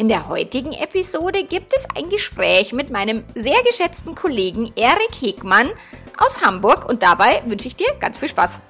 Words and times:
In 0.00 0.08
der 0.08 0.30
heutigen 0.30 0.72
Episode 0.72 1.44
gibt 1.44 1.74
es 1.76 1.86
ein 1.94 2.08
Gespräch 2.08 2.72
mit 2.72 2.88
meinem 2.88 3.22
sehr 3.34 3.62
geschätzten 3.66 4.14
Kollegen 4.14 4.72
Erik 4.74 5.12
Hegmann 5.20 5.68
aus 6.16 6.42
Hamburg 6.42 6.88
und 6.88 7.02
dabei 7.02 7.42
wünsche 7.44 7.68
ich 7.68 7.76
dir 7.76 7.88
ganz 8.00 8.18
viel 8.18 8.30
Spaß. 8.30 8.62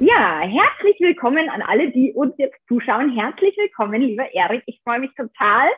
Ja, 0.00 0.40
herzlich 0.40 0.98
willkommen 0.98 1.48
an 1.48 1.62
alle, 1.62 1.92
die 1.92 2.12
uns 2.12 2.34
jetzt 2.38 2.58
zuschauen. 2.66 3.16
Herzlich 3.16 3.56
willkommen, 3.56 4.02
lieber 4.02 4.34
Erik. 4.34 4.64
Ich 4.66 4.80
freue 4.82 4.98
mich 4.98 5.14
total, 5.14 5.68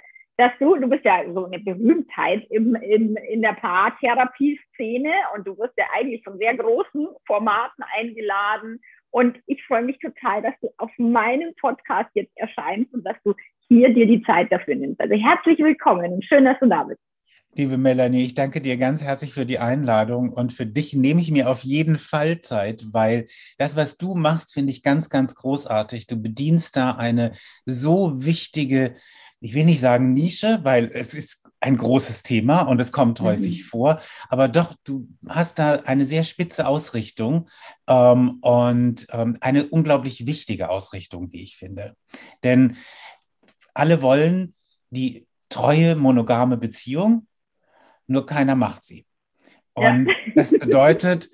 dass 0.43 0.53
du, 0.59 0.75
du 0.75 0.89
bist 0.89 1.05
ja 1.05 1.23
so 1.33 1.47
eine 1.47 1.61
Berühmtheit 1.61 2.45
im, 2.51 2.75
in, 2.75 3.15
in 3.17 3.43
der 3.43 3.53
Paartherapie-Szene 3.53 5.13
und 5.37 5.47
du 5.47 5.57
wirst 5.57 5.75
ja 5.77 5.85
eigentlich 5.97 6.25
von 6.25 6.37
sehr 6.37 6.57
großen 6.57 7.07
Formaten 7.29 7.85
eingeladen. 7.97 8.81
Und 9.11 9.39
ich 9.47 9.65
freue 9.65 9.83
mich 9.83 10.01
total, 10.01 10.43
dass 10.43 10.55
du 10.61 10.71
auf 10.79 10.91
meinem 10.99 11.55
Podcast 11.61 12.11
jetzt 12.15 12.37
erscheinst 12.37 12.93
und 12.93 13.07
dass 13.07 13.17
du 13.25 13.35
hier 13.69 13.95
dir 13.95 14.07
die 14.07 14.23
Zeit 14.25 14.51
dafür 14.51 14.75
nimmst. 14.75 15.01
Also 15.01 15.15
herzlich 15.15 15.61
willkommen 15.61 16.13
und 16.13 16.25
schön, 16.25 16.45
dass 16.45 16.59
du 16.59 16.67
da 16.67 16.83
bist. 16.83 17.01
Liebe 17.55 17.79
Melanie, 17.79 18.25
ich 18.25 18.35
danke 18.35 18.61
dir 18.61 18.79
ganz 18.79 19.05
herzlich 19.05 19.35
für 19.35 19.47
die 19.47 19.59
Einladung 19.59 20.33
und 20.33 20.53
für 20.55 20.67
dich 20.67 20.95
nehme 20.95 21.21
ich 21.21 21.31
mir 21.31 21.51
auf 21.51 21.63
jeden 21.63 21.99
Fall 21.99 22.41
Zeit, 22.41 22.87
weil 22.93 23.27
das, 23.59 23.77
was 23.77 23.99
du 23.99 24.15
machst, 24.15 24.55
finde 24.55 24.73
ich 24.73 24.83
ganz, 24.83 25.09
ganz 25.11 25.35
großartig. 25.35 26.07
Du 26.07 26.17
bedienst 26.17 26.77
da 26.77 26.93
eine 26.93 27.33
so 27.67 28.25
wichtige 28.25 28.95
ich 29.43 29.55
will 29.55 29.65
nicht 29.65 29.81
sagen 29.81 30.13
Nische, 30.13 30.61
weil 30.63 30.89
es 30.93 31.15
ist 31.15 31.49
ein 31.61 31.77
großes 31.77 32.23
Thema 32.23 32.63
und 32.63 32.81
es 32.81 32.93
kommt 32.93 33.21
mhm. 33.21 33.25
häufig 33.25 33.65
vor, 33.65 34.01
aber 34.29 34.49
doch, 34.49 34.75
du 34.85 35.09
hast 35.29 35.59
da 35.59 35.75
eine 35.85 36.05
sehr 36.05 36.23
spitze 36.25 36.67
Ausrichtung 36.67 37.49
ähm, 37.89 38.39
und 38.41 39.07
ähm, 39.11 39.37
eine 39.41 39.67
unglaublich 39.67 40.27
wichtige 40.27 40.71
Ausrichtung, 40.71 41.33
wie 41.33 41.43
ich 41.43 41.57
finde. 41.57 41.97
Denn 42.45 42.77
alle 43.75 44.01
wollen 44.01 44.55
die 44.91 45.27
treue 45.49 45.97
monogame 45.97 46.57
Beziehung, 46.57 47.27
nur 48.07 48.27
keiner 48.27 48.55
macht 48.55 48.85
sie. 48.85 49.07
Und 49.75 50.07
ja. 50.07 50.15
das 50.37 50.51
bedeutet, 50.51 51.31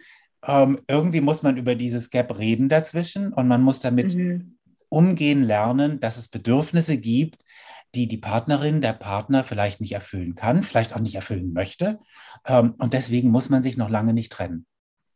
ähm, 0.46 0.80
irgendwie 0.88 1.20
muss 1.20 1.42
man 1.42 1.58
über 1.58 1.74
dieses 1.74 2.08
Gap 2.08 2.38
reden 2.38 2.70
dazwischen 2.70 3.34
und 3.34 3.48
man 3.48 3.62
muss 3.62 3.80
damit 3.80 4.14
mhm. 4.14 4.56
umgehen 4.88 5.42
lernen, 5.42 6.00
dass 6.00 6.16
es 6.16 6.28
Bedürfnisse 6.28 6.98
gibt, 6.98 7.44
die 7.94 8.08
die 8.08 8.18
Partnerin, 8.18 8.80
der 8.80 8.92
Partner 8.92 9.44
vielleicht 9.44 9.80
nicht 9.80 9.92
erfüllen 9.92 10.34
kann, 10.34 10.62
vielleicht 10.62 10.94
auch 10.94 11.00
nicht 11.00 11.14
erfüllen 11.14 11.52
möchte. 11.52 11.98
Ähm, 12.46 12.74
und 12.78 12.94
deswegen 12.94 13.30
muss 13.30 13.50
man 13.50 13.62
sich 13.62 13.76
noch 13.76 13.88
lange 13.88 14.14
nicht 14.14 14.32
trennen. 14.32 14.66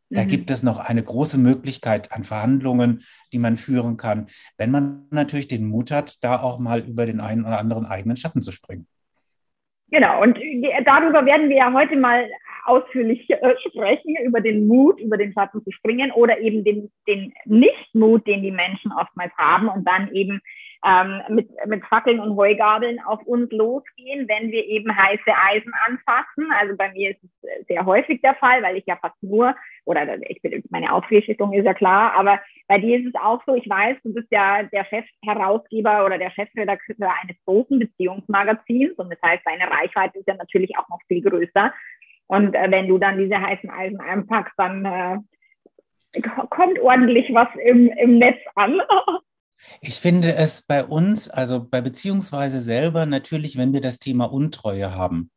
Da 0.09 0.23
mhm. 0.23 0.27
gibt 0.27 0.51
es 0.51 0.63
noch 0.63 0.79
eine 0.79 1.03
große 1.03 1.39
Möglichkeit 1.39 2.11
an 2.11 2.23
Verhandlungen, 2.23 3.01
die 3.31 3.39
man 3.39 3.57
führen 3.57 3.97
kann, 3.97 4.27
wenn 4.57 4.71
man 4.71 5.07
natürlich 5.09 5.47
den 5.47 5.65
Mut 5.65 5.91
hat, 5.91 6.23
da 6.23 6.41
auch 6.41 6.59
mal 6.59 6.79
über 6.79 7.05
den 7.05 7.19
einen 7.19 7.45
oder 7.45 7.59
anderen 7.59 7.85
eigenen 7.85 8.17
Schatten 8.17 8.41
zu 8.41 8.51
springen. 8.51 8.87
Genau, 9.89 10.23
und 10.23 10.37
darüber 10.85 11.25
werden 11.25 11.49
wir 11.49 11.57
ja 11.57 11.73
heute 11.73 11.95
mal 11.95 12.27
ausführlich 12.65 13.29
äh, 13.29 13.55
sprechen, 13.67 14.15
über 14.23 14.41
den 14.41 14.67
Mut, 14.67 14.99
über 14.99 15.17
den 15.17 15.33
Schatten 15.33 15.63
zu 15.63 15.71
springen 15.71 16.11
oder 16.11 16.39
eben 16.39 16.63
den, 16.63 16.91
den 17.07 17.33
Nichtmut, 17.45 18.25
den 18.25 18.41
die 18.41 18.51
Menschen 18.51 18.91
oftmals 18.91 19.33
haben 19.37 19.67
und 19.67 19.87
dann 19.87 20.11
eben 20.13 20.41
ähm, 20.85 21.21
mit, 21.29 21.49
mit 21.65 21.85
Fackeln 21.85 22.19
und 22.19 22.35
Heugabeln 22.35 22.99
auf 23.05 23.21
uns 23.23 23.49
losgehen, 23.51 24.27
wenn 24.27 24.51
wir 24.51 24.65
eben 24.65 24.95
heiße 24.95 25.31
Eisen 25.49 25.71
anfassen. 25.87 26.51
Also 26.59 26.75
bei 26.75 26.91
mir 26.91 27.11
ist 27.11 27.23
es 27.23 27.67
sehr 27.67 27.85
häufig 27.85 28.21
der 28.21 28.35
Fall, 28.35 28.61
weil 28.63 28.75
ich 28.75 28.85
ja 28.85 28.97
fast 28.97 29.21
nur, 29.23 29.55
oder 29.85 30.17
ich 30.29 30.41
bin, 30.41 30.61
meine 30.69 30.93
Ausrichtung 30.93 31.53
ist 31.53 31.65
ja 31.65 31.73
klar, 31.73 32.13
aber 32.13 32.39
bei 32.67 32.79
dir 32.79 32.99
ist 32.99 33.07
es 33.07 33.21
auch 33.21 33.41
so, 33.45 33.55
ich 33.55 33.69
weiß, 33.69 33.97
du 34.03 34.13
bist 34.13 34.27
ja 34.31 34.63
der 34.63 34.85
Chefherausgeber 34.85 36.05
oder 36.05 36.17
der 36.17 36.31
Chefredakteur 36.31 37.09
eines 37.21 37.37
großen 37.45 37.79
Beziehungsmagazins 37.79 38.97
und 38.97 39.09
das 39.09 39.21
heißt, 39.23 39.43
deine 39.45 39.71
Reichweite 39.71 40.19
ist 40.19 40.27
ja 40.27 40.35
natürlich 40.35 40.77
auch 40.77 40.89
noch 40.89 40.99
viel 41.07 41.21
größer. 41.21 41.73
Und 42.27 42.55
äh, 42.55 42.71
wenn 42.71 42.87
du 42.87 42.97
dann 42.97 43.17
diese 43.17 43.39
heißen 43.39 43.69
Eisen 43.69 44.01
einpackst, 44.01 44.53
dann 44.57 44.85
äh, 44.85 46.21
kommt 46.49 46.79
ordentlich 46.79 47.33
was 47.33 47.47
im, 47.63 47.87
im 47.89 48.17
Netz 48.17 48.39
an. 48.55 48.81
Ich 49.81 49.95
finde 49.95 50.35
es 50.35 50.63
bei 50.63 50.83
uns, 50.83 51.29
also 51.29 51.63
bei 51.63 51.81
Beziehungsweise 51.81 52.61
selber, 52.61 53.05
natürlich, 53.05 53.57
wenn 53.57 53.73
wir 53.73 53.81
das 53.81 53.99
Thema 53.99 54.25
Untreue 54.25 54.93
haben, 54.93 55.31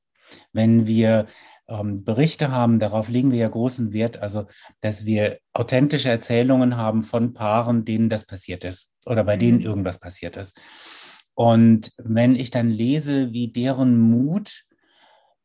wenn 0.53 0.87
wir 0.87 1.27
ähm, 1.69 2.05
Berichte 2.05 2.51
haben, 2.51 2.79
darauf 2.79 3.09
legen 3.09 3.31
wir 3.31 3.39
ja 3.39 3.49
großen 3.49 3.93
Wert, 3.93 4.19
also 4.19 4.47
dass 4.81 5.05
wir 5.05 5.39
authentische 5.53 6.09
Erzählungen 6.09 6.77
haben 6.77 7.03
von 7.03 7.35
Paaren, 7.35 7.85
denen 7.85 8.09
das 8.09 8.27
passiert 8.27 8.65
ist 8.65 8.95
oder 9.05 9.25
bei 9.25 9.37
denen 9.37 9.59
mhm. 9.59 9.65
irgendwas 9.65 10.01
passiert 10.01 10.37
ist. 10.37 10.61
Und 11.35 11.93
wenn 11.99 12.35
ich 12.35 12.51
dann 12.51 12.71
lese, 12.71 13.33
wie 13.33 13.49
deren 13.49 13.99
Mut 13.99 14.65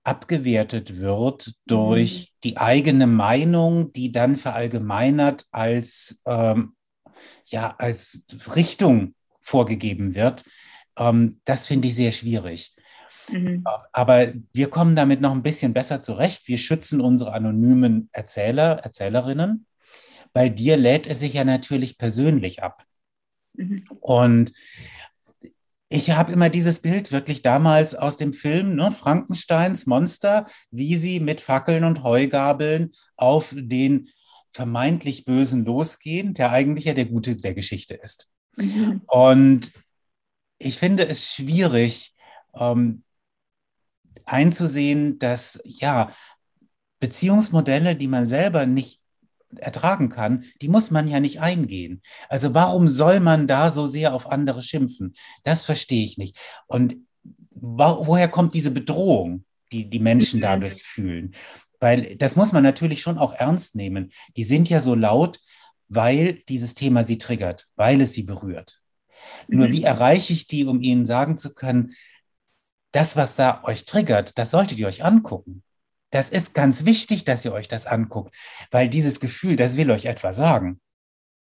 abgewertet 0.03 0.99
wird 0.99 1.53
durch 1.65 2.31
mhm. 2.31 2.39
die 2.43 2.57
eigene 2.57 3.07
Meinung, 3.07 3.91
die 3.91 4.11
dann 4.11 4.35
verallgemeinert 4.35 5.45
als 5.51 6.21
ähm, 6.25 6.75
ja 7.45 7.75
als 7.77 8.25
Richtung 8.55 9.15
vorgegeben 9.41 10.15
wird, 10.15 10.43
ähm, 10.97 11.39
das 11.45 11.65
finde 11.65 11.87
ich 11.87 11.95
sehr 11.95 12.11
schwierig. 12.11 12.75
Mhm. 13.29 13.63
Aber 13.91 14.33
wir 14.53 14.69
kommen 14.69 14.95
damit 14.95 15.21
noch 15.21 15.31
ein 15.31 15.43
bisschen 15.43 15.73
besser 15.73 16.01
zurecht. 16.01 16.47
Wir 16.47 16.57
schützen 16.57 17.01
unsere 17.01 17.33
anonymen 17.33 18.09
Erzähler, 18.11 18.79
Erzählerinnen. 18.83 19.65
Bei 20.33 20.49
dir 20.49 20.77
lädt 20.77 21.07
es 21.07 21.19
sich 21.19 21.33
ja 21.33 21.43
natürlich 21.43 21.97
persönlich 21.97 22.63
ab. 22.63 22.83
Mhm. 23.53 23.83
Und 23.99 24.53
ich 25.89 26.11
habe 26.11 26.31
immer 26.31 26.49
dieses 26.49 26.81
Bild 26.81 27.11
wirklich 27.11 27.41
damals 27.41 27.95
aus 27.95 28.15
dem 28.15 28.33
Film 28.33 28.75
ne, 28.75 28.91
Frankensteins 28.93 29.85
Monster, 29.87 30.47
wie 30.71 30.95
sie 30.95 31.19
mit 31.19 31.41
Fackeln 31.41 31.83
und 31.83 32.03
Heugabeln 32.03 32.91
auf 33.17 33.53
den 33.53 34.07
vermeintlich 34.53 35.25
Bösen 35.25 35.65
losgehen, 35.65 36.33
der 36.33 36.51
eigentlich 36.51 36.85
ja 36.85 36.93
der 36.93 37.05
Gute 37.05 37.35
der 37.35 37.53
Geschichte 37.53 37.93
ist. 37.95 38.27
Mhm. 38.57 39.01
Und 39.07 39.71
ich 40.57 40.77
finde 40.77 41.07
es 41.07 41.33
schwierig 41.33 42.13
ähm, 42.53 43.03
einzusehen, 44.25 45.19
dass 45.19 45.61
ja 45.63 46.11
Beziehungsmodelle, 46.99 47.95
die 47.95 48.07
man 48.07 48.25
selber 48.25 48.65
nicht 48.65 49.01
ertragen 49.57 50.09
kann, 50.09 50.45
die 50.61 50.69
muss 50.69 50.91
man 50.91 51.07
ja 51.07 51.19
nicht 51.19 51.41
eingehen. 51.41 52.01
Also 52.29 52.53
warum 52.53 52.87
soll 52.87 53.19
man 53.19 53.47
da 53.47 53.71
so 53.71 53.87
sehr 53.87 54.13
auf 54.13 54.27
andere 54.27 54.61
schimpfen? 54.61 55.13
Das 55.43 55.65
verstehe 55.65 56.05
ich 56.05 56.17
nicht. 56.17 56.37
Und 56.67 56.95
woher 57.51 58.29
kommt 58.29 58.53
diese 58.53 58.71
Bedrohung, 58.71 59.45
die 59.71 59.89
die 59.89 59.99
Menschen 59.99 60.39
mhm. 60.39 60.43
dadurch 60.43 60.83
fühlen? 60.83 61.33
Weil 61.81 62.15
das 62.15 62.37
muss 62.37 62.53
man 62.53 62.63
natürlich 62.63 63.01
schon 63.01 63.17
auch 63.17 63.33
ernst 63.33 63.75
nehmen. 63.75 64.11
Die 64.37 64.45
sind 64.45 64.69
ja 64.69 64.79
so 64.79 64.95
laut, 64.95 65.39
weil 65.89 66.35
dieses 66.47 66.75
Thema 66.75 67.03
sie 67.03 67.17
triggert, 67.17 67.67
weil 67.75 67.99
es 67.99 68.13
sie 68.13 68.23
berührt. 68.23 68.81
Mhm. 69.47 69.57
Nur 69.57 69.71
wie 69.71 69.83
erreiche 69.83 70.31
ich 70.31 70.47
die, 70.47 70.65
um 70.65 70.81
ihnen 70.81 71.05
sagen 71.05 71.37
zu 71.37 71.53
können, 71.53 71.93
das, 72.91 73.17
was 73.17 73.35
da 73.35 73.63
euch 73.63 73.85
triggert, 73.85 74.37
das 74.37 74.51
solltet 74.51 74.77
ihr 74.77 74.87
euch 74.87 75.03
angucken. 75.03 75.63
Das 76.11 76.29
ist 76.29 76.53
ganz 76.53 76.85
wichtig, 76.85 77.23
dass 77.23 77.45
ihr 77.45 77.53
euch 77.53 77.67
das 77.67 77.87
anguckt, 77.87 78.35
weil 78.69 78.87
dieses 78.87 79.19
Gefühl, 79.19 79.55
das 79.55 79.75
will 79.75 79.91
euch 79.91 80.05
etwas 80.05 80.35
sagen. 80.37 80.79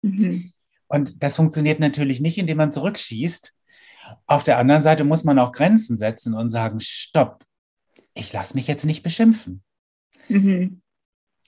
Mhm. 0.02 0.52
Und 0.88 1.22
das 1.22 1.36
funktioniert 1.36 1.80
natürlich 1.80 2.20
nicht, 2.20 2.36
indem 2.36 2.58
man 2.58 2.72
zurückschießt. 2.72 3.54
Auf 4.26 4.44
der 4.44 4.58
anderen 4.58 4.82
Seite 4.82 5.04
muss 5.04 5.24
man 5.24 5.38
auch 5.38 5.52
Grenzen 5.52 5.96
setzen 5.96 6.34
und 6.34 6.50
sagen, 6.50 6.78
stopp, 6.80 7.44
ich 8.14 8.32
lasse 8.32 8.54
mich 8.54 8.66
jetzt 8.66 8.84
nicht 8.84 9.02
beschimpfen. 9.02 9.62
Mhm. 10.28 10.80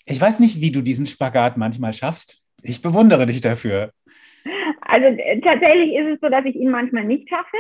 Ich 0.05 0.21
weiß 0.21 0.41
nicht, 0.41 0.61
wie 0.61 0.73
du 0.73 0.81
diesen 0.81 1.07
Spagat 1.07 1.57
manchmal 1.57 1.93
schaffst. 1.93 2.43
Ich 2.63 2.83
bewundere 2.83 3.27
dich 3.27 3.41
dafür. 3.41 3.93
Also 4.81 5.07
äh, 5.07 5.41
tatsächlich 5.41 5.95
ist 5.95 6.15
es 6.15 6.21
so, 6.21 6.29
dass 6.29 6.45
ich 6.45 6.57
ihn 6.57 6.71
manchmal 6.71 7.05
nicht 7.05 7.29
schaffe 7.29 7.57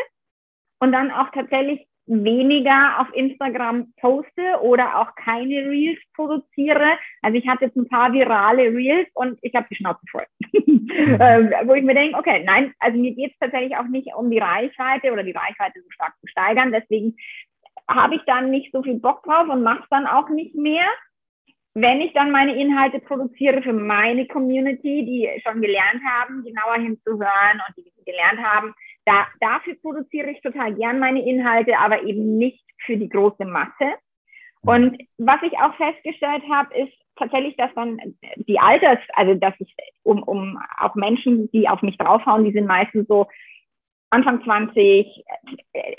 und 0.80 0.92
dann 0.92 1.10
auch 1.10 1.30
tatsächlich 1.32 1.86
weniger 2.08 3.00
auf 3.00 3.14
Instagram 3.14 3.92
poste 4.00 4.60
oder 4.62 4.98
auch 4.98 5.14
keine 5.14 5.68
Reels 5.68 6.00
produziere. 6.14 6.96
Also 7.22 7.36
ich 7.36 7.46
hatte 7.46 7.66
jetzt 7.66 7.76
ein 7.76 7.88
paar 7.88 8.12
virale 8.12 8.72
Reels 8.72 9.08
und 9.14 9.38
ich 9.42 9.54
habe 9.54 9.66
die 9.70 9.76
Schnauze 9.76 10.00
voll. 10.10 10.24
äh, 10.52 11.66
wo 11.66 11.74
ich 11.74 11.84
mir 11.84 11.94
denke, 11.94 12.18
okay, 12.18 12.42
nein, 12.44 12.72
also 12.78 12.98
mir 12.98 13.14
geht 13.14 13.32
es 13.32 13.38
tatsächlich 13.38 13.76
auch 13.76 13.86
nicht 13.88 14.14
um 14.14 14.30
die 14.30 14.38
Reichweite 14.38 15.12
oder 15.12 15.22
die 15.22 15.32
Reichweite 15.32 15.82
so 15.82 15.90
stark 15.90 16.14
zu 16.20 16.26
steigern. 16.26 16.72
Deswegen 16.72 17.14
habe 17.88 18.16
ich 18.16 18.22
dann 18.26 18.50
nicht 18.50 18.72
so 18.72 18.82
viel 18.82 18.98
Bock 18.98 19.22
drauf 19.24 19.48
und 19.48 19.62
mache 19.62 19.82
es 19.82 19.88
dann 19.90 20.06
auch 20.06 20.28
nicht 20.30 20.54
mehr. 20.54 20.86
Wenn 21.80 22.00
ich 22.00 22.12
dann 22.12 22.32
meine 22.32 22.60
Inhalte 22.60 22.98
produziere 22.98 23.62
für 23.62 23.72
meine 23.72 24.26
Community, 24.26 25.04
die 25.04 25.28
schon 25.46 25.60
gelernt 25.60 26.02
haben, 26.04 26.42
genauer 26.42 26.74
hinzuhören 26.74 27.62
und 27.66 27.76
die 27.76 27.92
gelernt 28.04 28.40
haben, 28.42 28.74
da, 29.04 29.26
dafür 29.40 29.76
produziere 29.80 30.30
ich 30.30 30.40
total 30.40 30.74
gern 30.74 30.98
meine 30.98 31.24
Inhalte, 31.24 31.78
aber 31.78 32.02
eben 32.02 32.36
nicht 32.36 32.64
für 32.84 32.96
die 32.96 33.08
große 33.08 33.44
Masse. 33.44 33.94
Und 34.62 34.98
was 35.18 35.40
ich 35.42 35.56
auch 35.58 35.74
festgestellt 35.76 36.42
habe, 36.50 36.74
ist 36.76 36.92
tatsächlich, 37.16 37.56
dass 37.56 37.72
dann 37.74 37.98
die 38.36 38.58
Alters, 38.58 38.98
also 39.14 39.34
dass 39.34 39.54
ich 39.60 39.72
um, 40.02 40.22
um 40.22 40.58
auch 40.78 40.94
Menschen, 40.96 41.48
die 41.52 41.68
auf 41.68 41.82
mich 41.82 41.96
draufhauen, 41.96 42.44
die 42.44 42.52
sind 42.52 42.66
meistens 42.66 43.06
so 43.06 43.26
Anfang 44.10 44.42
20 44.42 45.24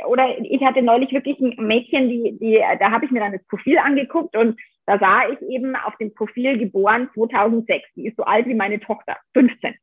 oder 0.08 0.38
ich 0.40 0.64
hatte 0.64 0.82
neulich 0.82 1.12
wirklich 1.12 1.40
ein 1.40 1.56
Mädchen, 1.58 2.10
die, 2.10 2.38
die, 2.40 2.64
da 2.80 2.92
habe 2.92 3.06
ich 3.06 3.12
mir 3.12 3.20
dann 3.20 3.34
das 3.34 3.46
Profil 3.48 3.78
angeguckt 3.78 4.36
und 4.36 4.60
da 4.86 4.98
sah 4.98 5.30
ich 5.30 5.40
eben 5.48 5.76
auf 5.76 5.96
dem 5.98 6.14
Profil 6.14 6.58
geboren 6.58 7.10
2006. 7.14 7.88
Die 7.96 8.08
ist 8.08 8.18
so 8.18 8.24
alt 8.24 8.48
wie 8.48 8.56
meine 8.56 8.80
Tochter, 8.80 9.18
15. 9.34 9.76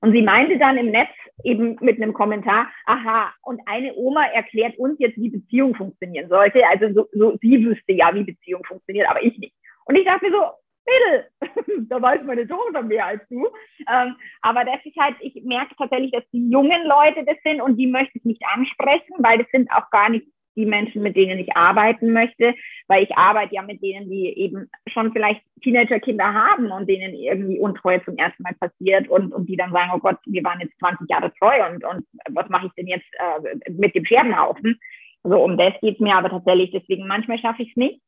Und 0.00 0.12
sie 0.12 0.22
meinte 0.22 0.58
dann 0.58 0.76
im 0.76 0.90
Netz 0.90 1.10
eben 1.44 1.76
mit 1.80 2.00
einem 2.00 2.12
Kommentar, 2.12 2.68
aha, 2.86 3.32
und 3.42 3.60
eine 3.66 3.94
Oma 3.94 4.24
erklärt 4.26 4.76
uns 4.78 4.98
jetzt, 4.98 5.16
wie 5.16 5.28
Beziehung 5.28 5.74
funktionieren 5.74 6.28
sollte. 6.28 6.62
Also 6.68 6.92
so, 6.92 7.08
so, 7.12 7.38
sie 7.40 7.64
wüsste 7.64 7.92
ja, 7.92 8.14
wie 8.14 8.24
Beziehung 8.24 8.64
funktioniert, 8.64 9.08
aber 9.08 9.22
ich 9.22 9.36
nicht. 9.38 9.54
Und 9.84 9.96
ich 9.96 10.04
dachte 10.04 10.26
mir 10.26 10.32
so, 10.32 10.42
Mädel, 10.88 11.86
da 11.88 12.00
weiß 12.00 12.22
meine 12.24 12.46
Tochter 12.46 12.82
mehr 12.82 13.06
als 13.06 13.22
du. 13.28 13.46
Ähm, 13.92 14.16
aber 14.42 14.64
das 14.64 14.84
ist 14.84 14.96
halt, 14.96 15.16
ich 15.20 15.42
merke 15.44 15.74
tatsächlich, 15.76 16.12
dass 16.12 16.28
die 16.32 16.48
jungen 16.50 16.86
Leute 16.86 17.24
das 17.24 17.36
sind 17.44 17.60
und 17.60 17.76
die 17.76 17.86
möchte 17.86 18.18
ich 18.18 18.24
nicht 18.24 18.42
ansprechen, 18.54 19.14
weil 19.18 19.38
das 19.38 19.46
sind 19.52 19.70
auch 19.70 19.90
gar 19.90 20.08
nicht 20.08 20.26
die 20.56 20.66
Menschen, 20.66 21.02
mit 21.02 21.14
denen 21.14 21.38
ich 21.38 21.56
arbeiten 21.56 22.12
möchte, 22.12 22.52
weil 22.88 23.04
ich 23.04 23.16
arbeite 23.16 23.54
ja 23.54 23.62
mit 23.62 23.80
denen, 23.80 24.10
die 24.10 24.26
eben 24.36 24.68
schon 24.88 25.12
vielleicht 25.12 25.40
Teenagerkinder 25.62 26.34
haben 26.34 26.72
und 26.72 26.88
denen 26.88 27.14
irgendwie 27.14 27.60
Untreue 27.60 28.04
zum 28.04 28.16
ersten 28.16 28.42
Mal 28.42 28.54
passiert 28.58 29.08
und, 29.08 29.32
und 29.32 29.48
die 29.48 29.56
dann 29.56 29.72
sagen, 29.72 29.92
oh 29.94 29.98
Gott, 29.98 30.18
wir 30.26 30.42
waren 30.42 30.60
jetzt 30.60 30.76
20 30.80 31.08
Jahre 31.08 31.32
treu 31.38 31.64
und, 31.70 31.84
und 31.84 32.04
was 32.30 32.48
mache 32.48 32.66
ich 32.66 32.72
denn 32.72 32.88
jetzt 32.88 33.06
äh, 33.18 33.70
mit 33.70 33.94
dem 33.94 34.04
Scherbenhaufen? 34.04 34.80
So, 35.22 35.42
um 35.42 35.56
das 35.56 35.74
geht 35.80 35.94
es 35.94 36.00
mir 36.00 36.16
aber 36.16 36.30
tatsächlich. 36.30 36.72
Deswegen 36.72 37.06
manchmal 37.06 37.38
schaffe 37.38 37.62
ich 37.62 37.70
es 37.70 37.76
nicht 37.76 38.00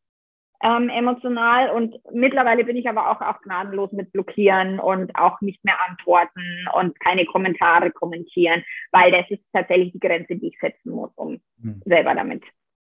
ähm, 0.62 0.88
emotional. 0.88 1.70
Und 1.70 1.96
mittlerweile 2.12 2.64
bin 2.64 2.76
ich 2.76 2.88
aber 2.88 3.10
auch, 3.10 3.20
auch 3.20 3.40
gnadenlos 3.42 3.92
mit 3.92 4.12
blockieren 4.12 4.78
und 4.78 5.14
auch 5.16 5.40
nicht 5.40 5.64
mehr 5.64 5.76
antworten 5.88 6.66
und 6.74 6.98
keine 7.00 7.24
Kommentare 7.24 7.90
kommentieren, 7.90 8.62
weil 8.92 9.10
das 9.10 9.24
ist 9.30 9.42
tatsächlich 9.52 9.92
die 9.92 10.00
Grenze, 10.00 10.36
die 10.36 10.48
ich 10.48 10.58
setzen 10.60 10.92
muss, 10.92 11.10
um 11.16 11.40
mhm. 11.58 11.82
selber 11.84 12.14
damit 12.14 12.42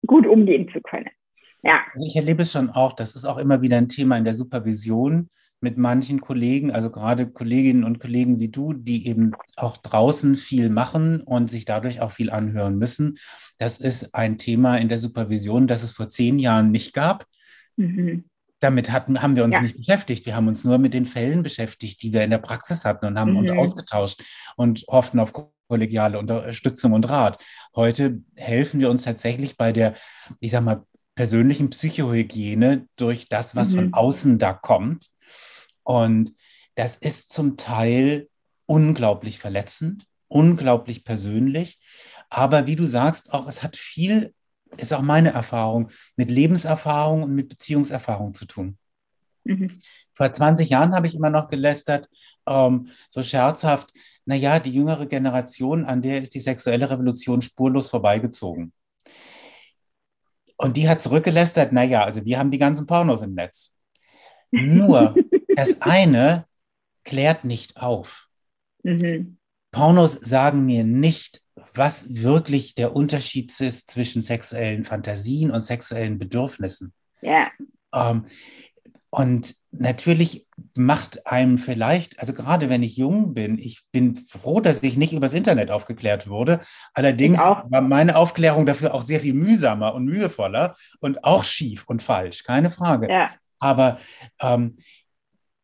gut 0.06 0.28
umgehen 0.28 0.70
zu 0.72 0.82
können. 0.82 1.10
Ja. 1.64 1.80
Also 1.94 2.06
ich 2.06 2.16
erlebe 2.16 2.44
es 2.44 2.52
schon 2.52 2.70
auch, 2.70 2.94
das 2.94 3.16
ist 3.16 3.26
auch 3.26 3.38
immer 3.38 3.62
wieder 3.62 3.78
ein 3.78 3.90
Thema 3.90 4.18
in 4.18 4.26
der 4.26 4.34
Supervision 4.34 5.30
mit 5.62 5.78
manchen 5.78 6.20
Kollegen, 6.20 6.72
also 6.72 6.92
gerade 6.92 7.26
Kolleginnen 7.26 7.86
und 7.86 8.00
Kollegen 8.00 8.42
wie 8.42 8.50
du, 8.50 8.74
die 8.74 9.08
eben 9.08 9.32
auch 9.56 9.78
draußen 9.78 10.36
viel 10.36 10.70
machen 10.70 11.22
und 11.22 11.50
sich 11.50 11.64
dadurch 11.64 12.02
auch 12.02 12.12
viel 12.12 12.30
anhören 12.30 12.78
müssen. 12.78 13.16
Das 13.60 13.80
ist 13.80 14.14
ein 14.14 14.38
Thema 14.38 14.76
in 14.76 14.90
der 14.90 15.00
Supervision, 15.00 15.68
das 15.68 15.84
es 15.84 15.92
vor 15.92 16.10
zehn 16.10 16.38
Jahren 16.38 16.72
nicht 16.72 16.94
gab. 16.94 17.26
Mhm. 17.76 18.26
Damit 18.60 18.92
hatten, 18.92 19.22
haben 19.22 19.36
wir 19.36 19.44
uns 19.44 19.56
ja. 19.56 19.62
nicht 19.62 19.78
beschäftigt. 19.78 20.26
Wir 20.26 20.36
haben 20.36 20.48
uns 20.48 20.64
nur 20.64 20.78
mit 20.78 20.94
den 20.94 21.06
Fällen 21.06 21.44
beschäftigt, 21.44 22.02
die 22.02 22.14
wir 22.14 22.24
in 22.24 22.30
der 22.30 22.38
Praxis 22.38 22.86
hatten 22.86 23.06
und 23.06 23.20
haben 23.20 23.32
mhm. 23.32 23.38
uns 23.38 23.50
ausgetauscht 23.50 24.24
und 24.56 24.86
hofften 24.88 25.20
auf 25.20 25.34
kollegiale 25.68 26.18
Unterstützung 26.20 26.94
und 26.94 27.10
Rat. 27.10 27.44
Heute 27.76 28.22
helfen 28.38 28.80
wir 28.80 28.90
uns 28.90 29.04
tatsächlich 29.04 29.58
bei 29.58 29.72
der, 29.72 29.96
ich 30.40 30.52
sag 30.52 30.64
mal, 30.64 30.86
persönlichen 31.16 31.70
Psychohygiene 31.70 32.88
durch 32.96 33.28
das, 33.30 33.56
was 33.56 33.72
mhm. 33.72 33.76
von 33.76 33.94
außen 33.94 34.40
da 34.40 34.54
kommt. 34.54 35.10
Und 35.84 36.32
das 36.76 36.96
ist 36.96 37.32
zum 37.32 37.58
Teil 37.58 38.30
unglaublich 38.66 39.40
verletzend, 39.40 40.06
unglaublich 40.28 41.04
persönlich. 41.04 41.80
Aber 42.30 42.66
wie 42.66 42.76
du 42.76 42.86
sagst, 42.86 43.34
auch 43.34 43.48
es 43.48 43.62
hat 43.62 43.78
viel 43.78 44.34
ist 44.78 44.94
auch 44.94 45.02
meine 45.02 45.32
Erfahrung, 45.32 45.90
mit 46.16 46.32
Lebenserfahrung 46.32 47.24
und 47.24 47.36
mit 47.36 47.50
Beziehungserfahrung 47.50 48.34
zu 48.34 48.46
tun. 48.46 48.78
Mhm. 49.44 49.82
Vor 50.14 50.32
20 50.32 50.70
Jahren 50.70 50.96
habe 50.96 51.08
ich 51.08 51.16
immer 51.16 51.30
noch 51.30 51.50
gelästert, 51.50 52.10
ähm, 52.48 52.88
so 53.10 53.24
scherzhaft, 53.24 53.94
naja, 54.26 54.60
die 54.60 54.72
jüngere 54.72 55.06
Generation, 55.06 55.86
an 55.86 56.02
der 56.02 56.22
ist 56.22 56.34
die 56.34 56.40
sexuelle 56.40 56.90
Revolution 56.90 57.42
spurlos 57.42 57.90
vorbeigezogen. 57.90 58.72
Und 60.58 60.78
die 60.78 60.88
hat 60.88 61.02
zurückgelästert, 61.02 61.74
naja, 61.74 62.04
also 62.04 62.24
wir 62.24 62.40
haben 62.40 62.52
die 62.52 62.60
ganzen 62.60 62.86
Pornos 62.86 63.22
im 63.22 63.34
Netz. 63.34 63.78
Nur 64.52 65.16
das 65.56 65.82
eine 65.82 66.46
klärt 67.04 67.44
nicht 67.44 67.82
auf. 67.82 68.30
Mhm. 68.84 69.38
Pornos 69.72 70.14
sagen 70.14 70.66
mir 70.66 70.84
nicht, 70.84 71.43
was 71.74 72.14
wirklich 72.14 72.76
der 72.76 72.96
Unterschied 72.96 73.60
ist 73.60 73.92
zwischen 73.92 74.22
sexuellen 74.22 74.86
Fantasien 74.86 75.52
und 75.52 75.62
sexuellen 75.62 76.20
Bedürfnissen. 76.20 76.94
Ja. 77.22 77.50
Ähm, 77.94 78.26
und 79.10 79.56
natürlich 79.72 80.48
macht 80.76 81.28
einem 81.28 81.60
vielleicht, 81.60 82.20
also 82.20 82.34
gerade 82.34 82.70
wenn 82.70 82.82
ich 82.82 82.98
jung 82.98 83.36
bin, 83.36 83.60
ich 83.60 83.84
bin 83.92 84.16
froh, 84.16 84.60
dass 84.60 84.82
ich 84.82 84.98
nicht 84.98 85.14
übers 85.14 85.36
Internet 85.36 85.70
aufgeklärt 85.70 86.28
wurde. 86.28 86.60
Allerdings 86.96 87.38
war 87.38 87.82
meine 87.82 88.16
Aufklärung 88.16 88.66
dafür 88.66 88.94
auch 88.94 89.04
sehr 89.04 89.20
viel 89.20 89.36
mühsamer 89.36 89.94
und 89.94 90.06
mühevoller 90.06 90.76
und 91.00 91.24
auch 91.24 91.44
schief 91.44 91.84
und 91.88 92.02
falsch, 92.02 92.44
keine 92.44 92.72
Frage. 92.72 93.08
Ja. 93.08 93.30
Aber 93.60 94.00
ähm, 94.42 94.78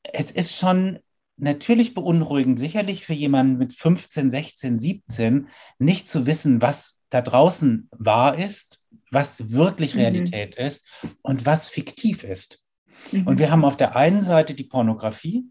es 0.03 0.29
ist 0.29 0.55
schon 0.55 0.99
natürlich 1.39 1.93
beunruhigend, 1.93 2.59
sicherlich 2.59 3.05
für 3.05 3.13
jemanden 3.13 3.57
mit 3.57 3.73
15, 3.73 4.29
16, 4.29 4.77
17, 4.77 5.47
nicht 5.77 6.07
zu 6.07 6.25
wissen, 6.25 6.61
was 6.61 7.01
da 7.09 7.21
draußen 7.21 7.89
wahr 7.91 8.37
ist, 8.37 8.83
was 9.11 9.51
wirklich 9.51 9.95
mhm. 9.95 10.01
Realität 10.01 10.57
mhm. 10.57 10.65
ist 10.65 10.87
und 11.21 11.45
was 11.45 11.69
fiktiv 11.69 12.23
ist. 12.23 12.63
Mhm. 13.11 13.27
Und 13.27 13.39
wir 13.39 13.51
haben 13.51 13.65
auf 13.65 13.77
der 13.77 13.95
einen 13.95 14.21
Seite 14.21 14.53
die 14.53 14.63
Pornografie 14.63 15.45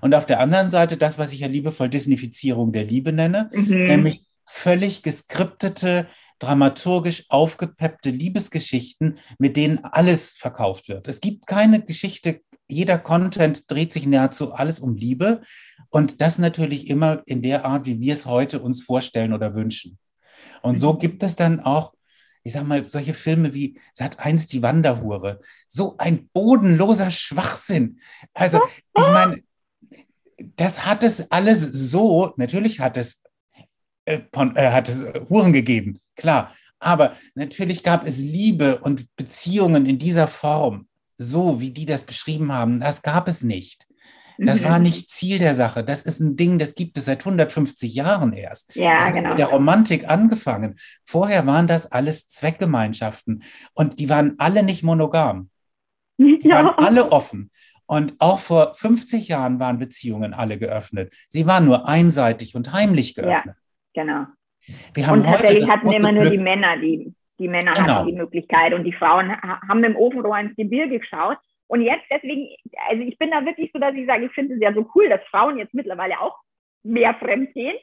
und 0.00 0.14
auf 0.14 0.26
der 0.26 0.40
anderen 0.40 0.70
Seite 0.70 0.96
das, 0.96 1.18
was 1.18 1.32
ich 1.32 1.40
ja 1.40 1.48
liebevoll 1.48 1.88
Disneyfizierung 1.88 2.72
der 2.72 2.84
Liebe 2.84 3.12
nenne, 3.12 3.50
mhm. 3.52 3.86
nämlich 3.86 4.24
völlig 4.44 5.02
geskriptete, 5.02 6.06
dramaturgisch 6.38 7.26
aufgepeppte 7.28 8.10
Liebesgeschichten, 8.10 9.18
mit 9.38 9.56
denen 9.56 9.84
alles 9.84 10.32
verkauft 10.32 10.88
wird. 10.88 11.08
Es 11.08 11.20
gibt 11.20 11.46
keine 11.46 11.82
Geschichte, 11.82 12.42
jeder 12.68 12.98
Content 12.98 13.70
dreht 13.70 13.92
sich 13.92 14.06
nahezu 14.06 14.52
alles 14.52 14.80
um 14.80 14.96
Liebe 14.96 15.42
und 15.90 16.20
das 16.20 16.38
natürlich 16.38 16.88
immer 16.88 17.22
in 17.26 17.42
der 17.42 17.64
Art, 17.64 17.86
wie 17.86 18.00
wir 18.00 18.14
es 18.14 18.26
heute 18.26 18.60
uns 18.60 18.82
vorstellen 18.82 19.32
oder 19.32 19.54
wünschen. 19.54 19.98
Und 20.62 20.78
so 20.78 20.94
mhm. 20.94 20.98
gibt 20.98 21.22
es 21.22 21.36
dann 21.36 21.60
auch, 21.60 21.92
ich 22.44 22.54
sag 22.54 22.66
mal, 22.66 22.86
solche 22.88 23.14
Filme 23.14 23.54
wie 23.54 23.78
Sat 23.92 24.18
einst 24.18 24.52
die 24.52 24.62
Wanderhure. 24.62 25.40
So 25.68 25.96
ein 25.98 26.28
bodenloser 26.32 27.10
Schwachsinn. 27.10 28.00
Also, 28.34 28.58
ich 28.96 29.08
meine, 29.08 29.42
das 30.56 30.86
hat 30.86 31.02
es 31.02 31.30
alles 31.30 31.60
so, 31.60 32.32
natürlich 32.36 32.80
hat 32.80 32.96
es, 32.96 33.24
äh, 34.04 34.22
äh, 34.32 34.70
hat 34.70 34.88
es 34.88 35.04
Huren 35.28 35.52
gegeben, 35.52 36.00
klar. 36.16 36.52
Aber 36.78 37.14
natürlich 37.34 37.84
gab 37.84 38.04
es 38.06 38.18
Liebe 38.18 38.80
und 38.80 39.14
Beziehungen 39.14 39.86
in 39.86 40.00
dieser 40.00 40.26
Form 40.26 40.88
so, 41.22 41.60
wie 41.60 41.70
die 41.70 41.86
das 41.86 42.04
beschrieben 42.04 42.52
haben, 42.52 42.80
das 42.80 43.02
gab 43.02 43.28
es 43.28 43.42
nicht. 43.42 43.86
Das 44.38 44.64
war 44.64 44.78
mhm. 44.78 44.84
nicht 44.84 45.10
Ziel 45.10 45.38
der 45.38 45.54
Sache. 45.54 45.84
Das 45.84 46.02
ist 46.02 46.20
ein 46.20 46.36
Ding, 46.36 46.58
das 46.58 46.74
gibt 46.74 46.98
es 46.98 47.04
seit 47.04 47.20
150 47.20 47.94
Jahren 47.94 48.32
erst. 48.32 48.74
Ja, 48.74 49.10
genau. 49.10 49.30
Mit 49.30 49.38
der 49.38 49.46
Romantik 49.46 50.08
angefangen. 50.08 50.76
Vorher 51.04 51.46
waren 51.46 51.66
das 51.66 51.90
alles 51.90 52.28
Zweckgemeinschaften 52.28 53.42
und 53.74 54.00
die 54.00 54.08
waren 54.08 54.34
alle 54.38 54.62
nicht 54.62 54.82
monogam. 54.82 55.50
Die 56.18 56.40
ja. 56.42 56.64
waren 56.64 56.66
alle 56.86 57.12
offen. 57.12 57.50
Und 57.86 58.14
auch 58.20 58.38
vor 58.38 58.74
50 58.74 59.28
Jahren 59.28 59.60
waren 59.60 59.78
Beziehungen 59.78 60.34
alle 60.34 60.58
geöffnet. 60.58 61.14
Sie 61.28 61.46
waren 61.46 61.64
nur 61.64 61.88
einseitig 61.88 62.54
und 62.54 62.72
heimlich 62.72 63.14
geöffnet. 63.14 63.56
Ja, 63.94 64.02
genau. 64.02 64.26
Wir 64.94 65.06
haben 65.06 65.20
und 65.20 65.26
tatsächlich 65.26 65.70
hatten 65.70 65.90
immer 65.90 66.12
nur 66.12 66.30
die 66.30 66.38
Männer 66.38 66.78
die 66.78 67.12
die 67.42 67.48
Männer 67.48 67.72
genau. 67.72 67.88
hatten 67.88 68.06
die 68.06 68.16
Möglichkeit 68.16 68.72
und 68.74 68.84
die 68.84 68.92
Frauen 68.92 69.30
haben 69.42 69.82
dem 69.82 69.96
Ofenrohr 69.96 70.38
ins 70.38 70.56
Gebirge 70.56 70.98
geschaut. 70.98 71.38
Und 71.66 71.82
jetzt 71.82 72.04
deswegen, 72.10 72.48
also 72.88 73.02
ich 73.02 73.18
bin 73.18 73.30
da 73.30 73.44
wirklich 73.44 73.70
so, 73.72 73.78
dass 73.78 73.94
ich 73.94 74.06
sage, 74.06 74.26
ich 74.26 74.32
finde 74.32 74.54
es 74.54 74.60
ja 74.60 74.72
so 74.74 74.88
cool, 74.94 75.08
dass 75.08 75.22
Frauen 75.30 75.58
jetzt 75.58 75.74
mittlerweile 75.74 76.20
auch 76.20 76.38
mehr 76.82 77.14
fremd 77.14 77.54
gehen, 77.54 77.76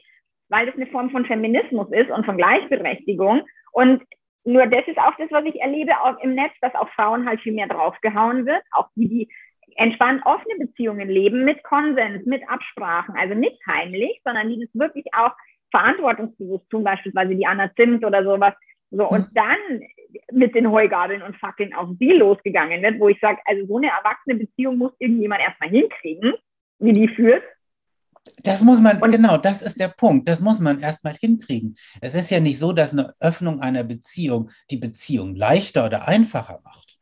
weil 0.48 0.66
das 0.66 0.76
eine 0.76 0.86
Form 0.86 1.10
von 1.10 1.24
Feminismus 1.24 1.90
ist 1.90 2.10
und 2.10 2.24
von 2.24 2.36
Gleichberechtigung. 2.36 3.42
Und 3.72 4.02
nur 4.44 4.66
das 4.66 4.86
ist 4.86 4.98
auch 4.98 5.14
das, 5.18 5.30
was 5.30 5.44
ich 5.44 5.60
erlebe 5.60 5.92
im 6.22 6.34
Netz, 6.34 6.52
dass 6.60 6.74
auf 6.74 6.88
Frauen 6.90 7.28
halt 7.28 7.40
viel 7.40 7.52
mehr 7.52 7.68
draufgehauen 7.68 8.46
wird, 8.46 8.62
auch 8.72 8.88
die, 8.94 9.08
die 9.08 9.28
entspannt 9.76 10.24
offene 10.24 10.56
Beziehungen 10.58 11.08
leben 11.08 11.44
mit 11.44 11.62
Konsens, 11.62 12.24
mit 12.26 12.42
Absprachen, 12.48 13.16
also 13.16 13.34
nicht 13.34 13.60
heimlich, 13.66 14.20
sondern 14.24 14.48
die 14.48 14.60
das 14.60 14.68
wirklich 14.74 15.06
auch 15.14 15.32
verantwortungsbewusst 15.70 16.68
tun, 16.70 16.84
beispielsweise 16.84 17.34
die 17.34 17.46
Anna 17.46 17.72
Zimt 17.74 18.04
oder 18.04 18.24
sowas. 18.24 18.54
So, 18.90 19.08
und 19.08 19.28
dann 19.34 19.82
mit 20.32 20.54
den 20.54 20.70
Heugabeln 20.70 21.22
und 21.22 21.36
Fackeln 21.36 21.72
auf 21.74 21.90
sie 21.98 22.10
losgegangen 22.10 22.82
wird, 22.82 22.98
wo 22.98 23.08
ich 23.08 23.18
sage, 23.20 23.38
also 23.44 23.66
so 23.66 23.76
eine 23.76 23.88
erwachsene 23.88 24.36
Beziehung 24.36 24.78
muss 24.78 24.92
irgendjemand 24.98 25.42
erstmal 25.42 25.70
hinkriegen, 25.70 26.34
wie 26.78 26.92
die 26.92 27.08
führt. 27.08 27.42
Das 28.42 28.62
muss 28.62 28.80
man, 28.80 29.00
und, 29.00 29.10
genau, 29.10 29.38
das 29.38 29.62
ist 29.62 29.80
der 29.80 29.88
Punkt. 29.88 30.28
Das 30.28 30.40
muss 30.40 30.60
man 30.60 30.80
erstmal 30.80 31.14
hinkriegen. 31.14 31.74
Es 32.00 32.14
ist 32.14 32.30
ja 32.30 32.40
nicht 32.40 32.58
so, 32.58 32.72
dass 32.72 32.92
eine 32.92 33.14
Öffnung 33.20 33.60
einer 33.60 33.84
Beziehung 33.84 34.50
die 34.70 34.76
Beziehung 34.76 35.34
leichter 35.36 35.86
oder 35.86 36.06
einfacher 36.08 36.60
macht. 36.64 36.98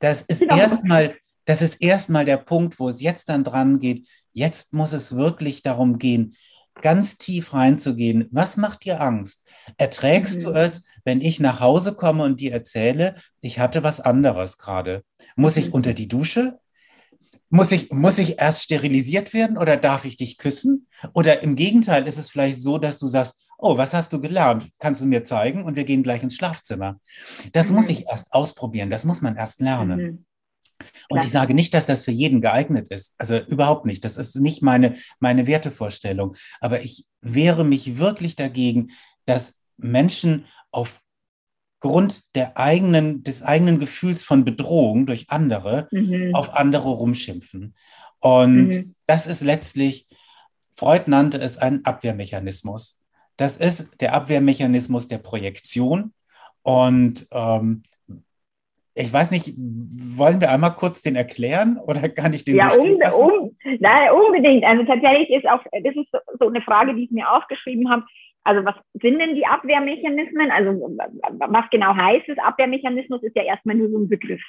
Das 0.00 0.22
ist 0.22 0.40
genau. 0.40 0.56
erstmal, 0.56 1.16
das 1.44 1.62
ist 1.62 1.82
erstmal 1.82 2.24
der 2.24 2.36
Punkt, 2.36 2.78
wo 2.78 2.88
es 2.88 3.00
jetzt 3.00 3.28
dann 3.28 3.44
dran 3.44 3.78
geht. 3.78 4.08
Jetzt 4.32 4.74
muss 4.74 4.92
es 4.92 5.16
wirklich 5.16 5.62
darum 5.62 5.98
gehen, 5.98 6.36
ganz 6.82 7.18
tief 7.18 7.54
reinzugehen. 7.54 8.28
Was 8.30 8.56
macht 8.56 8.84
dir 8.84 9.00
Angst? 9.00 9.46
Erträgst 9.76 10.38
mhm. 10.38 10.42
du 10.44 10.50
es, 10.52 10.84
wenn 11.04 11.20
ich 11.20 11.40
nach 11.40 11.60
Hause 11.60 11.94
komme 11.94 12.24
und 12.24 12.40
dir 12.40 12.52
erzähle, 12.52 13.14
ich 13.40 13.58
hatte 13.58 13.82
was 13.82 14.00
anderes 14.00 14.58
gerade? 14.58 15.02
Muss 15.36 15.56
mhm. 15.56 15.62
ich 15.62 15.72
unter 15.72 15.94
die 15.94 16.08
Dusche? 16.08 16.58
Muss 17.50 17.72
ich, 17.72 17.90
muss 17.90 18.18
ich 18.18 18.40
erst 18.40 18.64
sterilisiert 18.64 19.32
werden 19.32 19.56
oder 19.56 19.76
darf 19.76 20.04
ich 20.04 20.16
dich 20.16 20.36
küssen? 20.36 20.86
Oder 21.14 21.42
im 21.42 21.56
Gegenteil 21.56 22.06
ist 22.06 22.18
es 22.18 22.28
vielleicht 22.28 22.60
so, 22.60 22.76
dass 22.76 22.98
du 22.98 23.08
sagst, 23.08 23.48
oh, 23.58 23.76
was 23.76 23.94
hast 23.94 24.12
du 24.12 24.20
gelernt? 24.20 24.68
Kannst 24.78 25.00
du 25.00 25.06
mir 25.06 25.24
zeigen? 25.24 25.64
Und 25.64 25.74
wir 25.74 25.84
gehen 25.84 26.02
gleich 26.02 26.22
ins 26.22 26.36
Schlafzimmer. 26.36 27.00
Das 27.52 27.70
mhm. 27.70 27.76
muss 27.76 27.88
ich 27.88 28.06
erst 28.06 28.32
ausprobieren. 28.32 28.90
Das 28.90 29.04
muss 29.04 29.22
man 29.22 29.36
erst 29.36 29.60
lernen. 29.60 30.00
Mhm. 30.00 30.24
Und 31.08 31.24
ich 31.24 31.30
sage 31.30 31.54
nicht, 31.54 31.74
dass 31.74 31.86
das 31.86 32.04
für 32.04 32.12
jeden 32.12 32.40
geeignet 32.40 32.88
ist. 32.88 33.14
Also 33.18 33.38
überhaupt 33.38 33.86
nicht. 33.86 34.04
Das 34.04 34.16
ist 34.16 34.36
nicht 34.36 34.62
meine, 34.62 34.94
meine 35.20 35.46
Wertevorstellung. 35.46 36.36
Aber 36.60 36.82
ich 36.82 37.06
wehre 37.20 37.64
mich 37.64 37.98
wirklich 37.98 38.36
dagegen, 38.36 38.88
dass 39.24 39.62
Menschen 39.76 40.44
aufgrund 40.70 42.34
der 42.34 42.58
eigenen, 42.58 43.22
des 43.22 43.42
eigenen 43.42 43.78
Gefühls 43.78 44.24
von 44.24 44.44
Bedrohung 44.44 45.06
durch 45.06 45.30
andere 45.30 45.88
mhm. 45.90 46.34
auf 46.34 46.54
andere 46.54 46.88
rumschimpfen. 46.88 47.74
Und 48.20 48.68
mhm. 48.68 48.94
das 49.06 49.26
ist 49.26 49.42
letztlich, 49.42 50.08
Freud 50.76 51.04
nannte 51.06 51.38
es 51.38 51.58
einen 51.58 51.84
Abwehrmechanismus. 51.84 53.00
Das 53.36 53.56
ist 53.56 54.00
der 54.00 54.14
Abwehrmechanismus 54.14 55.08
der 55.08 55.18
Projektion. 55.18 56.12
Und 56.62 57.26
ähm, 57.30 57.82
ich 58.98 59.12
weiß 59.12 59.30
nicht, 59.30 59.54
wollen 59.56 60.40
wir 60.40 60.50
einmal 60.50 60.74
kurz 60.74 61.02
den 61.02 61.14
erklären 61.14 61.78
oder 61.78 62.08
kann 62.08 62.32
ich 62.32 62.44
den 62.44 62.56
ja, 62.56 62.70
so 62.70 62.80
um, 62.80 62.98
um, 63.40 63.56
nein, 63.78 64.10
unbedingt. 64.10 64.64
Also 64.64 64.84
tatsächlich 64.84 65.30
ist 65.30 65.48
auch, 65.48 65.62
das 65.72 65.94
ist 65.94 66.10
so 66.40 66.48
eine 66.48 66.60
Frage, 66.62 66.94
die 66.94 67.04
ich 67.04 67.10
mir 67.10 67.30
aufgeschrieben 67.30 67.88
habe. 67.90 68.04
Also 68.44 68.64
was 68.64 68.74
sind 68.94 69.18
denn 69.18 69.34
die 69.34 69.46
Abwehrmechanismen? 69.46 70.50
Also 70.50 70.70
was 71.30 71.70
genau 71.70 71.94
heißt 71.94 72.28
es? 72.28 72.38
Abwehrmechanismus 72.38 73.22
ist 73.22 73.36
ja 73.36 73.44
erstmal 73.44 73.76
nur 73.76 73.88
so 73.90 73.98
ein 73.98 74.08
Begriff. 74.08 74.42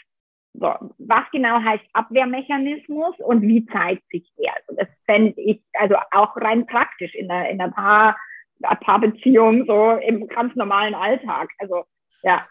So, 0.53 0.73
was 0.97 1.23
genau 1.31 1.61
heißt 1.61 1.83
Abwehrmechanismus 1.93 3.15
und 3.19 3.43
wie 3.43 3.65
zeigt 3.67 4.03
sich 4.09 4.27
der? 4.37 4.53
Also 4.55 4.81
das 4.81 4.87
fände 5.05 5.39
ich 5.39 5.61
also 5.73 5.95
auch 6.11 6.35
rein 6.37 6.65
praktisch 6.65 7.13
in 7.13 7.27
der, 7.27 7.49
in 7.49 7.59
der 7.59 7.67
Paar, 7.67 8.17
Paarbeziehung, 8.61 9.65
so 9.65 9.91
im 9.91 10.27
ganz 10.27 10.55
normalen 10.55 10.95
Alltag. 10.95 11.49
Also 11.59 11.83
ja, 12.23 12.45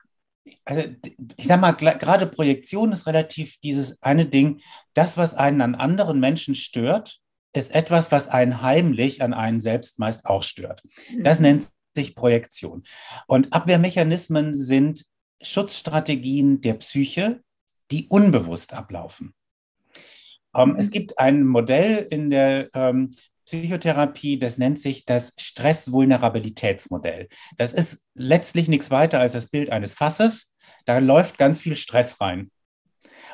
also 0.64 0.82
ich 1.36 1.46
sag 1.46 1.60
mal, 1.60 1.72
gerade 1.72 2.26
Projektion 2.26 2.92
ist 2.92 3.06
relativ 3.06 3.58
dieses 3.60 4.02
eine 4.02 4.26
Ding, 4.26 4.60
das, 4.94 5.16
was 5.16 5.34
einen 5.34 5.60
an 5.60 5.74
anderen 5.74 6.20
Menschen 6.20 6.54
stört, 6.54 7.20
ist 7.54 7.74
etwas, 7.74 8.12
was 8.12 8.28
einen 8.28 8.62
heimlich 8.62 9.22
an 9.22 9.34
einen 9.34 9.60
selbst 9.60 9.98
meist 9.98 10.26
auch 10.26 10.42
stört. 10.42 10.82
Das 11.18 11.38
mhm. 11.38 11.46
nennt 11.46 11.68
sich 11.94 12.14
Projektion. 12.14 12.84
Und 13.26 13.52
Abwehrmechanismen 13.52 14.54
sind 14.54 15.04
Schutzstrategien 15.42 16.60
der 16.60 16.74
Psyche, 16.74 17.42
die 17.90 18.06
unbewusst 18.08 18.74
ablaufen. 18.74 19.34
Ähm, 20.54 20.76
es 20.78 20.86
mhm. 20.86 20.90
gibt 20.92 21.18
ein 21.18 21.46
Modell 21.46 22.06
in 22.10 22.30
der 22.30 22.68
ähm, 22.74 23.10
Psychotherapie, 23.48 24.38
das 24.38 24.58
nennt 24.58 24.78
sich 24.78 25.06
das 25.06 25.32
Stress-Vulnerabilitätsmodell. 25.38 27.28
Das 27.56 27.72
ist 27.72 28.06
letztlich 28.14 28.68
nichts 28.68 28.90
weiter 28.90 29.20
als 29.20 29.32
das 29.32 29.48
Bild 29.48 29.70
eines 29.70 29.94
Fasses. 29.94 30.54
Da 30.84 30.98
läuft 30.98 31.38
ganz 31.38 31.62
viel 31.62 31.74
Stress 31.74 32.20
rein. 32.20 32.50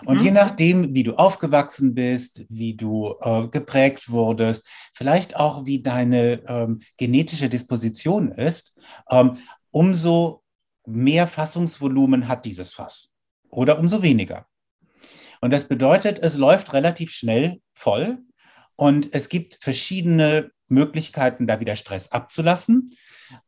Und 0.05 0.21
mhm. 0.21 0.25
je 0.25 0.31
nachdem, 0.31 0.95
wie 0.95 1.03
du 1.03 1.17
aufgewachsen 1.17 1.95
bist, 1.95 2.47
wie 2.49 2.77
du 2.77 3.17
äh, 3.23 3.49
geprägt 3.49 4.09
wurdest, 4.09 4.69
vielleicht 4.95 5.35
auch 5.35 5.67
wie 5.67 5.83
deine 5.83 6.43
ähm, 6.47 6.81
genetische 6.97 7.49
Disposition 7.49 8.31
ist, 8.31 8.79
ähm, 9.11 9.37
umso 9.73 10.45
mehr 10.87 11.27
Fassungsvolumen 11.27 12.29
hat 12.29 12.45
dieses 12.45 12.73
Fass 12.73 13.15
oder 13.49 13.81
umso 13.81 14.03
weniger. 14.03 14.47
Und 15.41 15.51
das 15.51 15.67
bedeutet, 15.67 16.21
es 16.21 16.37
läuft 16.37 16.73
relativ 16.73 17.11
schnell 17.11 17.61
voll 17.73 18.19
und 18.77 19.15
es 19.15 19.29
gibt 19.29 19.59
verschiedene 19.61 20.51
Möglichkeiten, 20.69 21.47
da 21.47 21.61
wieder 21.61 21.77
Stress 21.77 22.13
abzulassen. 22.13 22.91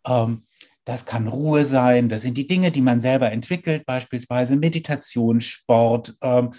Ähm, 0.06 0.42
das 0.84 1.04
kann 1.04 1.26
Ruhe 1.26 1.64
sein, 1.64 2.08
das 2.08 2.22
sind 2.22 2.38
die 2.38 2.46
Dinge, 2.46 2.70
die 2.70 2.80
man 2.80 3.00
selber 3.00 3.32
entwickelt, 3.32 3.84
beispielsweise 3.86 4.56
Meditation, 4.56 5.40
Sport, 5.40 6.14
ähm, 6.22 6.52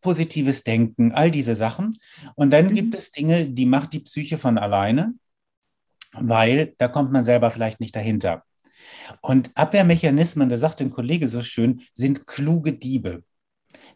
positives 0.00 0.64
Denken, 0.64 1.12
all 1.12 1.30
diese 1.30 1.54
Sachen. 1.54 1.96
Und 2.34 2.50
dann 2.50 2.66
mhm. 2.66 2.74
gibt 2.74 2.94
es 2.94 3.12
Dinge, 3.12 3.48
die 3.48 3.66
macht 3.66 3.92
die 3.92 4.00
Psyche 4.00 4.36
von 4.36 4.58
alleine, 4.58 5.14
weil 6.12 6.74
da 6.78 6.88
kommt 6.88 7.12
man 7.12 7.24
selber 7.24 7.50
vielleicht 7.50 7.80
nicht 7.80 7.94
dahinter. 7.94 8.44
Und 9.20 9.52
Abwehrmechanismen, 9.54 10.48
da 10.48 10.56
sagt 10.56 10.80
ein 10.80 10.90
Kollege 10.90 11.28
so 11.28 11.42
schön, 11.42 11.82
sind 11.92 12.26
kluge 12.26 12.72
Diebe. 12.72 13.22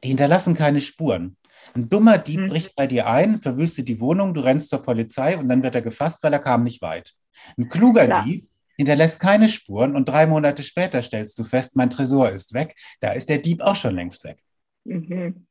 Die 0.05 0.09
hinterlassen 0.09 0.55
keine 0.55 0.81
Spuren. 0.81 1.37
Ein 1.75 1.89
dummer 1.89 2.19
Dieb 2.19 2.41
mhm. 2.41 2.47
bricht 2.49 2.75
bei 2.77 2.87
dir 2.87 3.07
ein, 3.07 3.41
verwüstet 3.41 3.89
die 3.89 4.01
Wohnung, 4.01 4.35
du 4.35 4.41
rennst 4.41 4.71
zur 4.71 4.83
Polizei 4.83 5.39
und 5.39 5.49
dann 5.49 5.63
wird 5.63 5.75
er 5.75 5.83
gefasst, 5.83 6.23
weil 6.23 6.33
er 6.33 6.39
kam 6.39 6.65
nicht 6.65 6.83
weit. 6.83 7.15
Ein 7.57 7.69
kluger 7.69 8.07
Klar. 8.07 8.25
Dieb 8.25 8.49
hinterlässt 8.77 9.21
keine 9.21 9.49
Spuren 9.49 9.97
und 9.97 10.09
drei 10.09 10.27
Monate 10.27 10.63
später 10.63 11.03
stellst 11.03 11.39
du 11.39 11.45
fest, 11.45 11.77
mein 11.77 11.91
Tresor 11.91 12.31
ist 12.31 12.55
weg. 12.55 12.75
Da 13.01 13.13
ist 13.13 13.29
der 13.29 13.39
Dieb 13.39 13.61
auch 13.61 13.77
schon 13.77 13.95
längst 13.95 14.25
weg. 14.25 14.43
Mhm. 14.85 15.47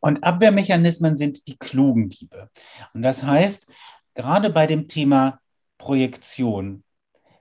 Und 0.00 0.24
Abwehrmechanismen 0.24 1.16
sind 1.16 1.46
die 1.46 1.58
klugen 1.58 2.08
Diebe. 2.08 2.48
Und 2.94 3.02
das 3.02 3.22
heißt, 3.22 3.70
gerade 4.14 4.50
bei 4.50 4.66
dem 4.66 4.88
Thema 4.88 5.40
Projektion, 5.78 6.84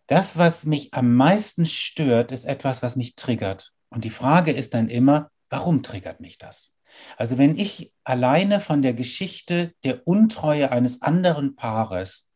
das, 0.08 0.38
was 0.38 0.66
mich 0.66 0.94
am 0.94 1.16
meisten 1.16 1.66
stört, 1.66 2.32
ist 2.32 2.46
etwas, 2.46 2.82
was 2.82 2.96
mich 2.96 3.16
triggert. 3.16 3.72
Und 3.90 4.06
die 4.06 4.10
Frage 4.10 4.52
ist 4.52 4.74
dann 4.74 4.90
immer, 4.90 5.32
warum 5.50 5.84
triggert 5.84 6.20
mich 6.20 6.38
das? 6.38 6.74
Also 7.18 7.38
wenn 7.38 7.58
ich 7.58 7.94
alleine 8.04 8.60
von 8.60 8.82
der 8.82 8.94
Geschichte 8.94 9.74
der 9.84 10.08
Untreue 10.08 10.72
eines 10.72 11.02
anderen 11.02 11.56
Paares 11.56 12.32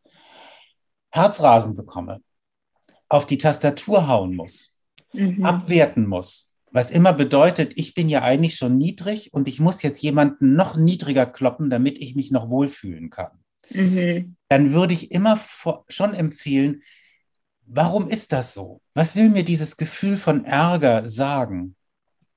Herzrasen 1.12 1.76
bekomme, 1.76 2.22
auf 3.10 3.26
die 3.26 3.38
Tastatur 3.38 4.08
hauen 4.08 4.36
muss, 4.36 4.76
mhm. 5.14 5.46
abwerten 5.46 6.08
muss, 6.08 6.54
was 6.72 6.90
immer 6.90 7.14
bedeutet, 7.14 7.74
ich 7.76 7.94
bin 7.94 8.10
ja 8.10 8.24
eigentlich 8.24 8.56
schon 8.56 8.80
niedrig 8.80 9.32
und 9.32 9.48
ich 9.48 9.60
muss 9.60 9.84
jetzt 9.84 10.02
jemanden 10.02 10.56
noch 10.56 10.76
niedriger 10.76 11.28
kloppen, 11.28 11.70
damit 11.70 12.00
ich 12.00 12.16
mich 12.16 12.32
noch 12.32 12.50
wohlfühlen 12.50 13.12
kann. 13.12 13.44
Mhm. 13.70 14.36
Dann 14.48 14.74
würde 14.74 14.94
ich 14.94 15.12
immer 15.12 15.40
schon 15.88 16.16
empfehlen, 16.16 16.82
warum 17.66 18.08
ist 18.08 18.34
das 18.34 18.56
so? 18.56 18.82
Was 18.96 19.16
will 19.16 19.30
mir 19.30 19.44
dieses 19.44 19.78
Gefühl 19.78 20.18
von 20.18 20.46
Ärger 20.46 21.08
sagen? 21.08 21.76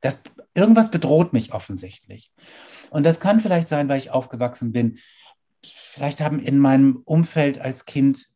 Das, 0.03 0.23
irgendwas 0.57 0.91
bedroht 0.91 1.33
mich 1.33 1.53
offensichtlich. 1.53 2.33
Und 2.91 3.05
das 3.05 3.21
kann 3.21 3.41
vielleicht 3.41 3.69
sein, 3.69 3.89
weil 3.89 3.99
ich 3.99 4.11
aufgewachsen 4.11 4.73
bin. 4.73 4.99
Vielleicht 5.65 6.21
haben 6.21 6.39
in 6.39 6.59
meinem 6.59 7.03
Umfeld 7.05 7.61
als 7.61 7.85
Kind 7.85 8.27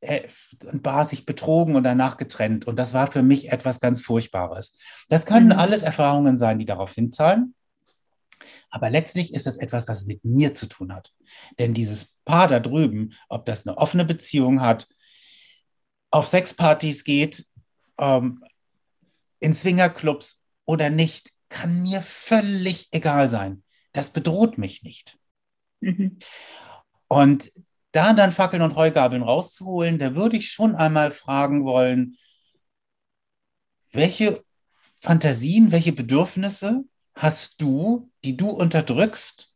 äh, 0.00 0.28
ein 0.70 0.82
Paar 0.82 1.04
sich 1.04 1.26
betrogen 1.26 1.74
und 1.74 1.84
danach 1.84 2.16
getrennt. 2.16 2.66
Und 2.66 2.76
das 2.76 2.94
war 2.94 3.10
für 3.10 3.22
mich 3.22 3.50
etwas 3.50 3.80
ganz 3.80 4.00
Furchtbares. 4.00 4.78
Das 5.08 5.26
können 5.26 5.46
mhm. 5.46 5.52
alles 5.58 5.82
Erfahrungen 5.82 6.38
sein, 6.38 6.58
die 6.58 6.66
darauf 6.66 6.94
hinzahlen. 6.94 7.54
Aber 8.70 8.90
letztlich 8.90 9.32
ist 9.34 9.46
es 9.46 9.56
etwas, 9.56 9.88
was 9.88 10.06
mit 10.06 10.24
mir 10.24 10.54
zu 10.54 10.66
tun 10.66 10.92
hat. 10.92 11.12
Denn 11.58 11.74
dieses 11.74 12.18
Paar 12.24 12.48
da 12.48 12.60
drüben, 12.60 13.14
ob 13.28 13.46
das 13.46 13.66
eine 13.66 13.76
offene 13.78 14.04
Beziehung 14.04 14.60
hat, 14.60 14.88
auf 16.10 16.28
Sexpartys 16.28 17.04
geht, 17.04 17.46
ähm, 17.98 18.44
in 19.40 19.52
Swingerclubs 19.52 20.44
oder 20.64 20.90
nicht, 20.90 21.33
kann 21.54 21.82
mir 21.82 22.02
völlig 22.02 22.88
egal 22.90 23.30
sein. 23.30 23.62
Das 23.92 24.10
bedroht 24.10 24.58
mich 24.58 24.82
nicht. 24.82 25.16
Mhm. 25.80 26.18
Und 27.08 27.52
da 27.92 28.12
dann 28.12 28.32
Fackeln 28.32 28.62
und 28.62 28.74
Heugabeln 28.74 29.22
rauszuholen, 29.22 29.98
da 29.98 30.16
würde 30.16 30.36
ich 30.36 30.50
schon 30.50 30.74
einmal 30.74 31.12
fragen 31.12 31.64
wollen, 31.64 32.16
welche 33.92 34.44
Fantasien, 35.00 35.70
welche 35.70 35.92
Bedürfnisse 35.92 36.84
hast 37.14 37.62
du, 37.62 38.10
die 38.24 38.36
du 38.36 38.50
unterdrückst, 38.50 39.54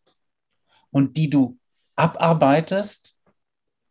und 0.91 1.17
die 1.17 1.31
du 1.31 1.59
abarbeitest 1.97 3.17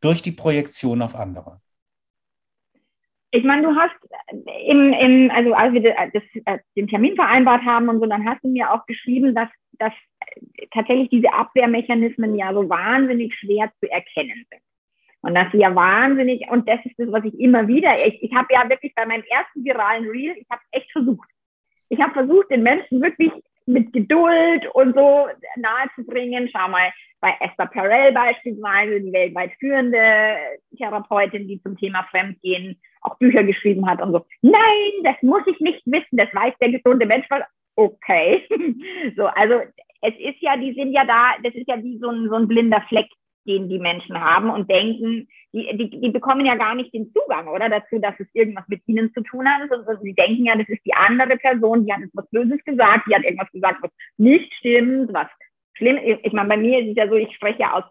durch 0.01 0.21
die 0.21 0.31
Projektion 0.31 1.01
auf 1.01 1.15
andere? 1.15 1.61
Ich 3.31 3.43
meine, 3.43 3.63
du 3.63 3.75
hast 3.75 3.95
im, 4.65 4.93
im 4.93 5.31
also 5.31 5.53
als 5.53 5.73
wir 5.73 5.81
das, 5.81 6.23
äh, 6.45 6.59
den 6.75 6.87
Termin 6.87 7.15
vereinbart 7.15 7.63
haben 7.63 7.89
und 7.89 7.99
so, 7.99 8.05
dann 8.05 8.27
hast 8.27 8.43
du 8.43 8.47
mir 8.47 8.71
auch 8.71 8.85
geschrieben, 8.85 9.35
dass, 9.35 9.49
dass 9.73 9.93
tatsächlich 10.71 11.09
diese 11.09 11.33
Abwehrmechanismen 11.33 12.35
ja 12.35 12.53
so 12.53 12.69
wahnsinnig 12.69 13.35
schwer 13.35 13.71
zu 13.79 13.91
erkennen 13.91 14.45
sind. 14.49 14.61
Und 15.21 15.35
dass 15.35 15.51
sie 15.51 15.57
ja 15.57 15.75
wahnsinnig, 15.75 16.47
und 16.49 16.69
das 16.69 16.79
ist 16.85 16.97
das, 16.97 17.11
was 17.11 17.25
ich 17.25 17.37
immer 17.39 17.67
wieder, 17.67 17.89
ich, 18.05 18.21
ich 18.23 18.33
habe 18.33 18.47
ja 18.51 18.69
wirklich 18.69 18.93
bei 18.95 19.05
meinem 19.05 19.23
ersten 19.29 19.63
viralen 19.65 20.07
Reel, 20.07 20.35
ich 20.37 20.47
habe 20.49 20.61
echt 20.71 20.91
versucht. 20.91 21.27
Ich 21.89 21.99
habe 21.99 22.13
versucht, 22.13 22.49
den 22.49 22.63
Menschen 22.63 23.01
wirklich 23.01 23.31
mit 23.67 23.93
Geduld 23.93 24.65
und 24.73 24.95
so 24.95 25.27
nahezubringen. 25.57 26.49
Schau 26.51 26.67
mal, 26.69 26.91
bei 27.19 27.35
Esther 27.39 27.65
Perel 27.67 28.11
beispielsweise, 28.13 29.01
die 29.01 29.11
weltweit 29.11 29.51
führende 29.59 30.37
Therapeutin, 30.77 31.47
die 31.47 31.61
zum 31.61 31.77
Thema 31.77 32.03
Fremdgehen 32.11 32.79
auch 33.01 33.17
Bücher 33.17 33.43
geschrieben 33.43 33.87
hat 33.89 34.01
und 34.01 34.11
so. 34.11 34.25
Nein, 34.41 35.03
das 35.03 35.15
muss 35.21 35.41
ich 35.47 35.59
nicht 35.59 35.81
wissen, 35.85 36.17
das 36.17 36.33
weiß 36.33 36.53
der 36.61 36.71
gesunde 36.71 37.05
Mensch. 37.05 37.27
Okay. 37.75 38.47
so, 39.15 39.25
also 39.27 39.61
es 40.01 40.13
ist 40.19 40.41
ja, 40.41 40.57
die 40.57 40.73
sind 40.73 40.93
ja 40.93 41.05
da, 41.05 41.35
das 41.43 41.53
ist 41.55 41.67
ja 41.67 41.81
wie 41.81 41.97
so 41.99 42.09
ein, 42.09 42.29
so 42.29 42.35
ein 42.35 42.47
blinder 42.47 42.81
Fleck, 42.87 43.07
den 43.47 43.69
die 43.69 43.79
Menschen 43.79 44.19
haben 44.19 44.49
und 44.49 44.69
denken, 44.69 45.27
die, 45.53 45.77
die, 45.77 46.01
die 46.01 46.09
bekommen 46.09 46.45
ja 46.45 46.55
gar 46.55 46.75
nicht 46.75 46.93
den 46.93 47.11
Zugang, 47.13 47.47
oder, 47.47 47.69
dazu, 47.69 47.99
dass 47.99 48.13
es 48.19 48.27
irgendwas 48.33 48.67
mit 48.67 48.81
ihnen 48.87 49.13
zu 49.13 49.21
tun 49.21 49.47
hat, 49.47 49.69
sondern 49.69 50.01
sie 50.01 50.13
denken 50.13 50.45
ja, 50.45 50.55
das 50.55 50.69
ist 50.69 50.85
die 50.85 50.93
andere 50.93 51.37
Person, 51.37 51.85
die 51.85 51.93
hat 51.93 52.01
jetzt 52.01 52.15
was 52.15 52.29
Böses 52.29 52.63
gesagt, 52.65 53.07
die 53.09 53.15
hat 53.15 53.23
irgendwas 53.23 53.51
gesagt, 53.51 53.77
was 53.81 53.91
nicht 54.17 54.53
stimmt, 54.55 55.13
was 55.13 55.27
schlimm 55.73 55.97
ist. 55.97 56.19
Ich 56.23 56.33
meine, 56.33 56.49
bei 56.49 56.57
mir 56.57 56.79
ist 56.79 56.89
es 56.89 56.95
ja 56.97 57.07
so, 57.07 57.15
ich 57.15 57.33
spreche 57.35 57.59
ja 57.59 57.73
aus, 57.73 57.83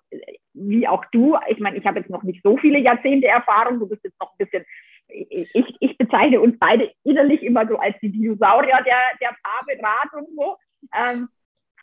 wie 0.55 0.87
auch 0.87 1.05
du, 1.13 1.37
ich 1.49 1.59
meine, 1.59 1.77
ich 1.77 1.87
habe 1.87 2.01
jetzt 2.01 2.11
noch 2.11 2.23
nicht 2.23 2.43
so 2.43 2.57
viele 2.57 2.79
Jahrzehnte 2.79 3.29
Erfahrung, 3.29 3.79
du 3.79 3.89
bist 3.89 4.05
jetzt 4.05 4.21
noch 4.21 4.33
ein 4.33 4.45
bisschen 4.45 4.65
ich, 5.09 5.77
ich 5.81 5.99
bezeichne 5.99 6.41
uns 6.41 6.59
beide 6.59 6.91
innerlich 7.05 7.43
immer 7.43 7.67
so 7.67 7.79
als 7.79 7.97
die 8.01 8.11
Dinosaurier 8.11 8.83
der, 8.85 9.03
der 9.21 9.37
Paarberatung 9.43 10.29
so. 10.37 10.57
Ähm, 10.95 11.29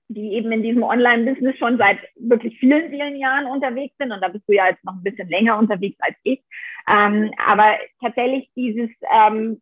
die 0.08 0.34
eben 0.34 0.52
in 0.52 0.64
diesem 0.64 0.84
Online-Business 0.84 1.58
schon 1.58 1.78
seit 1.78 1.98
wirklich 2.16 2.58
vielen, 2.60 2.90
vielen 2.90 3.16
Jahren 3.16 3.46
unterwegs 3.46 3.96
sind. 3.98 4.12
Und 4.12 4.22
da 4.22 4.28
bist 4.28 4.48
du 4.48 4.54
ja 4.54 4.68
jetzt 4.70 4.84
noch 4.84 4.94
ein 4.94 5.04
bisschen 5.04 5.30
länger 5.30 5.58
unterwegs 5.58 5.98
als 6.00 6.16
ich. 6.24 6.42
Ähm, 6.90 7.32
aber 7.38 7.78
tatsächlich 8.02 8.50
dieses, 8.56 8.90
ähm, 9.14 9.62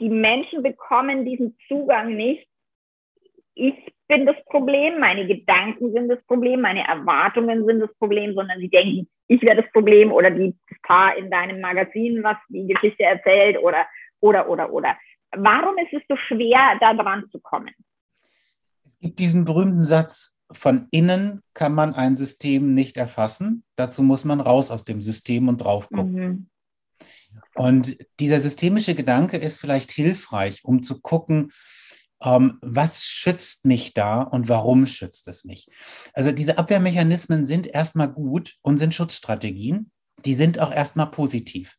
die 0.00 0.08
Menschen 0.08 0.62
bekommen 0.62 1.24
diesen 1.24 1.56
Zugang 1.68 2.14
nicht. 2.14 2.46
Ich 3.54 3.74
bin 4.08 4.26
das 4.26 4.36
Problem, 4.46 4.98
meine 4.98 5.26
Gedanken 5.26 5.92
sind 5.92 6.08
das 6.08 6.24
Problem, 6.26 6.62
meine 6.62 6.86
Erwartungen 6.86 7.64
sind 7.66 7.80
das 7.80 7.94
Problem, 7.98 8.34
sondern 8.34 8.58
sie 8.58 8.70
denken, 8.70 9.08
ich 9.28 9.42
wäre 9.42 9.62
das 9.62 9.70
Problem 9.72 10.10
oder 10.12 10.30
die, 10.30 10.54
Paar 10.82 11.16
in 11.16 11.30
deinem 11.30 11.60
Magazin, 11.60 12.20
was 12.24 12.36
die 12.48 12.66
Geschichte 12.66 13.04
erzählt 13.04 13.58
oder, 13.62 13.86
oder, 14.20 14.48
oder, 14.48 14.72
oder. 14.72 14.96
Warum 15.36 15.78
ist 15.78 15.92
es 15.92 16.02
so 16.08 16.16
schwer, 16.16 16.76
da 16.80 16.94
dran 16.94 17.28
zu 17.30 17.38
kommen? 17.40 17.70
Gibt 19.00 19.18
diesen 19.18 19.44
berühmten 19.44 19.84
Satz, 19.84 20.38
von 20.52 20.88
innen 20.90 21.42
kann 21.54 21.74
man 21.74 21.94
ein 21.94 22.16
System 22.16 22.74
nicht 22.74 22.96
erfassen. 22.96 23.64
Dazu 23.76 24.02
muss 24.02 24.24
man 24.24 24.40
raus 24.40 24.70
aus 24.70 24.84
dem 24.84 25.00
System 25.00 25.48
und 25.48 25.58
drauf 25.58 25.88
gucken. 25.88 26.14
Mhm. 26.14 26.46
Und 27.54 27.96
dieser 28.18 28.40
systemische 28.40 28.94
Gedanke 28.94 29.36
ist 29.36 29.58
vielleicht 29.58 29.92
hilfreich, 29.92 30.64
um 30.64 30.82
zu 30.82 31.00
gucken, 31.00 31.50
ähm, 32.22 32.58
was 32.60 33.04
schützt 33.04 33.64
mich 33.64 33.94
da 33.94 34.22
und 34.22 34.48
warum 34.48 34.86
schützt 34.86 35.28
es 35.28 35.44
mich. 35.44 35.66
Also 36.12 36.32
diese 36.32 36.58
Abwehrmechanismen 36.58 37.46
sind 37.46 37.66
erstmal 37.66 38.12
gut 38.12 38.56
und 38.62 38.78
sind 38.78 38.94
Schutzstrategien. 38.94 39.90
Die 40.24 40.34
sind 40.34 40.58
auch 40.58 40.72
erstmal 40.72 41.10
positiv. 41.10 41.76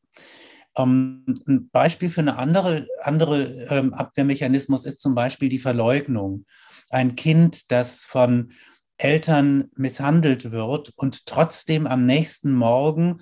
Ähm, 0.76 1.26
ein 1.48 1.70
Beispiel 1.70 2.10
für 2.10 2.22
eine 2.22 2.38
andere, 2.38 2.88
andere 3.02 3.66
ähm, 3.70 3.94
Abwehrmechanismus 3.94 4.86
ist 4.86 5.02
zum 5.02 5.14
Beispiel 5.14 5.50
die 5.50 5.60
Verleugnung 5.60 6.46
ein 6.92 7.16
Kind, 7.16 7.72
das 7.72 8.04
von 8.04 8.52
Eltern 8.98 9.70
misshandelt 9.76 10.52
wird 10.52 10.94
und 10.96 11.26
trotzdem 11.26 11.88
am 11.88 12.06
nächsten 12.06 12.52
Morgen 12.52 13.18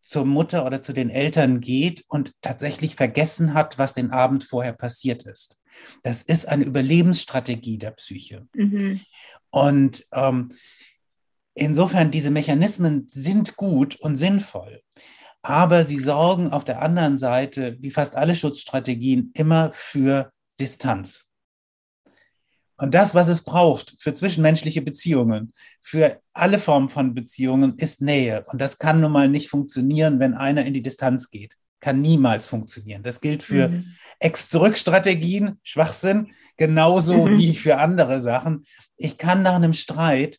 zur 0.00 0.26
Mutter 0.26 0.66
oder 0.66 0.82
zu 0.82 0.92
den 0.92 1.10
Eltern 1.10 1.60
geht 1.60 2.04
und 2.08 2.32
tatsächlich 2.42 2.96
vergessen 2.96 3.54
hat, 3.54 3.78
was 3.78 3.94
den 3.94 4.10
Abend 4.10 4.44
vorher 4.44 4.72
passiert 4.72 5.22
ist. 5.22 5.56
Das 6.02 6.22
ist 6.22 6.46
eine 6.46 6.64
Überlebensstrategie 6.64 7.78
der 7.78 7.92
Psyche. 7.92 8.46
Mhm. 8.54 9.00
Und 9.50 10.04
ähm, 10.12 10.50
insofern, 11.54 12.10
diese 12.10 12.30
Mechanismen 12.30 13.06
sind 13.08 13.56
gut 13.56 13.96
und 13.96 14.16
sinnvoll, 14.16 14.82
aber 15.40 15.84
sie 15.84 15.98
sorgen 15.98 16.50
auf 16.50 16.64
der 16.64 16.82
anderen 16.82 17.16
Seite, 17.16 17.76
wie 17.80 17.90
fast 17.90 18.16
alle 18.16 18.36
Schutzstrategien, 18.36 19.30
immer 19.34 19.70
für 19.72 20.30
Distanz. 20.60 21.31
Und 22.76 22.94
das, 22.94 23.14
was 23.14 23.28
es 23.28 23.44
braucht 23.44 23.94
für 23.98 24.14
zwischenmenschliche 24.14 24.82
Beziehungen, 24.82 25.52
für 25.80 26.20
alle 26.32 26.58
Formen 26.58 26.88
von 26.88 27.14
Beziehungen, 27.14 27.76
ist 27.76 28.02
Nähe. 28.02 28.44
Und 28.48 28.60
das 28.60 28.78
kann 28.78 29.00
nun 29.00 29.12
mal 29.12 29.28
nicht 29.28 29.48
funktionieren, 29.48 30.18
wenn 30.20 30.34
einer 30.34 30.64
in 30.64 30.74
die 30.74 30.82
Distanz 30.82 31.30
geht. 31.30 31.56
Kann 31.80 32.00
niemals 32.00 32.48
funktionieren. 32.48 33.02
Das 33.02 33.20
gilt 33.20 33.42
für 33.42 33.68
mhm. 33.68 33.84
Ex-Zurück-Strategien, 34.20 35.58
Schwachsinn, 35.62 36.32
genauso 36.56 37.26
mhm. 37.26 37.38
wie 37.38 37.54
für 37.54 37.78
andere 37.78 38.20
Sachen. 38.20 38.64
Ich 38.96 39.18
kann 39.18 39.42
nach 39.42 39.54
einem 39.54 39.72
Streit 39.72 40.38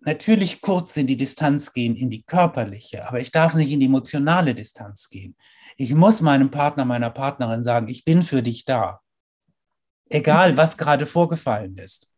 natürlich 0.00 0.60
kurz 0.60 0.96
in 0.96 1.06
die 1.06 1.16
Distanz 1.16 1.72
gehen, 1.72 1.96
in 1.96 2.10
die 2.10 2.22
körperliche, 2.22 3.06
aber 3.08 3.20
ich 3.20 3.30
darf 3.30 3.54
nicht 3.54 3.72
in 3.72 3.80
die 3.80 3.86
emotionale 3.86 4.54
Distanz 4.54 5.08
gehen. 5.08 5.36
Ich 5.76 5.94
muss 5.94 6.20
meinem 6.20 6.50
Partner, 6.50 6.84
meiner 6.84 7.10
Partnerin 7.10 7.62
sagen, 7.62 7.88
ich 7.88 8.04
bin 8.04 8.22
für 8.22 8.42
dich 8.42 8.64
da 8.64 9.00
egal 10.12 10.56
was 10.56 10.76
gerade 10.76 11.06
vorgefallen 11.06 11.76
ist. 11.78 12.10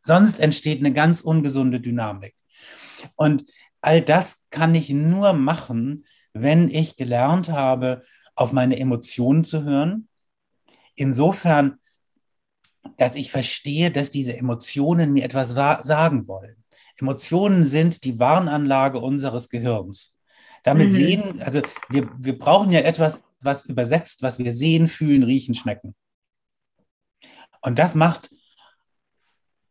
Sonst 0.00 0.40
entsteht 0.40 0.80
eine 0.80 0.92
ganz 0.92 1.20
ungesunde 1.20 1.80
Dynamik. 1.80 2.34
Und 3.16 3.44
all 3.80 4.00
das 4.00 4.46
kann 4.50 4.74
ich 4.74 4.90
nur 4.90 5.32
machen, 5.32 6.04
wenn 6.32 6.68
ich 6.68 6.96
gelernt 6.96 7.48
habe, 7.48 8.02
auf 8.34 8.52
meine 8.52 8.78
Emotionen 8.78 9.44
zu 9.44 9.64
hören. 9.64 10.08
Insofern, 10.94 11.78
dass 12.98 13.14
ich 13.14 13.30
verstehe, 13.30 13.90
dass 13.90 14.10
diese 14.10 14.36
Emotionen 14.36 15.12
mir 15.12 15.24
etwas 15.24 15.50
sagen 15.50 16.26
wollen. 16.28 16.56
Emotionen 16.98 17.64
sind 17.64 18.04
die 18.04 18.18
Warnanlage 18.18 18.98
unseres 18.98 19.48
Gehirns. 19.48 20.18
Damit 20.62 20.90
mhm. 20.90 20.94
sehen, 20.94 21.42
also 21.42 21.62
wir, 21.88 22.10
wir 22.18 22.38
brauchen 22.38 22.72
ja 22.72 22.80
etwas, 22.80 23.24
was 23.40 23.66
übersetzt, 23.66 24.22
was 24.22 24.38
wir 24.38 24.52
sehen, 24.52 24.86
fühlen, 24.86 25.22
riechen, 25.22 25.54
schmecken. 25.54 25.94
Und 27.64 27.78
das 27.78 27.94
macht, 27.94 28.30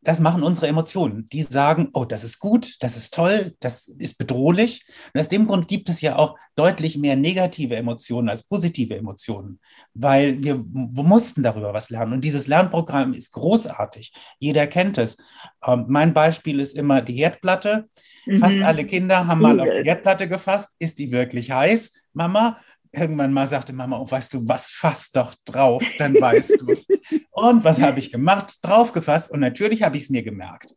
das 0.01 0.19
machen 0.19 0.43
unsere 0.43 0.67
Emotionen. 0.67 1.29
Die 1.29 1.43
sagen, 1.43 1.89
oh, 1.93 2.05
das 2.05 2.23
ist 2.23 2.39
gut, 2.39 2.75
das 2.81 2.97
ist 2.97 3.13
toll, 3.13 3.55
das 3.59 3.87
ist 3.87 4.17
bedrohlich. 4.17 4.85
Und 5.13 5.21
aus 5.21 5.29
dem 5.29 5.47
Grund 5.47 5.67
gibt 5.67 5.89
es 5.89 6.01
ja 6.01 6.17
auch 6.17 6.35
deutlich 6.55 6.97
mehr 6.97 7.15
negative 7.15 7.75
Emotionen 7.75 8.29
als 8.29 8.43
positive 8.43 8.97
Emotionen, 8.97 9.59
weil 9.93 10.43
wir, 10.43 10.63
wir 10.65 11.03
mussten 11.03 11.43
darüber 11.43 11.73
was 11.73 11.91
lernen. 11.91 12.13
Und 12.13 12.21
dieses 12.21 12.47
Lernprogramm 12.47 13.13
ist 13.13 13.31
großartig. 13.31 14.11
Jeder 14.39 14.65
kennt 14.65 14.97
es. 14.97 15.17
Ähm, 15.63 15.85
mein 15.87 16.13
Beispiel 16.13 16.59
ist 16.59 16.75
immer 16.75 17.01
die 17.01 17.13
Herdplatte. 17.13 17.87
Mhm. 18.25 18.37
Fast 18.37 18.59
alle 18.61 18.85
Kinder 18.85 19.27
haben 19.27 19.39
mal 19.41 19.59
auf 19.59 19.67
die 19.67 19.87
Herdplatte 19.87 20.27
gefasst. 20.27 20.75
Ist 20.79 20.97
die 20.97 21.11
wirklich 21.11 21.51
heiß, 21.51 22.01
Mama? 22.11 22.57
Irgendwann 22.93 23.33
mal 23.33 23.47
sagte 23.47 23.73
Mama, 23.73 23.99
oh, 23.99 24.09
weißt 24.09 24.33
du, 24.33 24.47
was 24.47 24.67
fass 24.67 25.11
doch 25.11 25.35
drauf, 25.45 25.83
dann 25.97 26.13
weißt 26.13 26.61
du 26.61 26.71
es. 26.71 26.87
und 27.31 27.63
was 27.63 27.81
habe 27.81 27.99
ich 27.99 28.11
gemacht? 28.11 28.59
Draufgefasst 28.61 29.31
und 29.31 29.39
natürlich 29.39 29.83
habe 29.83 29.97
ich 29.97 30.03
es 30.03 30.09
mir 30.09 30.23
gemerkt. 30.23 30.75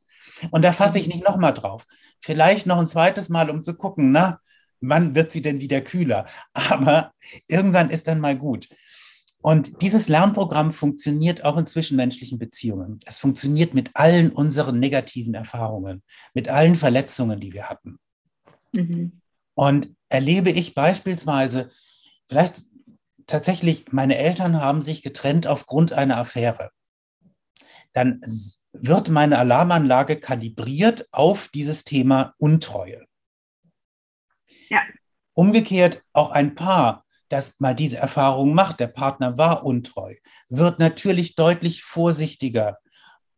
Und 0.50 0.64
da 0.64 0.72
fasse 0.72 0.98
ich 0.98 1.08
nicht 1.08 1.24
nochmal 1.24 1.54
drauf. 1.54 1.86
Vielleicht 2.20 2.66
noch 2.66 2.78
ein 2.78 2.86
zweites 2.86 3.28
Mal, 3.28 3.50
um 3.50 3.62
zu 3.62 3.74
gucken, 3.74 4.12
na, 4.12 4.40
wann 4.80 5.14
wird 5.14 5.30
sie 5.30 5.42
denn 5.42 5.60
wieder 5.60 5.80
kühler? 5.80 6.26
Aber 6.52 7.12
irgendwann 7.48 7.90
ist 7.90 8.08
dann 8.08 8.20
mal 8.20 8.36
gut. 8.36 8.68
Und 9.42 9.80
dieses 9.80 10.08
Lernprogramm 10.08 10.72
funktioniert 10.72 11.44
auch 11.44 11.56
in 11.56 11.66
zwischenmenschlichen 11.66 12.38
Beziehungen. 12.38 12.98
Es 13.06 13.18
funktioniert 13.18 13.74
mit 13.74 13.90
allen 13.94 14.32
unseren 14.32 14.80
negativen 14.80 15.34
Erfahrungen, 15.34 16.02
mit 16.34 16.48
allen 16.48 16.74
Verletzungen, 16.74 17.38
die 17.38 17.52
wir 17.52 17.68
hatten. 17.68 17.98
Mhm. 18.72 19.20
Und 19.54 19.94
erlebe 20.08 20.50
ich 20.50 20.74
beispielsweise 20.74 21.70
vielleicht 22.28 22.62
tatsächlich, 23.26 23.92
meine 23.92 24.16
Eltern 24.16 24.60
haben 24.60 24.82
sich 24.82 25.02
getrennt 25.02 25.46
aufgrund 25.46 25.92
einer 25.92 26.18
Affäre. 26.18 26.70
Dann 27.92 28.20
wird 28.72 29.08
meine 29.08 29.38
Alarmanlage 29.38 30.20
kalibriert 30.20 31.08
auf 31.12 31.48
dieses 31.48 31.84
Thema 31.84 32.34
Untreue. 32.38 33.04
Ja. 34.68 34.82
Umgekehrt 35.32 36.02
auch 36.12 36.30
ein 36.30 36.54
Paar, 36.54 37.04
das 37.28 37.58
mal 37.60 37.74
diese 37.74 37.96
Erfahrung 37.96 38.54
macht, 38.54 38.80
der 38.80 38.88
Partner 38.88 39.38
war 39.38 39.64
untreu, 39.64 40.14
wird 40.48 40.78
natürlich 40.78 41.34
deutlich 41.34 41.82
vorsichtiger 41.82 42.78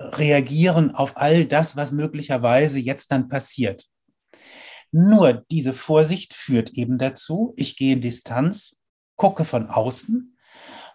reagieren 0.00 0.94
auf 0.94 1.16
all 1.16 1.44
das, 1.44 1.76
was 1.76 1.92
möglicherweise 1.92 2.78
jetzt 2.78 3.10
dann 3.10 3.28
passiert. 3.28 3.86
Nur 4.90 5.44
diese 5.50 5.72
Vorsicht 5.72 6.34
führt 6.34 6.70
eben 6.70 6.98
dazu, 6.98 7.52
ich 7.56 7.76
gehe 7.76 7.94
in 7.94 8.00
Distanz, 8.00 8.77
gucke 9.18 9.44
von 9.44 9.68
außen, 9.68 10.38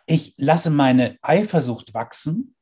ich 0.07 0.33
lasse 0.37 0.71
meine 0.71 1.17
Eifersucht 1.21 1.93
wachsen 1.93 2.55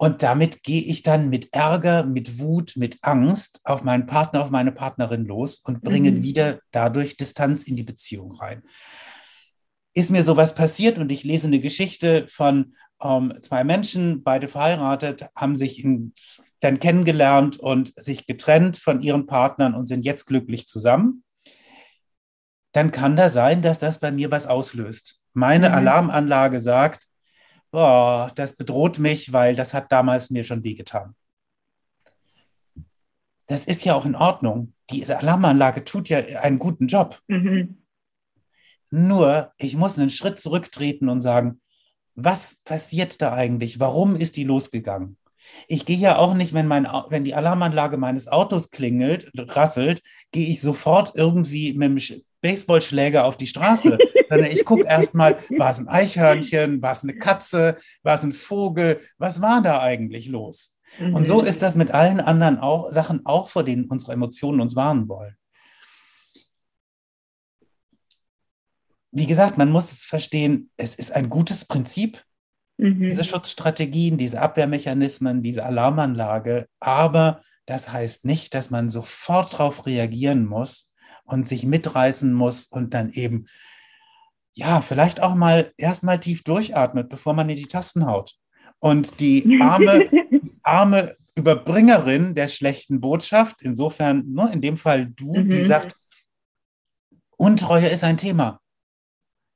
und 0.00 0.22
damit 0.22 0.62
gehe 0.62 0.82
ich 0.82 1.02
dann 1.02 1.28
mit 1.28 1.52
Ärger, 1.52 2.04
mit 2.04 2.38
Wut, 2.38 2.74
mit 2.76 2.98
Angst 3.02 3.60
auf 3.64 3.82
meinen 3.82 4.06
Partner, 4.06 4.42
auf 4.42 4.50
meine 4.50 4.70
Partnerin 4.70 5.24
los 5.24 5.58
und 5.58 5.82
bringe 5.82 6.12
mhm. 6.12 6.22
wieder 6.22 6.60
dadurch 6.70 7.16
Distanz 7.16 7.64
in 7.64 7.74
die 7.76 7.82
Beziehung 7.82 8.32
rein. 8.32 8.62
Ist 9.94 10.10
mir 10.10 10.22
sowas 10.22 10.54
passiert 10.54 10.98
und 10.98 11.10
ich 11.10 11.24
lese 11.24 11.48
eine 11.48 11.58
Geschichte 11.58 12.26
von 12.28 12.74
ähm, 13.02 13.34
zwei 13.42 13.64
Menschen, 13.64 14.22
beide 14.22 14.46
verheiratet, 14.46 15.26
haben 15.34 15.56
sich 15.56 15.82
in, 15.82 16.12
dann 16.60 16.78
kennengelernt 16.78 17.58
und 17.58 17.92
sich 18.00 18.26
getrennt 18.26 18.76
von 18.76 19.00
ihren 19.00 19.26
Partnern 19.26 19.74
und 19.74 19.86
sind 19.86 20.04
jetzt 20.04 20.26
glücklich 20.26 20.68
zusammen, 20.68 21.24
dann 22.78 22.92
kann 22.92 23.16
da 23.16 23.28
sein, 23.28 23.60
dass 23.60 23.80
das 23.80 23.98
bei 23.98 24.12
mir 24.12 24.30
was 24.30 24.46
auslöst. 24.46 25.20
Meine 25.32 25.70
mhm. 25.70 25.74
Alarmanlage 25.74 26.60
sagt, 26.60 27.08
boah, 27.72 28.30
das 28.36 28.56
bedroht 28.56 29.00
mich, 29.00 29.32
weil 29.32 29.56
das 29.56 29.74
hat 29.74 29.90
damals 29.90 30.30
mir 30.30 30.44
schon 30.44 30.62
wehgetan. 30.62 31.16
Das 33.48 33.64
ist 33.64 33.84
ja 33.84 33.94
auch 33.94 34.06
in 34.06 34.14
Ordnung. 34.14 34.74
Diese 34.90 35.18
Alarmanlage 35.18 35.82
tut 35.82 36.08
ja 36.08 36.18
einen 36.18 36.60
guten 36.60 36.86
Job. 36.86 37.20
Mhm. 37.26 37.82
Nur, 38.90 39.52
ich 39.58 39.76
muss 39.76 39.98
einen 39.98 40.10
Schritt 40.10 40.38
zurücktreten 40.38 41.08
und 41.08 41.20
sagen, 41.20 41.60
was 42.14 42.62
passiert 42.64 43.20
da 43.20 43.32
eigentlich? 43.34 43.80
Warum 43.80 44.14
ist 44.14 44.36
die 44.36 44.44
losgegangen? 44.44 45.16
Ich 45.66 45.84
gehe 45.84 45.98
ja 45.98 46.16
auch 46.16 46.34
nicht, 46.34 46.54
wenn, 46.54 46.68
mein, 46.68 46.86
wenn 47.08 47.24
die 47.24 47.34
Alarmanlage 47.34 47.96
meines 47.96 48.28
Autos 48.28 48.70
klingelt, 48.70 49.32
rasselt, 49.34 50.00
gehe 50.30 50.48
ich 50.48 50.60
sofort 50.60 51.16
irgendwie 51.16 51.72
mit 51.72 51.88
dem 51.88 51.98
Baseballschläger 52.40 53.24
auf 53.24 53.36
die 53.36 53.46
Straße, 53.46 53.98
sondern 54.28 54.50
ich 54.50 54.64
gucke 54.64 54.84
erstmal, 54.84 55.38
war 55.56 55.70
es 55.70 55.78
ein 55.78 55.88
Eichhörnchen, 55.88 56.80
war 56.82 56.92
es 56.92 57.02
eine 57.02 57.14
Katze, 57.14 57.76
war 58.02 58.14
es 58.14 58.22
ein 58.22 58.32
Vogel, 58.32 59.00
was 59.18 59.40
war 59.40 59.62
da 59.62 59.80
eigentlich 59.80 60.26
los? 60.28 60.78
Mhm. 60.98 61.14
Und 61.14 61.26
so 61.26 61.40
mhm. 61.40 61.46
ist 61.46 61.62
das 61.62 61.76
mit 61.76 61.90
allen 61.90 62.20
anderen 62.20 62.58
auch, 62.58 62.90
Sachen 62.90 63.26
auch, 63.26 63.48
vor 63.48 63.64
denen 63.64 63.86
unsere 63.86 64.12
Emotionen 64.12 64.60
uns 64.60 64.76
warnen 64.76 65.08
wollen. 65.08 65.36
Wie 69.10 69.26
gesagt, 69.26 69.58
man 69.58 69.70
muss 69.70 70.04
verstehen, 70.04 70.70
es 70.76 70.94
ist 70.94 71.12
ein 71.12 71.30
gutes 71.30 71.64
Prinzip, 71.64 72.22
mhm. 72.76 73.08
diese 73.08 73.24
Schutzstrategien, 73.24 74.18
diese 74.18 74.40
Abwehrmechanismen, 74.40 75.42
diese 75.42 75.64
Alarmanlage, 75.64 76.68
aber 76.78 77.42
das 77.66 77.92
heißt 77.92 78.24
nicht, 78.24 78.54
dass 78.54 78.70
man 78.70 78.88
sofort 78.88 79.54
darauf 79.54 79.86
reagieren 79.86 80.46
muss, 80.46 80.87
und 81.28 81.46
sich 81.46 81.64
mitreißen 81.64 82.32
muss 82.32 82.64
und 82.66 82.94
dann 82.94 83.10
eben, 83.10 83.46
ja, 84.54 84.80
vielleicht 84.80 85.22
auch 85.22 85.34
mal 85.34 85.72
erstmal 85.76 86.18
tief 86.18 86.42
durchatmet, 86.42 87.08
bevor 87.08 87.34
man 87.34 87.48
in 87.48 87.56
die 87.56 87.66
Tasten 87.66 88.06
haut. 88.06 88.34
Und 88.80 89.20
die 89.20 89.60
arme, 89.60 90.08
arme 90.62 91.16
Überbringerin 91.36 92.34
der 92.34 92.48
schlechten 92.48 93.00
Botschaft, 93.00 93.56
insofern, 93.60 94.24
ne, 94.32 94.50
in 94.52 94.60
dem 94.60 94.76
Fall 94.76 95.06
du, 95.06 95.36
mhm. 95.36 95.50
die 95.50 95.66
sagt, 95.66 95.94
Untreue 97.36 97.86
ist 97.86 98.02
ein 98.02 98.16
Thema. 98.16 98.60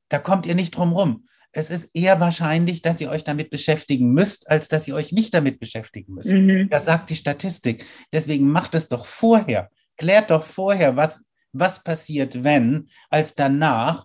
Da 0.09 0.21
kommt 0.21 0.47
ihr 0.47 0.55
nicht 0.55 0.77
drum 0.77 0.93
rum. 0.93 1.27
Es 1.51 1.69
ist 1.69 1.91
eher 1.95 2.21
wahrscheinlich, 2.21 2.81
dass 2.81 3.01
ihr 3.01 3.11
euch 3.11 3.25
damit 3.25 3.51
beschäftigen 3.51 4.13
müsst, 4.13 4.49
als 4.49 4.69
dass 4.69 4.87
ihr 4.87 4.95
euch 4.95 5.13
nicht 5.13 5.35
damit 5.35 5.59
beschäftigen 5.59 6.15
müsst. 6.15 6.33
Mhm. 6.33 6.69
Das 6.71 6.85
sagt 6.85 7.11
die 7.11 7.17
Statistik. 7.17 7.85
Deswegen 8.13 8.49
macht 8.51 8.75
es 8.75 8.89
doch 8.89 9.05
vorher. 9.05 9.69
Klärt 9.97 10.31
doch 10.31 10.45
vorher, 10.45 10.97
was 10.97 11.27
was 11.53 11.85
passiert, 11.85 12.45
wenn, 12.45 12.89
als 13.11 13.35
danach, 13.35 14.05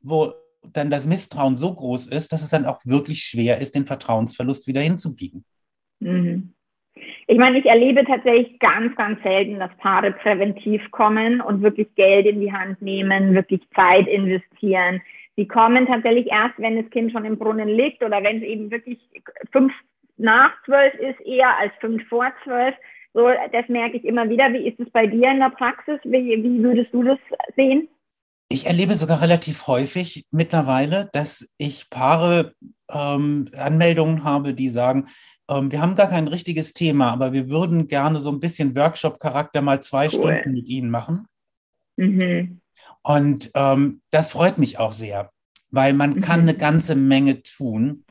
wo 0.00 0.32
dann 0.62 0.90
das 0.90 1.06
Misstrauen 1.06 1.56
so 1.56 1.74
groß 1.74 2.08
ist, 2.08 2.32
dass 2.32 2.42
es 2.42 2.50
dann 2.50 2.66
auch 2.66 2.80
wirklich 2.84 3.20
schwer 3.24 3.58
ist, 3.58 3.74
den 3.74 3.86
Vertrauensverlust 3.86 4.66
wieder 4.66 4.80
hinzubiegen. 4.80 5.44
Mhm. 6.00 6.54
Ich 7.26 7.38
meine, 7.38 7.58
ich 7.58 7.66
erlebe 7.66 8.04
tatsächlich 8.04 8.58
ganz, 8.58 8.96
ganz 8.96 9.22
selten, 9.22 9.58
dass 9.58 9.70
Paare 9.76 10.12
präventiv 10.12 10.90
kommen 10.90 11.40
und 11.40 11.62
wirklich 11.62 11.94
Geld 11.94 12.26
in 12.26 12.40
die 12.40 12.52
Hand 12.52 12.80
nehmen, 12.80 13.34
wirklich 13.34 13.60
Zeit 13.74 14.08
investieren. 14.08 15.02
Sie 15.36 15.46
kommen 15.46 15.86
tatsächlich 15.86 16.26
erst, 16.28 16.58
wenn 16.58 16.80
das 16.80 16.90
Kind 16.90 17.12
schon 17.12 17.24
im 17.24 17.38
Brunnen 17.38 17.68
liegt 17.68 18.02
oder 18.02 18.22
wenn 18.22 18.38
es 18.38 18.42
eben 18.42 18.70
wirklich 18.70 18.98
fünf 19.52 19.72
nach 20.16 20.50
zwölf 20.64 20.94
ist, 20.94 21.20
eher 21.20 21.56
als 21.58 21.72
fünf 21.80 22.06
vor 22.08 22.32
zwölf. 22.44 22.74
So, 23.18 23.26
das 23.50 23.68
merke 23.68 23.96
ich 23.96 24.04
immer 24.04 24.30
wieder. 24.30 24.52
Wie 24.52 24.68
ist 24.68 24.78
es 24.78 24.88
bei 24.92 25.08
dir 25.08 25.32
in 25.32 25.40
der 25.40 25.50
Praxis? 25.50 25.98
Wie, 26.04 26.40
wie 26.40 26.62
würdest 26.62 26.94
du 26.94 27.02
das 27.02 27.18
sehen? 27.56 27.88
Ich 28.48 28.66
erlebe 28.66 28.94
sogar 28.94 29.20
relativ 29.20 29.66
häufig 29.66 30.24
mittlerweile, 30.30 31.10
dass 31.12 31.52
ich 31.58 31.90
Paare 31.90 32.54
ähm, 32.88 33.50
Anmeldungen 33.56 34.22
habe, 34.22 34.54
die 34.54 34.68
sagen, 34.68 35.06
ähm, 35.50 35.72
wir 35.72 35.80
haben 35.80 35.96
gar 35.96 36.08
kein 36.08 36.28
richtiges 36.28 36.74
Thema, 36.74 37.10
aber 37.10 37.32
wir 37.32 37.50
würden 37.50 37.88
gerne 37.88 38.20
so 38.20 38.30
ein 38.30 38.38
bisschen 38.38 38.76
Workshop-Charakter 38.76 39.62
mal 39.62 39.82
zwei 39.82 40.04
cool. 40.04 40.10
Stunden 40.12 40.52
mit 40.52 40.68
Ihnen 40.68 40.88
machen. 40.88 41.26
Mhm. 41.96 42.60
Und 43.02 43.50
ähm, 43.56 44.00
das 44.12 44.30
freut 44.30 44.58
mich 44.58 44.78
auch 44.78 44.92
sehr, 44.92 45.32
weil 45.72 45.92
man 45.92 46.10
mhm. 46.10 46.20
kann 46.20 46.42
eine 46.42 46.54
ganze 46.54 46.94
Menge 46.94 47.42
tun. 47.42 48.04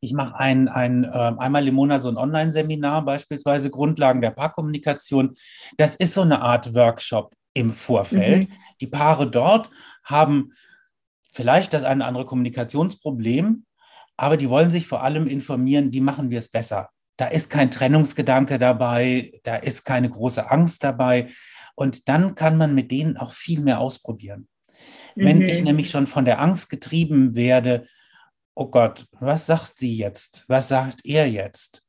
Ich 0.00 0.12
mache 0.12 0.36
ein, 0.38 0.68
ein, 0.68 1.04
äh, 1.04 1.08
einmal 1.08 1.66
im 1.66 1.74
Monat 1.74 2.02
so 2.02 2.08
ein 2.08 2.16
Online-Seminar, 2.16 3.04
beispielsweise 3.04 3.70
Grundlagen 3.70 4.20
der 4.20 4.30
Paarkommunikation. 4.30 5.34
Das 5.76 5.96
ist 5.96 6.14
so 6.14 6.22
eine 6.22 6.40
Art 6.40 6.74
Workshop 6.74 7.34
im 7.54 7.72
Vorfeld. 7.72 8.48
Mhm. 8.48 8.52
Die 8.80 8.86
Paare 8.86 9.28
dort 9.28 9.70
haben 10.04 10.52
vielleicht 11.32 11.74
das 11.74 11.84
eine 11.84 12.04
andere 12.04 12.26
Kommunikationsproblem, 12.26 13.64
aber 14.16 14.36
die 14.36 14.48
wollen 14.48 14.70
sich 14.70 14.86
vor 14.86 15.02
allem 15.02 15.26
informieren, 15.26 15.92
wie 15.92 16.00
machen 16.00 16.30
wir 16.30 16.38
es 16.38 16.50
besser. 16.50 16.90
Da 17.16 17.26
ist 17.26 17.50
kein 17.50 17.70
Trennungsgedanke 17.70 18.58
dabei, 18.58 19.32
da 19.42 19.56
ist 19.56 19.84
keine 19.84 20.08
große 20.08 20.50
Angst 20.50 20.84
dabei. 20.84 21.28
Und 21.74 22.08
dann 22.08 22.34
kann 22.34 22.56
man 22.56 22.74
mit 22.74 22.90
denen 22.90 23.16
auch 23.16 23.32
viel 23.32 23.60
mehr 23.60 23.80
ausprobieren. 23.80 24.48
Mhm. 25.16 25.24
Wenn 25.24 25.42
ich 25.42 25.62
nämlich 25.62 25.90
schon 25.90 26.06
von 26.06 26.24
der 26.24 26.40
Angst 26.40 26.70
getrieben 26.70 27.34
werde, 27.34 27.86
oh 28.58 28.66
Gott, 28.66 29.06
was 29.20 29.46
sagt 29.46 29.78
sie 29.78 29.96
jetzt? 29.96 30.44
Was 30.48 30.68
sagt 30.68 31.04
er 31.04 31.28
jetzt? 31.28 31.84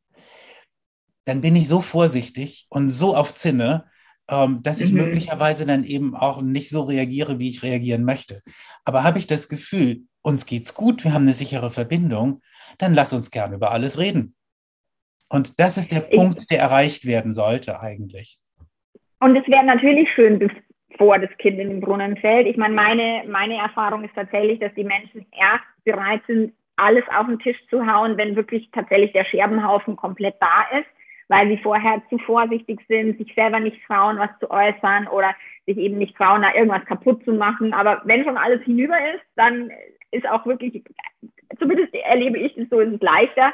Dann 1.25 1.41
bin 1.41 1.55
ich 1.55 1.67
so 1.67 1.81
vorsichtig 1.81 2.67
und 2.69 2.91
so 2.91 3.15
auf 3.15 3.33
Zinne, 3.33 3.85
ähm, 4.29 4.61
dass 4.61 4.79
ich 4.79 4.91
mhm. 4.91 4.99
möglicherweise 4.99 5.65
dann 5.65 5.83
eben 5.83 6.15
auch 6.15 6.41
nicht 6.41 6.69
so 6.69 6.81
reagiere, 6.81 7.39
wie 7.39 7.49
ich 7.49 7.63
reagieren 7.63 8.03
möchte. 8.03 8.41
Aber 8.85 9.03
habe 9.03 9.17
ich 9.17 9.25
das 9.25 9.49
Gefühl, 9.49 10.03
uns 10.21 10.45
geht's 10.45 10.75
gut, 10.75 11.03
wir 11.03 11.13
haben 11.13 11.23
eine 11.23 11.33
sichere 11.33 11.71
Verbindung, 11.71 12.41
dann 12.77 12.93
lass 12.93 13.13
uns 13.13 13.31
gern 13.31 13.53
über 13.53 13.71
alles 13.71 13.97
reden. 13.97 14.35
Und 15.27 15.59
das 15.59 15.77
ist 15.77 15.91
der 15.91 16.07
ich, 16.11 16.17
Punkt, 16.17 16.51
der 16.51 16.59
erreicht 16.59 17.05
werden 17.05 17.33
sollte 17.33 17.79
eigentlich. 17.79 18.37
Und 19.19 19.35
es 19.35 19.47
wäre 19.47 19.65
natürlich 19.65 20.07
schön, 20.13 20.39
bevor 20.89 21.17
das 21.17 21.35
Kind 21.37 21.59
in 21.59 21.69
den 21.69 21.81
Brunnen 21.81 22.17
fällt. 22.17 22.47
Ich 22.47 22.57
meine, 22.57 22.75
meine, 22.75 23.23
meine 23.27 23.55
Erfahrung 23.55 24.03
ist 24.03 24.13
tatsächlich, 24.13 24.59
dass 24.59 24.73
die 24.75 24.83
Menschen 24.83 25.25
erst 25.31 25.65
bereit 25.83 26.21
sind, 26.27 26.53
alles 26.79 27.03
auf 27.15 27.27
den 27.27 27.39
Tisch 27.39 27.57
zu 27.69 27.85
hauen, 27.85 28.17
wenn 28.17 28.35
wirklich 28.35 28.69
tatsächlich 28.71 29.11
der 29.13 29.25
Scherbenhaufen 29.25 29.95
komplett 29.95 30.35
da 30.39 30.77
ist, 30.79 30.87
weil 31.27 31.47
sie 31.47 31.57
vorher 31.57 32.01
zu 32.09 32.17
vorsichtig 32.19 32.79
sind, 32.87 33.17
sich 33.17 33.33
selber 33.35 33.59
nicht 33.59 33.77
trauen, 33.85 34.17
was 34.17 34.29
zu 34.39 34.49
äußern 34.49 35.07
oder 35.07 35.35
sich 35.65 35.77
eben 35.77 35.97
nicht 35.97 36.15
trauen, 36.15 36.41
da 36.41 36.53
irgendwas 36.53 36.85
kaputt 36.85 37.23
zu 37.23 37.33
machen. 37.33 37.73
Aber 37.73 38.01
wenn 38.05 38.23
schon 38.23 38.37
alles 38.37 38.61
hinüber 38.63 38.97
ist, 39.13 39.23
dann 39.35 39.71
ist 40.11 40.27
auch 40.27 40.45
wirklich, 40.45 40.83
zumindest 41.59 41.93
erlebe 41.93 42.39
ich 42.39 42.57
es 42.57 42.69
so, 42.69 42.79
ist 42.79 42.93
es 42.93 43.01
leichter. 43.01 43.53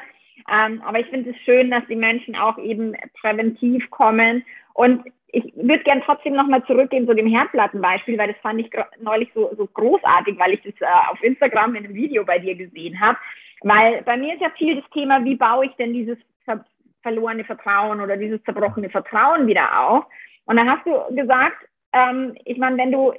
Ähm, 0.52 0.82
aber 0.86 1.00
ich 1.00 1.08
finde 1.08 1.32
es 1.32 1.38
schön, 1.44 1.72
dass 1.72 1.86
die 1.88 1.96
Menschen 1.96 2.36
auch 2.36 2.58
eben 2.58 2.96
präventiv 3.20 3.90
kommen. 3.90 4.44
Und 4.74 5.04
ich 5.36 5.54
würde 5.56 5.84
gern 5.84 6.02
trotzdem 6.06 6.34
nochmal 6.34 6.64
zurückgehen 6.66 7.06
zu 7.06 7.14
dem 7.14 7.28
Herdplattenbeispiel, 7.28 8.18
weil 8.18 8.30
das 8.30 8.42
fand 8.42 8.62
ich 8.62 8.72
neulich 9.02 9.30
so, 9.36 9.54
so 9.58 9.68
großartig, 9.68 10.40
weil 10.40 10.54
ich 10.54 10.62
das 10.62 10.74
äh, 10.80 11.12
auf 11.12 11.22
Instagram 11.22 11.76
in 11.76 11.84
einem 11.84 11.94
Video 11.94 12.24
bei 12.24 12.40
dir 12.40 12.56
gesehen 12.56 13.00
habe. 13.02 13.18
Weil 13.62 14.02
bei 14.04 14.16
mir 14.16 14.36
ist 14.36 14.42
ja 14.42 14.50
viel 14.52 14.78
das 14.80 14.90
Thema, 14.92 15.26
wie 15.26 15.36
baue 15.36 15.66
ich 15.66 15.76
denn 15.76 15.92
dieses 15.92 16.18
ver 16.46 16.64
verlorene 17.02 17.44
Vertrauen 17.44 18.00
oder 18.00 18.18
dieses 18.18 18.42
zerbrochene 18.44 18.90
Vertrauen 18.90 19.46
wieder 19.46 19.80
auf? 19.80 20.06
Und 20.46 20.56
dann 20.56 20.70
hast 20.70 20.86
du 20.86 21.16
gesagt, 21.16 21.68
ähm, 21.92 22.36
ich 22.46 22.58
meine, 22.58 22.78
wenn 22.78 22.94
du 22.94 23.14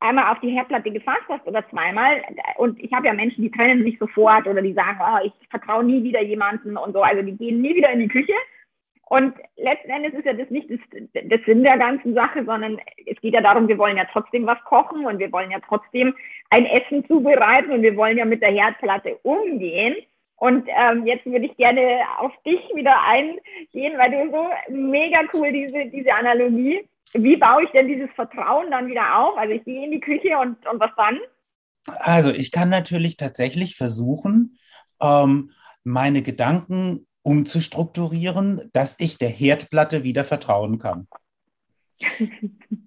einmal 0.00 0.32
auf 0.32 0.40
die 0.40 0.50
Herdplatte 0.50 0.90
gefasst 0.90 1.28
hast 1.28 1.46
oder 1.46 1.68
zweimal, 1.68 2.22
und 2.56 2.82
ich 2.82 2.92
habe 2.92 3.06
ja 3.06 3.12
Menschen, 3.12 3.42
die 3.42 3.50
trennen 3.50 3.84
nicht 3.84 3.98
sofort 3.98 4.46
oder 4.46 4.62
die 4.62 4.72
sagen, 4.72 4.98
oh, 5.00 5.18
ich 5.24 5.32
vertraue 5.50 5.84
nie 5.84 6.02
wieder 6.02 6.22
jemanden 6.22 6.78
und 6.78 6.94
so, 6.94 7.02
also 7.02 7.20
die 7.22 7.36
gehen 7.36 7.60
nie 7.60 7.76
wieder 7.76 7.90
in 7.90 8.00
die 8.00 8.08
Küche. 8.08 8.32
Und 9.10 9.34
letzten 9.56 9.90
Endes 9.90 10.14
ist 10.14 10.24
ja 10.24 10.34
das 10.34 10.48
nicht 10.50 10.70
das, 10.70 10.78
das 11.24 11.40
Sinn 11.44 11.64
der 11.64 11.76
ganzen 11.78 12.14
Sache, 12.14 12.44
sondern 12.44 12.78
es 13.06 13.20
geht 13.20 13.34
ja 13.34 13.40
darum, 13.40 13.66
wir 13.66 13.76
wollen 13.76 13.96
ja 13.96 14.06
trotzdem 14.12 14.46
was 14.46 14.62
kochen 14.64 15.04
und 15.04 15.18
wir 15.18 15.32
wollen 15.32 15.50
ja 15.50 15.58
trotzdem 15.66 16.14
ein 16.50 16.64
Essen 16.64 17.04
zubereiten 17.08 17.72
und 17.72 17.82
wir 17.82 17.96
wollen 17.96 18.18
ja 18.18 18.24
mit 18.24 18.40
der 18.40 18.52
Herdplatte 18.52 19.16
umgehen. 19.24 19.96
Und 20.36 20.68
ähm, 20.68 21.08
jetzt 21.08 21.26
würde 21.26 21.46
ich 21.46 21.56
gerne 21.56 21.98
auf 22.20 22.30
dich 22.46 22.60
wieder 22.72 22.94
eingehen, 23.04 23.98
weil 23.98 24.12
du 24.12 24.30
so 24.30 24.46
mega 24.72 25.22
cool 25.34 25.50
diese, 25.50 25.86
diese 25.86 26.14
Analogie. 26.14 26.88
Wie 27.12 27.36
baue 27.36 27.64
ich 27.64 27.70
denn 27.70 27.88
dieses 27.88 28.10
Vertrauen 28.14 28.70
dann 28.70 28.86
wieder 28.86 29.18
auf? 29.18 29.36
Also 29.36 29.54
ich 29.54 29.64
gehe 29.64 29.86
in 29.86 29.90
die 29.90 29.98
Küche 29.98 30.38
und, 30.38 30.64
und 30.68 30.78
was 30.78 30.92
dann? 30.96 31.18
Also 31.98 32.30
ich 32.30 32.52
kann 32.52 32.68
natürlich 32.68 33.16
tatsächlich 33.16 33.74
versuchen, 33.74 34.56
ähm, 35.02 35.50
meine 35.82 36.22
Gedanken 36.22 37.08
umzustrukturieren, 37.22 38.70
dass 38.72 38.98
ich 38.98 39.18
der 39.18 39.28
Herdplatte 39.28 40.04
wieder 40.04 40.24
vertrauen 40.24 40.78
kann. 40.78 41.08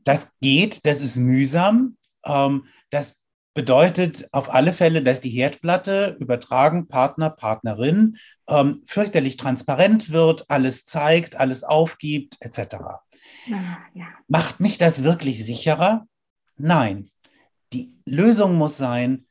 Das 0.05 0.39
geht, 0.39 0.85
das 0.85 1.01
ist 1.01 1.17
mühsam. 1.17 1.97
Ähm, 2.25 2.65
das 2.89 3.23
bedeutet 3.53 4.27
auf 4.31 4.53
alle 4.53 4.73
Fälle, 4.73 5.03
dass 5.03 5.21
die 5.21 5.29
Herdplatte 5.29 6.17
übertragen 6.19 6.87
Partner, 6.87 7.29
Partnerin 7.29 8.17
ähm, 8.47 8.81
fürchterlich 8.85 9.37
transparent 9.37 10.09
wird, 10.09 10.49
alles 10.49 10.85
zeigt, 10.85 11.35
alles 11.35 11.63
aufgibt, 11.63 12.37
etc. 12.39 12.75
Ja, 13.45 13.57
ja. 13.93 14.07
Macht 14.27 14.59
mich 14.59 14.77
das 14.77 15.03
wirklich 15.03 15.45
sicherer? 15.45 16.07
Nein. 16.57 17.11
Die 17.73 17.95
Lösung 18.05 18.55
muss 18.55 18.77
sein, 18.77 19.25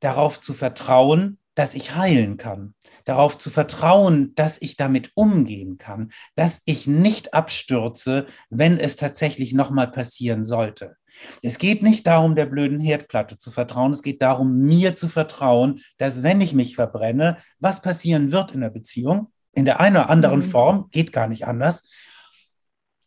darauf 0.00 0.40
zu 0.40 0.54
vertrauen, 0.54 1.38
dass 1.54 1.74
ich 1.74 1.94
heilen 1.94 2.36
kann, 2.36 2.74
darauf 3.04 3.38
zu 3.38 3.50
vertrauen, 3.50 4.34
dass 4.34 4.60
ich 4.60 4.76
damit 4.76 5.10
umgehen 5.14 5.78
kann, 5.78 6.12
dass 6.34 6.62
ich 6.64 6.86
nicht 6.86 7.34
abstürze, 7.34 8.26
wenn 8.50 8.78
es 8.78 8.96
tatsächlich 8.96 9.52
nochmal 9.52 9.90
passieren 9.90 10.44
sollte. 10.44 10.96
Es 11.42 11.58
geht 11.58 11.82
nicht 11.82 12.06
darum, 12.06 12.34
der 12.34 12.46
blöden 12.46 12.80
Herdplatte 12.80 13.36
zu 13.36 13.50
vertrauen. 13.50 13.92
Es 13.92 14.02
geht 14.02 14.22
darum, 14.22 14.58
mir 14.58 14.96
zu 14.96 15.08
vertrauen, 15.08 15.80
dass 15.98 16.22
wenn 16.22 16.40
ich 16.40 16.54
mich 16.54 16.74
verbrenne, 16.74 17.36
was 17.58 17.82
passieren 17.82 18.32
wird 18.32 18.52
in 18.52 18.62
der 18.62 18.70
Beziehung, 18.70 19.30
in 19.52 19.64
der 19.64 19.80
einen 19.80 19.96
oder 19.96 20.10
anderen 20.10 20.40
mhm. 20.40 20.50
Form, 20.50 20.88
geht 20.90 21.12
gar 21.12 21.28
nicht 21.28 21.46
anders, 21.46 21.88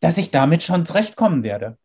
dass 0.00 0.18
ich 0.18 0.30
damit 0.30 0.62
schon 0.62 0.86
zurechtkommen 0.86 1.42
werde. 1.42 1.78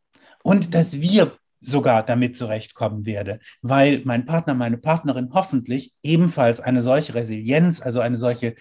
Und 0.43 0.73
dass 0.75 1.01
wir 1.01 1.37
sogar 1.61 2.03
damit 2.03 2.35
zurechtkommen 2.35 3.05
werde, 3.05 3.39
weil 3.61 4.01
mein 4.03 4.25
Partner, 4.25 4.55
meine 4.55 4.77
Partnerin 4.77 5.29
hoffentlich 5.33 5.93
ebenfalls 6.03 6.59
eine 6.59 6.81
solche 6.81 7.13
Resilienz, 7.13 7.79
also 7.81 8.01
eine 8.01 8.17
solche 8.17 8.55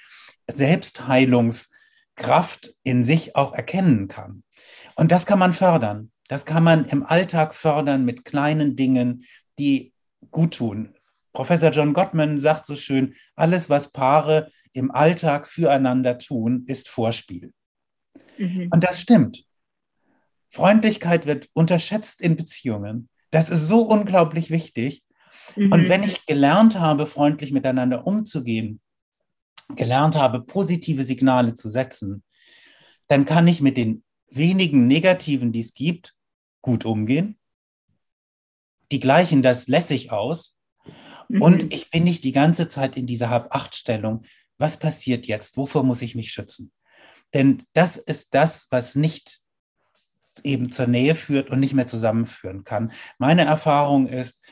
Selbstheilungskraft 0.49 2.75
in 2.85 3.03
sich 3.03 3.35
auch 3.37 3.55
erkennen 3.55 4.07
kann. 4.07 4.45
Und 4.95 5.11
das 5.11 5.27
kann 5.27 5.39
man 5.39 5.55
fördern. 5.55 6.13
Das 6.29 6.45
kann 6.45 6.63
man 6.63 6.85
im 6.85 7.05
Alltag 7.05 7.55
fördern 7.55 8.05
mit 8.05 8.25
kleinen 8.25 8.77
Dingen, 8.77 9.25
die 9.59 9.93
gut 10.31 10.59
tun. 10.59 10.95
Professor 11.33 11.71
John 11.71 11.95
Gottman 11.95 12.39
sagt 12.39 12.67
so 12.67 12.77
schön, 12.77 13.15
alles, 13.35 13.71
was 13.71 13.93
Paare 13.93 14.51
im 14.73 14.91
Alltag 14.91 15.47
füreinander 15.47 16.19
tun, 16.19 16.65
ist 16.67 16.89
Vorspiel. 16.89 17.53
Mhm. 18.39 18.69
Und 18.71 18.85
das 18.85 19.01
stimmt. 19.01 19.45
Freundlichkeit 20.51 21.27
wird 21.27 21.49
unterschätzt 21.53 22.21
in 22.21 22.37
Beziehungen. 22.37 23.09
Das 23.31 23.49
ist 23.51 23.67
so 23.67 23.83
unglaublich 23.83 24.51
wichtig. 24.51 25.05
Mhm. 25.57 25.73
Und 25.73 25.89
wenn 25.89 26.03
ich 26.03 26.27
gelernt 26.27 26.79
habe, 26.79 27.07
freundlich 27.07 27.53
miteinander 27.53 28.07
umzugehen, 28.07 28.81
gelernt 29.77 30.17
habe, 30.17 30.41
positive 30.41 31.05
Signale 31.05 31.55
zu 31.55 31.71
setzen, 31.71 32.25
dann 33.07 33.25
kann 33.25 33.47
ich 33.47 33.61
mit 33.61 33.77
den 33.77 34.03
wenigen 34.29 34.87
negativen, 34.87 35.53
die 35.53 35.61
es 35.61 35.75
gibt, 35.75 36.15
gut 36.63 36.85
umgehen. 36.85 37.39
Die 38.93 39.01
gleichen 39.01 39.43
das 39.43 39.69
lässig 39.69 40.11
aus. 40.11 40.59
Mhm. 41.29 41.43
Und 41.43 41.75
ich 41.75 41.91
bin 41.91 42.05
nicht 42.05 42.25
die 42.25 42.33
ganze 42.33 42.69
Zeit 42.69 42.97
in 42.97 43.07
dieser 43.07 43.31
Hab-Acht-Stellung. 43.31 44.23
Was 44.59 44.79
passiert 44.79 45.27
jetzt? 45.27 45.57
Wovor 45.57 45.85
muss 45.85 46.03
ich 46.03 46.17
mich 46.17 46.33
schützen? 46.33 46.73
Denn 47.35 47.63
das 47.73 47.97
ist 47.97 48.35
das, 48.35 48.67
was 48.71 48.97
nicht 48.97 49.41
eben 50.45 50.71
zur 50.71 50.87
Nähe 50.87 51.15
führt 51.15 51.51
und 51.51 51.61
nicht 51.61 51.75
mehr 51.75 51.87
zusammenführen 51.87 52.65
kann. 52.65 52.93
Meine 53.19 53.45
Erfahrung 53.45 54.07
ist, 54.07 54.45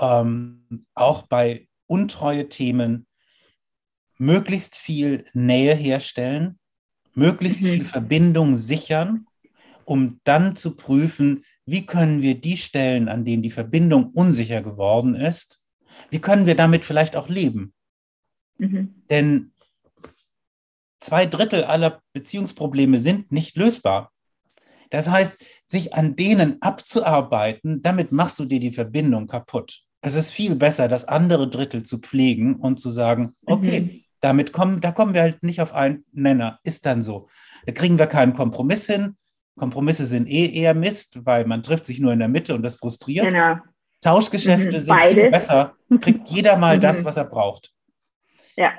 ähm, 0.00 0.86
auch 0.94 1.22
bei 1.22 1.68
untreue 1.86 2.48
Themen 2.48 3.06
möglichst 4.18 4.76
viel 4.76 5.24
Nähe 5.32 5.74
herstellen, 5.74 6.58
möglichst 7.14 7.62
mhm. 7.62 7.66
viel 7.66 7.84
Verbindung 7.84 8.56
sichern 8.56 9.26
um 9.84 10.20
dann 10.24 10.56
zu 10.56 10.76
prüfen, 10.76 11.44
wie 11.66 11.86
können 11.86 12.22
wir 12.22 12.40
die 12.40 12.56
Stellen, 12.56 13.08
an 13.08 13.24
denen 13.24 13.42
die 13.42 13.50
Verbindung 13.50 14.10
unsicher 14.10 14.62
geworden 14.62 15.14
ist, 15.14 15.64
wie 16.10 16.20
können 16.20 16.46
wir 16.46 16.54
damit 16.54 16.84
vielleicht 16.84 17.16
auch 17.16 17.28
leben? 17.28 17.72
Mhm. 18.58 19.02
Denn 19.10 19.52
zwei 21.00 21.26
Drittel 21.26 21.64
aller 21.64 22.02
Beziehungsprobleme 22.12 22.98
sind 22.98 23.32
nicht 23.32 23.56
lösbar. 23.56 24.10
Das 24.90 25.08
heißt, 25.08 25.42
sich 25.66 25.94
an 25.94 26.16
denen 26.16 26.60
abzuarbeiten, 26.60 27.82
damit 27.82 28.12
machst 28.12 28.38
du 28.38 28.44
dir 28.44 28.60
die 28.60 28.72
Verbindung 28.72 29.26
kaputt. 29.26 29.82
Es 30.00 30.14
ist 30.14 30.30
viel 30.30 30.54
besser, 30.54 30.88
das 30.88 31.06
andere 31.06 31.48
Drittel 31.48 31.82
zu 31.82 31.98
pflegen 31.98 32.56
und 32.56 32.78
zu 32.78 32.90
sagen, 32.90 33.34
okay, 33.46 33.80
mhm. 33.80 34.00
damit 34.20 34.52
kommen, 34.52 34.80
da 34.80 34.92
kommen 34.92 35.14
wir 35.14 35.22
halt 35.22 35.42
nicht 35.42 35.60
auf 35.60 35.72
einen 35.72 36.04
Nenner, 36.12 36.58
ist 36.62 36.84
dann 36.84 37.02
so. 37.02 37.28
Da 37.66 37.72
kriegen 37.72 37.98
wir 37.98 38.06
keinen 38.06 38.34
Kompromiss 38.34 38.86
hin, 38.86 39.16
Kompromisse 39.56 40.06
sind 40.06 40.28
eh 40.28 40.46
eher 40.46 40.74
Mist, 40.74 41.24
weil 41.24 41.46
man 41.46 41.62
trifft 41.62 41.86
sich 41.86 42.00
nur 42.00 42.12
in 42.12 42.18
der 42.18 42.28
Mitte 42.28 42.54
und 42.54 42.62
das 42.62 42.76
frustriert. 42.76 43.26
Genau. 43.26 43.56
Tauschgeschäfte 44.00 44.78
mhm, 44.78 44.82
sind 44.82 45.02
viel 45.02 45.30
besser. 45.30 45.74
Kriegt 46.00 46.28
jeder 46.28 46.56
mal 46.56 46.78
das, 46.80 47.00
mhm. 47.00 47.04
was 47.04 47.16
er 47.16 47.24
braucht. 47.24 47.72
Ja. 48.56 48.72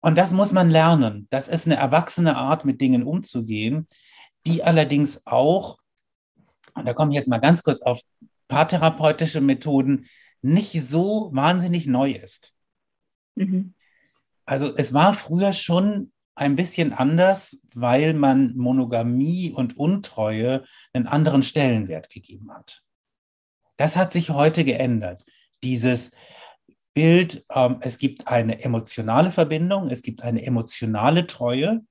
Und 0.00 0.16
das 0.16 0.32
muss 0.32 0.52
man 0.52 0.70
lernen. 0.70 1.26
Das 1.30 1.46
ist 1.46 1.66
eine 1.66 1.76
erwachsene 1.76 2.36
Art, 2.36 2.64
mit 2.64 2.80
Dingen 2.80 3.02
umzugehen, 3.02 3.86
die 4.46 4.62
allerdings 4.62 5.26
auch, 5.26 5.78
und 6.74 6.86
da 6.86 6.94
komme 6.94 7.12
ich 7.12 7.16
jetzt 7.16 7.28
mal 7.28 7.38
ganz 7.38 7.62
kurz 7.62 7.82
auf 7.82 8.00
paartherapeutische 8.48 9.40
Methoden, 9.40 10.06
nicht 10.42 10.72
so 10.82 11.30
wahnsinnig 11.32 11.86
neu 11.86 12.12
ist. 12.12 12.54
Mhm. 13.34 13.74
Also 14.44 14.74
es 14.76 14.92
war 14.94 15.14
früher 15.14 15.52
schon 15.52 16.12
ein 16.34 16.56
bisschen 16.56 16.92
anders, 16.92 17.66
weil 17.74 18.14
man 18.14 18.56
Monogamie 18.56 19.52
und 19.52 19.76
Untreue 19.76 20.64
einen 20.92 21.06
anderen 21.06 21.42
Stellenwert 21.42 22.10
gegeben 22.10 22.52
hat. 22.52 22.82
Das 23.76 23.96
hat 23.96 24.12
sich 24.12 24.30
heute 24.30 24.64
geändert. 24.64 25.24
Dieses 25.62 26.16
Bild, 26.94 27.44
ähm, 27.54 27.78
es 27.80 27.98
gibt 27.98 28.26
eine 28.26 28.62
emotionale 28.62 29.32
Verbindung, 29.32 29.90
es 29.90 30.02
gibt 30.02 30.22
eine 30.22 30.44
emotionale 30.44 31.26
Treue 31.26 31.82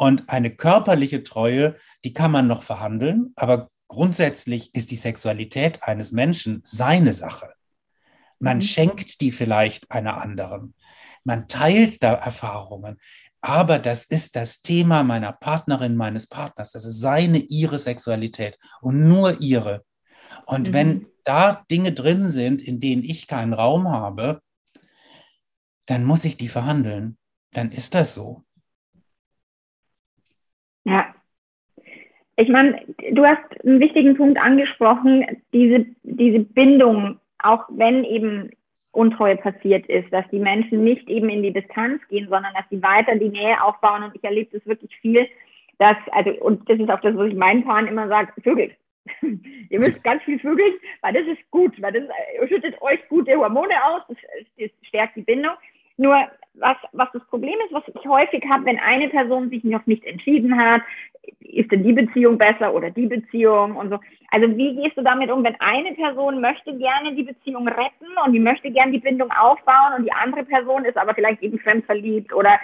und 0.00 0.30
eine 0.30 0.50
körperliche 0.56 1.22
Treue, 1.22 1.76
die 2.04 2.14
kann 2.14 2.30
man 2.30 2.46
noch 2.46 2.62
verhandeln, 2.62 3.32
aber 3.36 3.68
grundsätzlich 3.86 4.74
ist 4.74 4.90
die 4.90 4.96
Sexualität 4.96 5.82
eines 5.82 6.12
Menschen 6.12 6.62
seine 6.64 7.12
Sache. 7.12 7.52
Man 8.38 8.58
mhm. 8.58 8.62
schenkt 8.62 9.20
die 9.20 9.30
vielleicht 9.30 9.90
einer 9.90 10.22
anderen. 10.22 10.74
Man 11.22 11.48
teilt 11.48 12.02
da 12.02 12.14
Erfahrungen 12.14 12.98
aber 13.42 13.78
das 13.78 14.04
ist 14.04 14.36
das 14.36 14.60
Thema 14.60 15.02
meiner 15.02 15.32
Partnerin, 15.32 15.96
meines 15.96 16.26
Partners. 16.26 16.72
Das 16.72 16.84
ist 16.84 17.00
seine, 17.00 17.38
ihre 17.38 17.78
Sexualität 17.78 18.58
und 18.82 19.08
nur 19.08 19.40
ihre. 19.40 19.84
Und 20.46 20.68
mhm. 20.68 20.72
wenn 20.72 21.06
da 21.24 21.64
Dinge 21.70 21.92
drin 21.92 22.28
sind, 22.28 22.60
in 22.60 22.80
denen 22.80 23.02
ich 23.02 23.26
keinen 23.26 23.54
Raum 23.54 23.88
habe, 23.88 24.42
dann 25.86 26.04
muss 26.04 26.24
ich 26.24 26.36
die 26.36 26.48
verhandeln. 26.48 27.16
Dann 27.52 27.72
ist 27.72 27.94
das 27.94 28.14
so. 28.14 28.44
Ja. 30.84 31.14
Ich 32.36 32.48
meine, 32.48 32.80
du 33.12 33.24
hast 33.24 33.42
einen 33.64 33.80
wichtigen 33.80 34.16
Punkt 34.16 34.38
angesprochen, 34.38 35.42
diese, 35.52 35.86
diese 36.02 36.40
Bindung, 36.40 37.18
auch 37.38 37.64
wenn 37.68 38.04
eben 38.04 38.50
Untreue 38.92 39.36
passiert 39.36 39.86
ist, 39.86 40.12
dass 40.12 40.24
die 40.30 40.38
Menschen 40.38 40.82
nicht 40.82 41.08
eben 41.08 41.28
in 41.28 41.42
die 41.42 41.52
Distanz 41.52 42.00
gehen, 42.08 42.28
sondern 42.28 42.52
dass 42.54 42.64
sie 42.70 42.82
weiter 42.82 43.14
die 43.16 43.28
Nähe 43.28 43.62
aufbauen. 43.62 44.02
Und 44.02 44.16
ich 44.16 44.24
erlebe 44.24 44.58
das 44.58 44.66
wirklich 44.66 44.96
viel, 44.96 45.28
dass, 45.78 45.96
also, 46.12 46.30
und 46.40 46.68
das 46.68 46.78
ist 46.78 46.90
auch 46.90 47.00
das, 47.00 47.16
was 47.16 47.28
ich 47.28 47.36
meinen 47.36 47.64
Paaren 47.64 47.86
immer 47.86 48.08
sage, 48.08 48.32
vögelt. 48.42 48.74
Ihr 49.70 49.78
müsst 49.78 50.02
ganz 50.02 50.22
viel 50.24 50.38
vögeln, 50.38 50.74
weil 51.02 51.14
das 51.14 51.26
ist 51.26 51.50
gut, 51.50 51.80
weil 51.80 51.92
das 51.92 52.48
schüttet 52.48 52.80
euch 52.82 53.00
gute 53.08 53.36
Hormone 53.36 53.74
aus, 53.84 54.02
das, 54.08 54.16
das 54.58 54.70
stärkt 54.82 55.16
die 55.16 55.22
Bindung. 55.22 55.52
Nur 56.00 56.16
was, 56.54 56.78
was 56.92 57.08
das 57.12 57.22
Problem 57.26 57.58
ist, 57.66 57.74
was 57.74 57.82
ich 57.88 58.08
häufig 58.08 58.42
habe, 58.48 58.64
wenn 58.64 58.78
eine 58.78 59.08
Person 59.10 59.50
sich 59.50 59.62
noch 59.64 59.84
nicht 59.84 60.02
entschieden 60.06 60.58
hat, 60.58 60.80
ist 61.40 61.70
denn 61.70 61.84
die 61.84 61.92
Beziehung 61.92 62.38
besser 62.38 62.72
oder 62.72 62.90
die 62.90 63.06
Beziehung 63.06 63.76
und 63.76 63.90
so. 63.90 63.98
Also 64.30 64.56
wie 64.56 64.76
gehst 64.76 64.96
du 64.96 65.02
damit 65.02 65.30
um, 65.30 65.44
wenn 65.44 65.60
eine 65.60 65.92
Person 65.92 66.40
möchte 66.40 66.74
gerne 66.78 67.14
die 67.14 67.24
Beziehung 67.24 67.68
retten 67.68 68.08
und 68.24 68.32
die 68.32 68.40
möchte 68.40 68.70
gerne 68.70 68.92
die 68.92 68.98
Bindung 68.98 69.30
aufbauen 69.30 69.92
und 69.98 70.04
die 70.04 70.12
andere 70.12 70.44
Person 70.44 70.86
ist 70.86 70.96
aber 70.96 71.14
vielleicht 71.14 71.42
eben 71.42 71.58
fremdverliebt 71.58 72.32
oder 72.32 72.58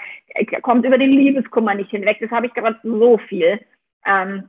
kommt 0.63 0.87
über 0.87 0.97
den 0.97 1.11
Liebeskummer 1.11 1.75
nicht 1.75 1.91
hinweg. 1.91 2.17
Das 2.21 2.31
habe 2.31 2.47
ich 2.47 2.55
gerade 2.55 2.79
so 2.83 3.19
viel 3.19 3.61
ähm, 4.07 4.49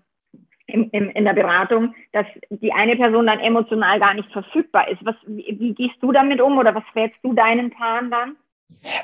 in, 0.67 0.89
in, 0.91 1.09
in 1.09 1.25
der 1.25 1.33
Beratung, 1.33 1.93
dass 2.13 2.25
die 2.49 2.71
eine 2.71 2.95
Person 2.95 3.27
dann 3.27 3.39
emotional 3.39 3.99
gar 3.99 4.13
nicht 4.13 4.31
verfügbar 4.31 4.87
ist. 4.87 5.03
Was, 5.05 5.15
wie, 5.25 5.57
wie 5.59 5.73
gehst 5.73 6.01
du 6.01 6.13
damit 6.13 6.39
um 6.39 6.57
oder 6.57 6.73
was 6.73 6.83
rätst 6.95 7.19
du 7.21 7.33
deinen 7.33 7.71
Paaren 7.71 8.09
dann? 8.09 8.37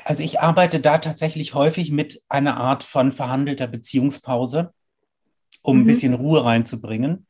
Also 0.04 0.22
ich 0.22 0.40
arbeite 0.40 0.80
da 0.80 0.98
tatsächlich 0.98 1.54
häufig 1.54 1.90
mit 1.90 2.20
einer 2.28 2.56
Art 2.56 2.84
von 2.84 3.12
verhandelter 3.12 3.66
Beziehungspause, 3.66 4.72
um 5.62 5.76
mhm. 5.76 5.82
ein 5.82 5.86
bisschen 5.86 6.14
Ruhe 6.14 6.44
reinzubringen. 6.44 7.26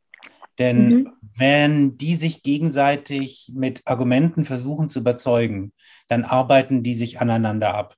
Denn 0.59 0.89
mhm. 0.89 1.13
wenn 1.37 1.99
die 1.99 2.15
sich 2.15 2.43
gegenseitig 2.43 3.53
mit 3.55 3.83
Argumenten 3.87 4.45
versuchen 4.45 4.89
zu 4.89 5.01
überzeugen, 5.01 5.73
dann 6.09 6.25
arbeiten 6.25 6.83
die 6.83 6.95
sich 6.95 7.21
aneinander 7.21 7.75
ab. 7.75 7.97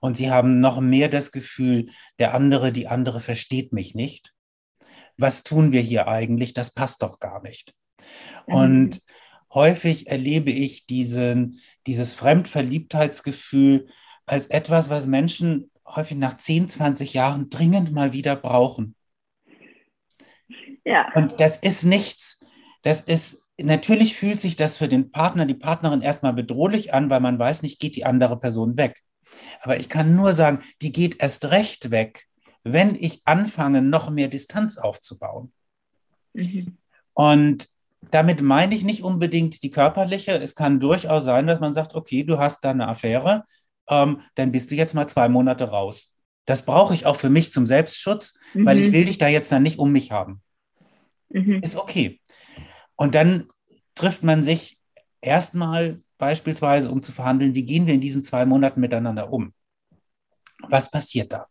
Und 0.00 0.16
sie 0.16 0.30
haben 0.30 0.60
noch 0.60 0.80
mehr 0.80 1.08
das 1.08 1.32
Gefühl, 1.32 1.90
der 2.18 2.34
andere, 2.34 2.70
die 2.70 2.86
andere 2.86 3.20
versteht 3.20 3.72
mich 3.72 3.94
nicht. 3.94 4.34
Was 5.16 5.42
tun 5.42 5.72
wir 5.72 5.80
hier 5.80 6.06
eigentlich? 6.06 6.52
Das 6.52 6.72
passt 6.72 7.02
doch 7.02 7.18
gar 7.18 7.42
nicht. 7.42 7.74
Mhm. 8.46 8.90
Häufig 9.56 10.08
erlebe 10.08 10.50
ich 10.50 10.86
diesen, 10.86 11.62
dieses 11.86 12.12
Fremdverliebtheitsgefühl 12.12 13.88
als 14.26 14.48
etwas, 14.48 14.90
was 14.90 15.06
Menschen 15.06 15.70
häufig 15.86 16.18
nach 16.18 16.36
10, 16.36 16.68
20 16.68 17.14
Jahren 17.14 17.48
dringend 17.48 17.90
mal 17.90 18.12
wieder 18.12 18.36
brauchen. 18.36 18.94
Ja. 20.84 21.10
Und 21.14 21.40
das 21.40 21.56
ist 21.56 21.84
nichts. 21.84 22.44
Das 22.82 23.00
ist, 23.00 23.46
natürlich 23.58 24.14
fühlt 24.14 24.40
sich 24.40 24.56
das 24.56 24.76
für 24.76 24.88
den 24.88 25.10
Partner, 25.10 25.46
die 25.46 25.54
Partnerin 25.54 26.02
erstmal 26.02 26.34
bedrohlich 26.34 26.92
an, 26.92 27.08
weil 27.08 27.20
man 27.20 27.38
weiß 27.38 27.62
nicht, 27.62 27.80
geht 27.80 27.96
die 27.96 28.04
andere 28.04 28.38
Person 28.38 28.76
weg. 28.76 29.00
Aber 29.62 29.80
ich 29.80 29.88
kann 29.88 30.14
nur 30.14 30.34
sagen, 30.34 30.62
die 30.82 30.92
geht 30.92 31.22
erst 31.22 31.46
recht 31.46 31.90
weg, 31.90 32.26
wenn 32.62 32.94
ich 32.94 33.22
anfange, 33.24 33.80
noch 33.80 34.10
mehr 34.10 34.28
Distanz 34.28 34.76
aufzubauen. 34.76 35.50
Mhm. 36.34 36.76
Und 37.14 37.75
damit 38.10 38.40
meine 38.42 38.74
ich 38.74 38.84
nicht 38.84 39.02
unbedingt 39.02 39.62
die 39.62 39.70
körperliche. 39.70 40.32
Es 40.32 40.54
kann 40.54 40.80
durchaus 40.80 41.24
sein, 41.24 41.46
dass 41.46 41.60
man 41.60 41.74
sagt, 41.74 41.94
okay, 41.94 42.24
du 42.24 42.38
hast 42.38 42.64
da 42.64 42.70
eine 42.70 42.88
Affäre, 42.88 43.44
ähm, 43.88 44.20
dann 44.34 44.52
bist 44.52 44.70
du 44.70 44.74
jetzt 44.74 44.94
mal 44.94 45.06
zwei 45.06 45.28
Monate 45.28 45.64
raus. 45.64 46.16
Das 46.44 46.64
brauche 46.64 46.94
ich 46.94 47.06
auch 47.06 47.16
für 47.16 47.30
mich 47.30 47.52
zum 47.52 47.66
Selbstschutz, 47.66 48.38
mhm. 48.54 48.66
weil 48.66 48.78
ich 48.78 48.88
mhm. 48.88 48.92
will 48.92 49.04
dich 49.06 49.18
da 49.18 49.28
jetzt 49.28 49.50
dann 49.50 49.62
nicht 49.62 49.78
um 49.78 49.90
mich 49.90 50.12
haben. 50.12 50.42
Mhm. 51.30 51.60
Ist 51.62 51.76
okay. 51.76 52.20
Und 52.94 53.14
dann 53.14 53.48
trifft 53.94 54.22
man 54.22 54.42
sich 54.42 54.78
erstmal 55.20 56.00
beispielsweise, 56.18 56.90
um 56.90 57.02
zu 57.02 57.12
verhandeln, 57.12 57.54
wie 57.54 57.64
gehen 57.64 57.86
wir 57.86 57.94
in 57.94 58.00
diesen 58.00 58.22
zwei 58.22 58.46
Monaten 58.46 58.80
miteinander 58.80 59.32
um? 59.32 59.52
Was 60.68 60.90
passiert 60.90 61.32
da? 61.32 61.46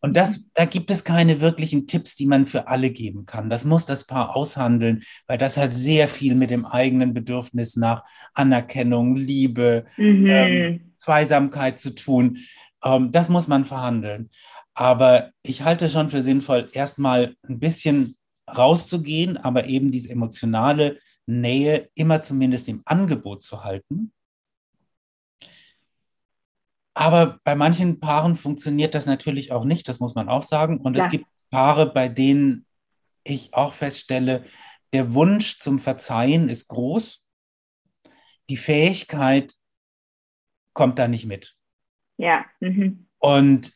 Und 0.00 0.16
das, 0.16 0.48
da 0.54 0.64
gibt 0.64 0.90
es 0.90 1.04
keine 1.04 1.40
wirklichen 1.40 1.86
Tipps, 1.86 2.14
die 2.14 2.26
man 2.26 2.46
für 2.46 2.68
alle 2.68 2.90
geben 2.90 3.26
kann. 3.26 3.50
Das 3.50 3.64
muss 3.64 3.84
das 3.84 4.06
Paar 4.06 4.36
aushandeln, 4.36 5.02
weil 5.26 5.38
das 5.38 5.56
hat 5.56 5.74
sehr 5.74 6.08
viel 6.08 6.34
mit 6.34 6.50
dem 6.50 6.64
eigenen 6.66 7.14
Bedürfnis 7.14 7.76
nach 7.76 8.04
Anerkennung, 8.34 9.16
Liebe, 9.16 9.86
mhm. 9.96 10.26
ähm, 10.26 10.92
Zweisamkeit 10.96 11.78
zu 11.78 11.94
tun. 11.94 12.38
Ähm, 12.84 13.10
das 13.10 13.28
muss 13.28 13.48
man 13.48 13.64
verhandeln. 13.64 14.30
Aber 14.74 15.30
ich 15.42 15.62
halte 15.62 15.90
schon 15.90 16.08
für 16.08 16.22
sinnvoll, 16.22 16.68
erstmal 16.72 17.34
ein 17.48 17.58
bisschen 17.58 18.16
rauszugehen, 18.46 19.36
aber 19.36 19.66
eben 19.66 19.90
diese 19.90 20.10
emotionale 20.10 20.98
Nähe 21.26 21.88
immer 21.94 22.22
zumindest 22.22 22.68
im 22.68 22.82
Angebot 22.84 23.42
zu 23.44 23.64
halten 23.64 24.12
aber 26.98 27.38
bei 27.44 27.54
manchen 27.54 28.00
Paaren 28.00 28.34
funktioniert 28.34 28.92
das 28.92 29.06
natürlich 29.06 29.52
auch 29.52 29.62
nicht, 29.62 29.86
das 29.86 30.00
muss 30.00 30.16
man 30.16 30.28
auch 30.28 30.42
sagen. 30.42 30.80
Und 30.80 30.96
ja. 30.96 31.04
es 31.04 31.10
gibt 31.12 31.26
Paare, 31.48 31.92
bei 31.92 32.08
denen 32.08 32.66
ich 33.22 33.54
auch 33.54 33.72
feststelle, 33.72 34.44
der 34.92 35.14
Wunsch 35.14 35.60
zum 35.60 35.78
Verzeihen 35.78 36.48
ist 36.48 36.66
groß. 36.66 37.28
Die 38.48 38.56
Fähigkeit 38.56 39.54
kommt 40.72 40.98
da 40.98 41.06
nicht 41.06 41.26
mit. 41.26 41.54
Ja. 42.16 42.44
Mhm. 42.58 43.06
Und 43.18 43.72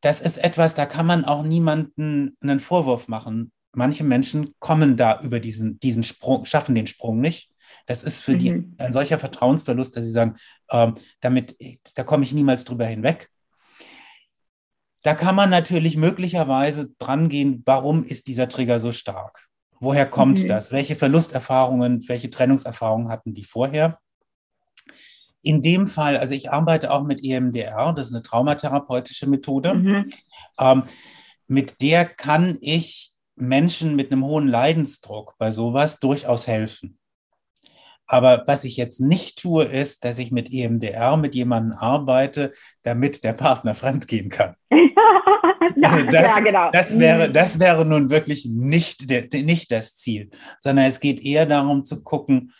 das 0.00 0.22
ist 0.22 0.38
etwas, 0.38 0.74
da 0.74 0.86
kann 0.86 1.04
man 1.04 1.26
auch 1.26 1.42
niemanden 1.42 2.38
einen 2.40 2.60
Vorwurf 2.60 3.06
machen. 3.06 3.52
Manche 3.74 4.02
Menschen 4.02 4.54
kommen 4.60 4.96
da 4.96 5.20
über 5.20 5.40
diesen, 5.40 5.78
diesen 5.80 6.04
Sprung, 6.04 6.46
schaffen 6.46 6.74
den 6.74 6.86
Sprung 6.86 7.20
nicht. 7.20 7.51
Das 7.86 8.02
ist 8.02 8.20
für 8.20 8.32
mhm. 8.32 8.38
die 8.38 8.72
ein 8.78 8.92
solcher 8.92 9.18
Vertrauensverlust, 9.18 9.96
dass 9.96 10.04
sie 10.04 10.10
sagen, 10.10 10.36
ähm, 10.70 10.94
damit, 11.20 11.56
da 11.94 12.04
komme 12.04 12.24
ich 12.24 12.32
niemals 12.32 12.64
drüber 12.64 12.86
hinweg. 12.86 13.30
Da 15.02 15.14
kann 15.14 15.34
man 15.34 15.50
natürlich 15.50 15.96
möglicherweise 15.96 16.90
dran 16.98 17.28
gehen, 17.28 17.62
warum 17.66 18.04
ist 18.04 18.28
dieser 18.28 18.48
Trigger 18.48 18.78
so 18.78 18.92
stark? 18.92 19.48
Woher 19.80 20.06
kommt 20.06 20.44
mhm. 20.44 20.48
das? 20.48 20.70
Welche 20.70 20.94
Verlusterfahrungen, 20.94 22.08
welche 22.08 22.30
Trennungserfahrungen 22.30 23.08
hatten 23.08 23.34
die 23.34 23.42
vorher? 23.42 23.98
In 25.42 25.60
dem 25.60 25.88
Fall, 25.88 26.16
also 26.16 26.34
ich 26.34 26.52
arbeite 26.52 26.92
auch 26.92 27.02
mit 27.02 27.24
EMDR, 27.24 27.92
das 27.92 28.06
ist 28.06 28.12
eine 28.12 28.22
traumatherapeutische 28.22 29.28
Methode. 29.28 29.74
Mhm. 29.74 30.12
Ähm, 30.60 30.82
mit 31.48 31.80
der 31.82 32.04
kann 32.04 32.58
ich 32.60 33.12
Menschen 33.34 33.96
mit 33.96 34.12
einem 34.12 34.24
hohen 34.24 34.46
Leidensdruck 34.46 35.34
bei 35.38 35.50
sowas 35.50 35.98
durchaus 35.98 36.46
helfen. 36.46 36.98
Aber 38.06 38.44
was 38.46 38.64
ich 38.64 38.76
jetzt 38.76 39.00
nicht 39.00 39.40
tue, 39.40 39.64
ist, 39.64 40.04
dass 40.04 40.18
ich 40.18 40.32
mit 40.32 40.52
EMDR 40.52 41.16
mit 41.16 41.34
jemandem 41.34 41.78
arbeite, 41.78 42.52
damit 42.82 43.24
der 43.24 43.32
Partner 43.32 43.74
fremdgehen 43.74 44.28
kann. 44.28 44.54
ja, 45.76 46.02
das, 46.02 46.36
ja, 46.36 46.40
genau. 46.40 46.70
das, 46.70 46.98
wäre, 46.98 47.28
mhm. 47.28 47.32
das 47.32 47.58
wäre 47.58 47.84
nun 47.84 48.10
wirklich 48.10 48.46
nicht, 48.46 49.10
der, 49.10 49.26
nicht 49.42 49.70
das 49.70 49.94
Ziel, 49.96 50.30
sondern 50.60 50.86
es 50.86 51.00
geht 51.00 51.22
eher 51.22 51.46
darum 51.46 51.84
zu 51.84 52.02
gucken, 52.02 52.52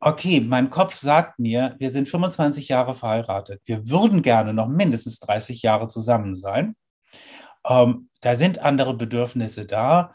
okay, 0.00 0.40
mein 0.40 0.70
Kopf 0.70 0.96
sagt 0.96 1.38
mir, 1.38 1.74
wir 1.78 1.90
sind 1.90 2.08
25 2.08 2.68
Jahre 2.68 2.94
verheiratet. 2.94 3.60
Wir 3.64 3.88
würden 3.88 4.22
gerne 4.22 4.54
noch 4.54 4.68
mindestens 4.68 5.18
30 5.20 5.62
Jahre 5.62 5.88
zusammen 5.88 6.36
sein. 6.36 6.76
Ähm, 7.66 8.08
da 8.20 8.34
sind 8.34 8.60
andere 8.60 8.94
Bedürfnisse 8.94 9.66
da. 9.66 10.12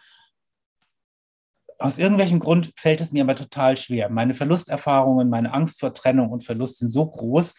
Aus 1.79 1.97
irgendwelchem 1.97 2.39
Grund 2.39 2.73
fällt 2.77 3.01
es 3.01 3.11
mir 3.11 3.23
aber 3.23 3.35
total 3.35 3.77
schwer. 3.77 4.09
Meine 4.09 4.33
Verlusterfahrungen, 4.33 5.29
meine 5.29 5.53
Angst 5.53 5.79
vor 5.79 5.93
Trennung 5.93 6.29
und 6.29 6.43
Verlust 6.43 6.79
sind 6.79 6.89
so 6.89 7.05
groß, 7.05 7.55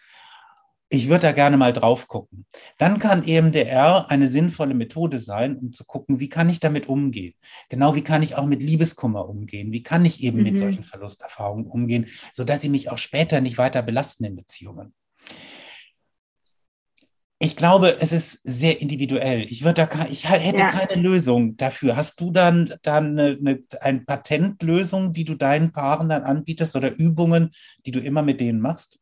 ich 0.89 1.09
würde 1.09 1.21
da 1.21 1.31
gerne 1.31 1.57
mal 1.57 1.73
drauf 1.73 2.07
gucken. 2.07 2.45
Dann 2.77 2.99
kann 2.99 3.27
EMDR 3.27 4.09
eine 4.09 4.27
sinnvolle 4.27 4.75
Methode 4.75 5.19
sein, 5.19 5.57
um 5.57 5.73
zu 5.73 5.83
gucken, 5.85 6.19
wie 6.19 6.29
kann 6.29 6.49
ich 6.49 6.59
damit 6.59 6.87
umgehen? 6.87 7.33
Genau 7.69 7.95
wie 7.95 8.03
kann 8.03 8.21
ich 8.21 8.35
auch 8.35 8.45
mit 8.45 8.61
Liebeskummer 8.61 9.27
umgehen? 9.27 9.71
Wie 9.71 9.83
kann 9.83 10.05
ich 10.05 10.21
eben 10.21 10.37
mhm. 10.37 10.43
mit 10.43 10.57
solchen 10.57 10.83
Verlusterfahrungen 10.83 11.65
umgehen, 11.65 12.05
sodass 12.33 12.61
sie 12.61 12.69
mich 12.69 12.91
auch 12.91 12.99
später 12.99 13.41
nicht 13.41 13.57
weiter 13.57 13.81
belasten 13.81 14.25
in 14.25 14.35
Beziehungen? 14.35 14.93
Ich 17.37 17.57
glaube, 17.57 17.87
es 17.87 18.13
ist 18.13 18.43
sehr 18.43 18.81
individuell. 18.81 19.41
Ich, 19.41 19.65
würde 19.65 19.85
da, 19.85 20.05
ich 20.09 20.29
hätte 20.29 20.61
ja. 20.61 20.67
keine 20.69 21.01
Lösung 21.01 21.57
dafür. 21.57 21.97
Hast 21.97 22.21
du 22.21 22.31
dann, 22.31 22.75
dann 22.81 23.19
eine, 23.19 23.37
eine, 23.37 23.59
eine 23.81 23.99
Patentlösung, 23.99 25.11
die 25.11 25.25
du 25.25 25.35
deinen 25.35 25.73
Paaren 25.73 26.07
dann 26.07 26.23
anbietest 26.23 26.77
oder 26.77 26.97
Übungen, 26.97 27.51
die 27.85 27.91
du 27.91 27.99
immer 27.99 28.21
mit 28.21 28.39
denen 28.39 28.61
machst? 28.61 29.01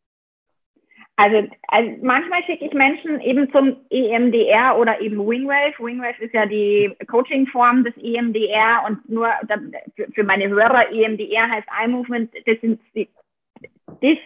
Also, 1.15 1.48
also 1.67 1.91
manchmal 2.02 2.43
schicke 2.46 2.65
ich 2.65 2.74
Menschen 2.74 3.22
eben 3.22 3.52
zum 3.52 3.78
EMDR 3.91 4.80
oder 4.80 5.00
eben 5.00 5.17
Wingwave. 5.19 5.78
Wingwave 5.78 6.19
ist 6.19 6.34
ja 6.34 6.48
die 6.48 6.91
Coachingform 7.06 7.84
des 7.84 7.96
EMDR 7.98 8.84
und 8.88 9.08
nur 9.08 9.30
für 10.15 10.24
meine 10.24 10.50
Hörer 10.50 10.91
EMDR 10.91 11.52
heißt 11.52 11.67
Eye 11.80 11.88
Movement. 11.88 12.34
Das 12.46 14.17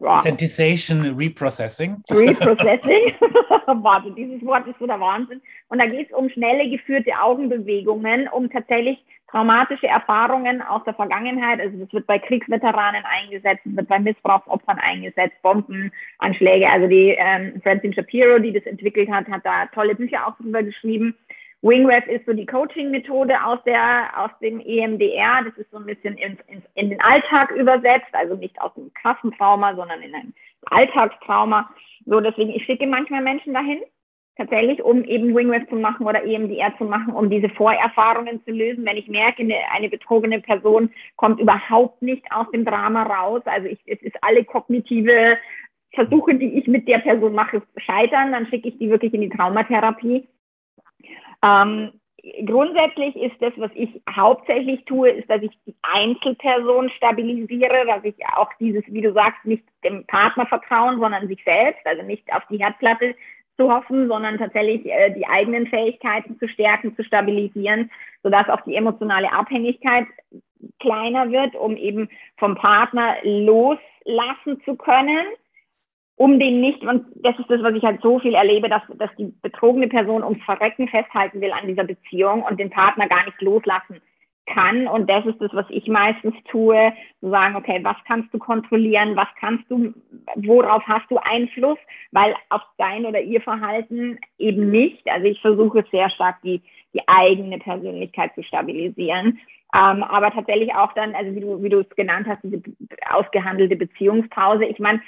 das 0.00 0.22
Sensitization 0.24 1.14
Reprocessing. 1.16 2.02
Reprocessing. 2.10 3.14
Warte, 3.66 4.10
dieses 4.12 4.44
Wort 4.44 4.66
ist 4.66 4.78
so 4.78 4.86
der 4.86 5.00
Wahnsinn. 5.00 5.40
Und 5.68 5.78
da 5.78 5.86
geht 5.86 6.10
es 6.10 6.16
um 6.16 6.28
schnelle 6.30 6.68
geführte 6.68 7.12
Augenbewegungen, 7.20 8.28
um 8.28 8.50
tatsächlich 8.50 8.98
traumatische 9.30 9.86
Erfahrungen 9.86 10.60
aus 10.62 10.82
der 10.84 10.94
Vergangenheit. 10.94 11.60
Also 11.60 11.78
das 11.78 11.92
wird 11.92 12.06
bei 12.06 12.18
Kriegsveteranen 12.18 13.02
eingesetzt, 13.04 13.60
wird 13.64 13.88
bei 13.88 13.98
Missbrauchsopfern 13.98 14.78
eingesetzt, 14.78 15.40
Bombenanschläge. 15.42 16.68
Also 16.68 16.88
die 16.88 17.14
ähm, 17.16 17.60
Francine 17.62 17.94
Shapiro, 17.94 18.38
die 18.38 18.52
das 18.52 18.64
entwickelt 18.64 19.10
hat, 19.10 19.28
hat 19.28 19.44
da 19.44 19.66
tolle 19.66 19.94
Bücher 19.94 20.26
auch 20.26 20.36
drüber 20.36 20.62
geschrieben. 20.62 21.14
Wingwave 21.62 22.10
ist 22.10 22.24
so 22.24 22.32
die 22.32 22.46
Coaching-Methode 22.46 23.34
aus 23.44 23.58
der, 23.64 24.08
aus 24.16 24.30
dem 24.40 24.60
EMDR. 24.60 25.44
Das 25.44 25.56
ist 25.58 25.70
so 25.70 25.76
ein 25.76 25.84
bisschen 25.84 26.16
in, 26.16 26.38
in, 26.46 26.62
in 26.74 26.90
den 26.90 27.00
Alltag 27.00 27.50
übersetzt, 27.50 28.12
also 28.12 28.34
nicht 28.34 28.58
aus 28.60 28.72
dem 28.74 28.92
Klassentrauma, 28.94 29.74
sondern 29.76 30.00
in 30.02 30.14
ein 30.14 30.34
Alltagstrauma. 30.66 31.70
So, 32.06 32.20
deswegen, 32.20 32.50
ich 32.50 32.64
schicke 32.64 32.86
manchmal 32.86 33.22
Menschen 33.22 33.52
dahin, 33.52 33.80
tatsächlich, 34.36 34.82
um 34.82 35.04
eben 35.04 35.34
Wingwave 35.34 35.68
zu 35.68 35.76
machen 35.76 36.06
oder 36.06 36.24
EMDR 36.24 36.72
zu 36.78 36.84
machen, 36.84 37.12
um 37.12 37.28
diese 37.28 37.50
Vorerfahrungen 37.50 38.42
zu 38.44 38.52
lösen. 38.52 38.86
Wenn 38.86 38.96
ich 38.96 39.08
merke, 39.08 39.42
eine, 39.42 39.56
eine 39.74 39.90
betrogene 39.90 40.40
Person 40.40 40.90
kommt 41.16 41.40
überhaupt 41.40 42.00
nicht 42.00 42.24
aus 42.32 42.50
dem 42.52 42.64
Drama 42.64 43.02
raus, 43.02 43.42
also 43.44 43.68
ich, 43.68 43.80
es 43.84 44.00
ist 44.00 44.16
alle 44.22 44.44
kognitive 44.44 45.36
Versuche, 45.92 46.36
die 46.36 46.58
ich 46.58 46.66
mit 46.68 46.88
der 46.88 46.98
Person 46.98 47.34
mache, 47.34 47.60
scheitern, 47.76 48.32
dann 48.32 48.46
schicke 48.46 48.68
ich 48.68 48.78
die 48.78 48.88
wirklich 48.88 49.12
in 49.12 49.20
die 49.20 49.28
Traumatherapie 49.28 50.26
ähm, 51.42 51.92
grundsätzlich 52.44 53.16
ist 53.16 53.36
das, 53.40 53.52
was 53.56 53.70
ich 53.74 54.00
hauptsächlich 54.08 54.84
tue, 54.84 55.10
ist, 55.10 55.30
dass 55.30 55.42
ich 55.42 55.50
die 55.66 55.74
Einzelperson 55.82 56.90
stabilisiere, 56.90 57.86
dass 57.86 58.04
ich 58.04 58.14
auch 58.36 58.50
dieses, 58.58 58.84
wie 58.86 59.00
du 59.00 59.12
sagst, 59.12 59.44
nicht 59.44 59.64
dem 59.84 60.06
Partner 60.06 60.46
vertrauen, 60.46 61.00
sondern 61.00 61.28
sich 61.28 61.42
selbst, 61.44 61.86
also 61.86 62.02
nicht 62.02 62.30
auf 62.32 62.42
die 62.50 62.58
Herdplatte 62.58 63.14
zu 63.56 63.72
hoffen, 63.72 64.08
sondern 64.08 64.38
tatsächlich 64.38 64.86
äh, 64.86 65.10
die 65.10 65.26
eigenen 65.26 65.66
Fähigkeiten 65.66 66.38
zu 66.38 66.48
stärken, 66.48 66.96
zu 66.96 67.04
stabilisieren, 67.04 67.90
sodass 68.22 68.48
auch 68.48 68.62
die 68.62 68.74
emotionale 68.74 69.30
Abhängigkeit 69.32 70.06
kleiner 70.78 71.30
wird, 71.30 71.54
um 71.56 71.76
eben 71.76 72.08
vom 72.38 72.54
Partner 72.54 73.16
loslassen 73.22 74.60
zu 74.64 74.76
können 74.76 75.26
um 76.20 76.38
den 76.38 76.60
nicht, 76.60 76.82
und 76.82 77.06
das 77.14 77.38
ist 77.38 77.48
das, 77.48 77.62
was 77.62 77.74
ich 77.74 77.82
halt 77.82 78.02
so 78.02 78.18
viel 78.18 78.34
erlebe, 78.34 78.68
dass, 78.68 78.82
dass 78.98 79.08
die 79.16 79.32
betrogene 79.40 79.88
Person 79.88 80.22
ums 80.22 80.44
Verrecken 80.44 80.86
festhalten 80.86 81.40
will 81.40 81.50
an 81.50 81.66
dieser 81.66 81.84
Beziehung 81.84 82.42
und 82.42 82.60
den 82.60 82.68
Partner 82.68 83.08
gar 83.08 83.24
nicht 83.24 83.40
loslassen 83.40 84.02
kann. 84.44 84.86
Und 84.86 85.08
das 85.08 85.24
ist 85.24 85.40
das, 85.40 85.50
was 85.54 85.64
ich 85.70 85.86
meistens 85.86 86.34
tue, 86.50 86.92
zu 87.20 87.30
sagen, 87.30 87.56
okay, 87.56 87.80
was 87.84 87.96
kannst 88.06 88.34
du 88.34 88.38
kontrollieren, 88.38 89.16
was 89.16 89.28
kannst 89.40 89.64
du, 89.70 89.94
worauf 90.34 90.82
hast 90.86 91.10
du 91.10 91.16
Einfluss, 91.16 91.78
weil 92.10 92.34
auf 92.50 92.60
dein 92.76 93.06
oder 93.06 93.22
ihr 93.22 93.40
Verhalten 93.40 94.18
eben 94.36 94.70
nicht. 94.70 95.08
Also 95.08 95.26
ich 95.26 95.40
versuche 95.40 95.86
sehr 95.90 96.10
stark 96.10 96.36
die, 96.42 96.60
die 96.92 97.00
eigene 97.08 97.56
Persönlichkeit 97.56 98.34
zu 98.34 98.42
stabilisieren. 98.42 99.38
Ähm, 99.74 100.02
aber 100.02 100.32
tatsächlich 100.32 100.74
auch 100.74 100.92
dann, 100.92 101.14
also 101.14 101.34
wie 101.34 101.40
du, 101.40 101.62
wie 101.62 101.70
du 101.70 101.80
es 101.80 101.88
genannt 101.96 102.26
hast, 102.28 102.42
diese 102.42 102.60
ausgehandelte 103.10 103.76
Beziehungspause. 103.76 104.66
Ich 104.66 104.80
meine, 104.80 105.00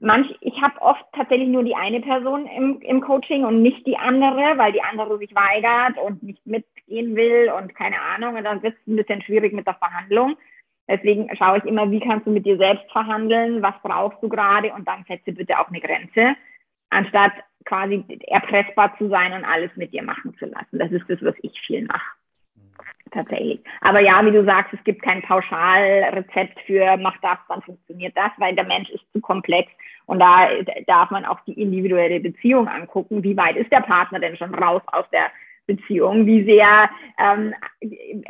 manch, 0.00 0.28
ich 0.40 0.60
habe 0.62 0.80
oft 0.80 1.04
tatsächlich 1.12 1.48
nur 1.48 1.64
die 1.64 1.74
eine 1.74 2.00
Person 2.00 2.46
im, 2.46 2.80
im 2.80 3.00
Coaching 3.00 3.44
und 3.44 3.62
nicht 3.62 3.86
die 3.86 3.96
andere, 3.96 4.56
weil 4.56 4.72
die 4.72 4.82
andere 4.82 5.18
sich 5.18 5.34
weigert 5.34 5.98
und 5.98 6.22
nicht 6.22 6.46
mitgehen 6.46 7.16
will 7.16 7.52
und 7.56 7.74
keine 7.74 8.00
Ahnung. 8.00 8.36
Und 8.36 8.44
dann 8.44 8.62
wird 8.62 8.74
es 8.74 8.86
ein 8.86 8.96
bisschen 8.96 9.22
schwierig 9.22 9.52
mit 9.52 9.66
der 9.66 9.74
Verhandlung. 9.74 10.36
Deswegen 10.88 11.34
schaue 11.36 11.58
ich 11.58 11.64
immer, 11.64 11.90
wie 11.90 12.00
kannst 12.00 12.26
du 12.26 12.30
mit 12.30 12.46
dir 12.46 12.56
selbst 12.56 12.90
verhandeln, 12.90 13.60
was 13.62 13.74
brauchst 13.82 14.22
du 14.22 14.28
gerade 14.28 14.72
und 14.72 14.88
dann 14.88 15.04
setze 15.06 15.32
bitte 15.32 15.58
auch 15.58 15.68
eine 15.68 15.80
Grenze, 15.80 16.34
anstatt 16.88 17.32
quasi 17.66 18.02
erpressbar 18.26 18.96
zu 18.96 19.08
sein 19.08 19.34
und 19.34 19.44
alles 19.44 19.70
mit 19.76 19.92
dir 19.92 20.02
machen 20.02 20.34
zu 20.38 20.46
lassen. 20.46 20.78
Das 20.78 20.90
ist 20.90 21.04
das, 21.08 21.22
was 21.22 21.34
ich 21.42 21.60
viel 21.66 21.84
mache. 21.84 22.17
Tatsächlich. 23.10 23.60
Aber 23.80 24.00
ja, 24.00 24.24
wie 24.24 24.32
du 24.32 24.44
sagst, 24.44 24.74
es 24.74 24.84
gibt 24.84 25.02
kein 25.02 25.22
Pauschalrezept 25.22 26.60
für 26.66 26.96
mach 26.96 27.16
das, 27.22 27.38
dann 27.48 27.62
funktioniert 27.62 28.16
das, 28.16 28.30
weil 28.38 28.54
der 28.54 28.64
Mensch 28.64 28.90
ist 28.90 29.04
zu 29.12 29.20
komplex 29.20 29.70
und 30.06 30.18
da 30.18 30.48
darf 30.86 31.10
man 31.10 31.24
auch 31.24 31.40
die 31.46 31.60
individuelle 31.60 32.20
Beziehung 32.20 32.66
angucken. 32.66 33.22
Wie 33.22 33.36
weit 33.36 33.56
ist 33.56 33.70
der 33.70 33.80
Partner 33.80 34.18
denn 34.18 34.36
schon 34.36 34.54
raus 34.54 34.82
aus 34.86 35.04
der 35.10 35.30
Beziehung? 35.66 36.26
Wie 36.26 36.44
sehr, 36.44 36.90
ähm, 37.18 37.54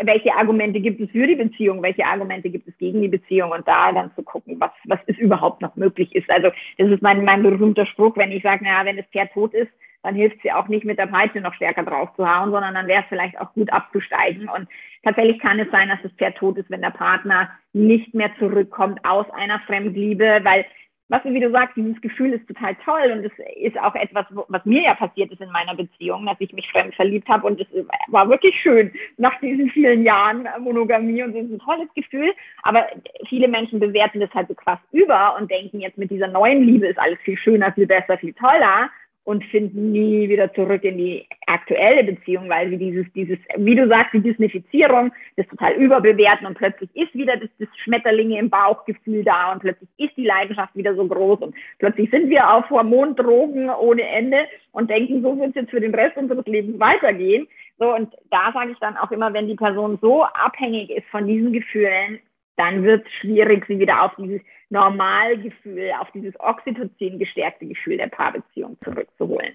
welche 0.02 0.34
Argumente 0.34 0.80
gibt 0.80 1.00
es 1.00 1.10
für 1.10 1.26
die 1.26 1.36
Beziehung? 1.36 1.82
Welche 1.82 2.04
Argumente 2.04 2.50
gibt 2.50 2.68
es 2.68 2.76
gegen 2.78 3.00
die 3.00 3.08
Beziehung? 3.08 3.52
Und 3.52 3.66
da 3.66 3.92
dann 3.92 4.12
zu 4.16 4.22
gucken, 4.22 4.56
was, 4.58 4.72
was 4.84 4.98
ist 5.06 5.18
überhaupt 5.18 5.62
noch 5.62 5.76
möglich 5.76 6.14
ist. 6.14 6.28
Also, 6.30 6.50
das 6.78 6.90
ist 6.90 7.00
mein, 7.00 7.24
mein 7.24 7.42
berühmter 7.42 7.86
Spruch, 7.86 8.16
wenn 8.16 8.32
ich 8.32 8.42
sage, 8.42 8.64
naja, 8.64 8.84
wenn 8.84 8.96
das 8.96 9.06
Pferd 9.06 9.32
tot 9.32 9.54
ist, 9.54 9.70
dann 10.02 10.14
hilft 10.14 10.38
es 10.38 10.44
ja 10.44 10.60
auch 10.60 10.68
nicht 10.68 10.84
mit 10.84 10.98
der 10.98 11.06
Peitsche 11.06 11.40
noch 11.40 11.54
stärker 11.54 11.82
drauf 11.82 12.10
zu 12.16 12.28
hauen, 12.28 12.50
sondern 12.50 12.74
dann 12.74 12.86
wäre 12.86 13.02
es 13.02 13.08
vielleicht 13.08 13.38
auch 13.40 13.52
gut 13.54 13.72
abzusteigen. 13.72 14.48
Und 14.48 14.68
tatsächlich 15.02 15.38
kann 15.40 15.58
es 15.58 15.70
sein, 15.70 15.88
dass 15.88 16.02
das 16.02 16.12
Pferd 16.12 16.36
tot 16.36 16.56
ist, 16.56 16.70
wenn 16.70 16.82
der 16.82 16.90
Partner 16.90 17.50
nicht 17.72 18.14
mehr 18.14 18.30
zurückkommt 18.38 19.04
aus 19.04 19.26
einer 19.30 19.60
Fremdliebe, 19.60 20.40
weil 20.42 20.64
was, 21.10 21.24
wie 21.24 21.40
du 21.40 21.50
sagst, 21.50 21.74
dieses 21.74 21.98
Gefühl 22.02 22.34
ist 22.34 22.46
total 22.46 22.74
toll 22.84 23.10
und 23.12 23.24
es 23.24 23.32
ist 23.56 23.80
auch 23.80 23.94
etwas, 23.94 24.26
was 24.48 24.64
mir 24.66 24.82
ja 24.82 24.94
passiert 24.94 25.32
ist 25.32 25.40
in 25.40 25.50
meiner 25.50 25.74
Beziehung, 25.74 26.26
dass 26.26 26.36
ich 26.38 26.52
mich 26.52 26.70
fremd 26.70 26.94
verliebt 26.94 27.26
habe 27.28 27.46
und 27.46 27.58
es 27.58 27.66
war 28.08 28.28
wirklich 28.28 28.54
schön 28.60 28.92
nach 29.16 29.38
diesen 29.40 29.70
vielen 29.70 30.02
Jahren 30.02 30.46
Monogamie 30.60 31.22
und 31.22 31.34
es 31.34 31.46
ist 31.46 31.52
ein 31.52 31.58
tolles 31.60 31.88
Gefühl, 31.94 32.30
aber 32.62 32.86
viele 33.26 33.48
Menschen 33.48 33.80
bewerten 33.80 34.20
das 34.20 34.32
halt 34.34 34.48
so 34.48 34.54
krass 34.54 34.78
über 34.92 35.34
und 35.38 35.50
denken 35.50 35.80
jetzt 35.80 35.96
mit 35.96 36.10
dieser 36.10 36.28
neuen 36.28 36.62
Liebe 36.62 36.86
ist 36.86 36.98
alles 36.98 37.18
viel 37.20 37.38
schöner, 37.38 37.72
viel 37.72 37.86
besser, 37.86 38.18
viel 38.18 38.34
toller 38.34 38.90
und 39.28 39.44
finden 39.44 39.92
nie 39.92 40.26
wieder 40.30 40.50
zurück 40.54 40.82
in 40.84 40.96
die 40.96 41.26
aktuelle 41.46 42.02
Beziehung, 42.02 42.48
weil 42.48 42.70
sie 42.70 42.78
dieses, 42.78 43.04
dieses, 43.12 43.36
wie 43.58 43.74
du 43.74 43.86
sagst, 43.86 44.14
die 44.14 44.22
Disneyfizierung, 44.22 45.12
das 45.36 45.46
total 45.48 45.74
überbewerten 45.74 46.46
und 46.46 46.56
plötzlich 46.56 46.88
ist 46.94 47.12
wieder 47.12 47.36
das, 47.36 47.50
das 47.58 47.68
Schmetterlinge 47.84 48.38
im 48.38 48.48
Bauchgefühl 48.48 49.24
da 49.24 49.52
und 49.52 49.58
plötzlich 49.58 49.90
ist 49.98 50.16
die 50.16 50.24
Leidenschaft 50.24 50.74
wieder 50.74 50.94
so 50.94 51.06
groß 51.06 51.40
und 51.40 51.54
plötzlich 51.78 52.08
sind 52.10 52.30
wir 52.30 52.50
auf 52.50 52.70
Hormondrogen 52.70 53.68
ohne 53.68 54.08
Ende 54.08 54.46
und 54.72 54.88
denken, 54.88 55.20
so 55.20 55.38
wird 55.38 55.50
es 55.50 55.56
jetzt 55.56 55.70
für 55.72 55.80
den 55.80 55.94
Rest 55.94 56.16
unseres 56.16 56.46
Lebens 56.46 56.80
weitergehen. 56.80 57.46
So, 57.78 57.94
und 57.94 58.10
da 58.30 58.50
sage 58.54 58.72
ich 58.72 58.78
dann 58.78 58.96
auch 58.96 59.10
immer, 59.10 59.34
wenn 59.34 59.46
die 59.46 59.56
Person 59.56 59.98
so 60.00 60.24
abhängig 60.24 60.88
ist 60.88 61.06
von 61.08 61.26
diesen 61.26 61.52
Gefühlen, 61.52 62.18
dann 62.56 62.82
wird 62.82 63.04
es 63.04 63.12
schwierig, 63.20 63.66
sie 63.68 63.78
wieder 63.78 64.04
auf 64.04 64.12
dieses 64.16 64.40
Normalgefühl, 64.70 65.92
auf 66.00 66.10
dieses 66.12 66.38
Oxytocin 66.40 67.18
gestärkte 67.18 67.66
Gefühl 67.66 67.96
der 67.96 68.08
Paarbeziehung 68.08 68.76
zurückzuholen. 68.84 69.54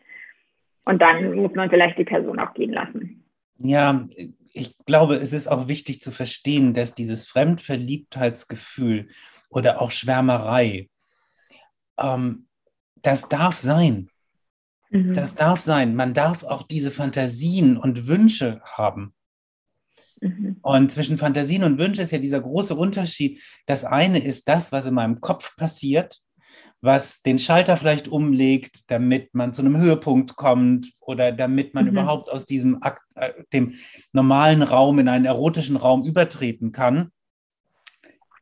Und 0.86 1.02
dann 1.02 1.36
muss 1.36 1.54
man 1.54 1.70
vielleicht 1.70 1.98
die 1.98 2.04
Person 2.04 2.40
auch 2.40 2.54
gehen 2.54 2.74
lassen. 2.74 3.24
Ja, 3.60 4.06
ich 4.52 4.76
glaube, 4.86 5.16
es 5.16 5.34
ist 5.34 5.48
auch 5.48 5.68
wichtig 5.68 6.02
zu 6.02 6.12
verstehen, 6.12 6.74
dass 6.74 6.96
dieses 6.96 7.28
Fremdverliebtheitsgefühl 7.28 9.10
oder 9.50 9.82
auch 9.82 9.92
Schwärmerei, 9.92 10.90
ähm, 12.00 12.48
das 13.02 13.30
darf 13.30 13.60
sein. 13.60 14.10
Mhm. 14.90 15.14
Das 15.14 15.36
darf 15.36 15.60
sein. 15.60 15.96
Man 15.96 16.14
darf 16.14 16.44
auch 16.44 16.64
diese 16.64 16.92
Fantasien 16.92 17.78
und 17.78 18.08
Wünsche 18.08 18.62
haben. 18.64 19.14
Mhm. 20.24 20.58
Und 20.62 20.92
zwischen 20.92 21.18
Fantasien 21.18 21.64
und 21.64 21.78
Wünschen 21.78 22.04
ist 22.04 22.12
ja 22.12 22.18
dieser 22.18 22.42
große 22.42 22.76
Unterschied. 22.76 23.42
Das 23.66 23.84
eine 23.84 24.24
ist 24.24 24.48
das, 24.48 24.72
was 24.72 24.86
in 24.86 24.94
meinem 24.94 25.20
Kopf 25.20 25.56
passiert, 25.58 26.20
was 26.82 27.22
den 27.22 27.40
Schalter 27.40 27.78
vielleicht 27.78 28.08
umlegt, 28.08 28.90
damit 28.90 29.34
man 29.36 29.54
zu 29.54 29.62
einem 29.62 29.78
Höhepunkt 29.78 30.36
kommt 30.36 30.92
oder 31.00 31.32
damit 31.32 31.74
man 31.74 31.86
mhm. 31.86 31.92
überhaupt 31.92 32.30
aus 32.30 32.46
diesem 32.46 32.80
äh, 33.16 33.32
dem 33.52 33.74
normalen 34.14 34.62
Raum 34.62 35.00
in 35.00 35.08
einen 35.08 35.26
erotischen 35.26 35.76
Raum 35.76 36.04
übertreten 36.04 36.72
kann. 36.72 37.12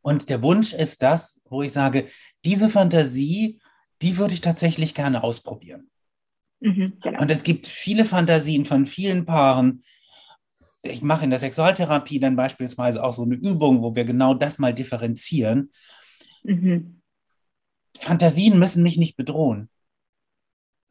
Und 0.02 0.30
der 0.30 0.42
Wunsch 0.42 0.72
ist 0.72 1.02
das, 1.02 1.42
wo 1.48 1.62
ich 1.62 1.72
sage, 1.72 2.06
diese 2.44 2.70
Fantasie, 2.70 3.60
die 4.02 4.18
würde 4.18 4.34
ich 4.34 4.40
tatsächlich 4.40 4.94
gerne 4.94 5.22
ausprobieren. 5.22 5.88
Mhm, 6.60 6.94
genau. 7.00 7.20
Und 7.20 7.30
es 7.30 7.42
gibt 7.42 7.66
viele 7.66 8.04
Fantasien 8.04 8.64
von 8.64 8.86
vielen 8.86 9.24
Paaren, 9.24 9.82
ich 10.82 11.02
mache 11.02 11.24
in 11.24 11.30
der 11.30 11.38
Sexualtherapie 11.38 12.20
dann 12.20 12.36
beispielsweise 12.36 13.02
auch 13.02 13.14
so 13.14 13.22
eine 13.22 13.36
Übung, 13.36 13.82
wo 13.82 13.94
wir 13.94 14.04
genau 14.04 14.34
das 14.34 14.58
mal 14.58 14.74
differenzieren. 14.74 15.72
Mhm. 16.42 17.00
Fantasien 17.98 18.58
müssen 18.58 18.82
mich 18.82 18.96
nicht 18.96 19.16
bedrohen. 19.16 19.68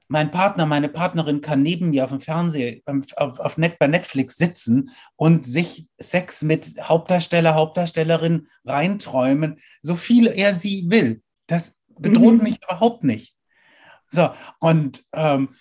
Mein 0.07 0.31
Partner, 0.31 0.65
meine 0.65 0.89
Partnerin 0.89 1.39
kann 1.39 1.61
neben 1.61 1.91
mir 1.91 2.03
auf 2.03 2.09
dem 2.09 2.19
Fernseher, 2.19 2.81
auf, 3.15 3.39
auf 3.39 3.57
Net, 3.57 3.79
bei 3.79 3.87
Netflix 3.87 4.35
sitzen 4.35 4.89
und 5.15 5.45
sich 5.45 5.87
Sex 5.97 6.41
mit 6.41 6.75
Hauptdarsteller, 6.81 7.55
Hauptdarstellerin 7.55 8.47
reinträumen, 8.65 9.59
so 9.81 9.95
viel 9.95 10.27
er 10.27 10.53
sie 10.53 10.85
will. 10.89 11.21
Das 11.47 11.81
bedroht 11.97 12.37
mhm. 12.37 12.43
mich 12.43 12.61
überhaupt 12.61 13.03
nicht. 13.03 13.37
So, 14.07 14.31
und 14.59 15.05
ähm, 15.13 15.55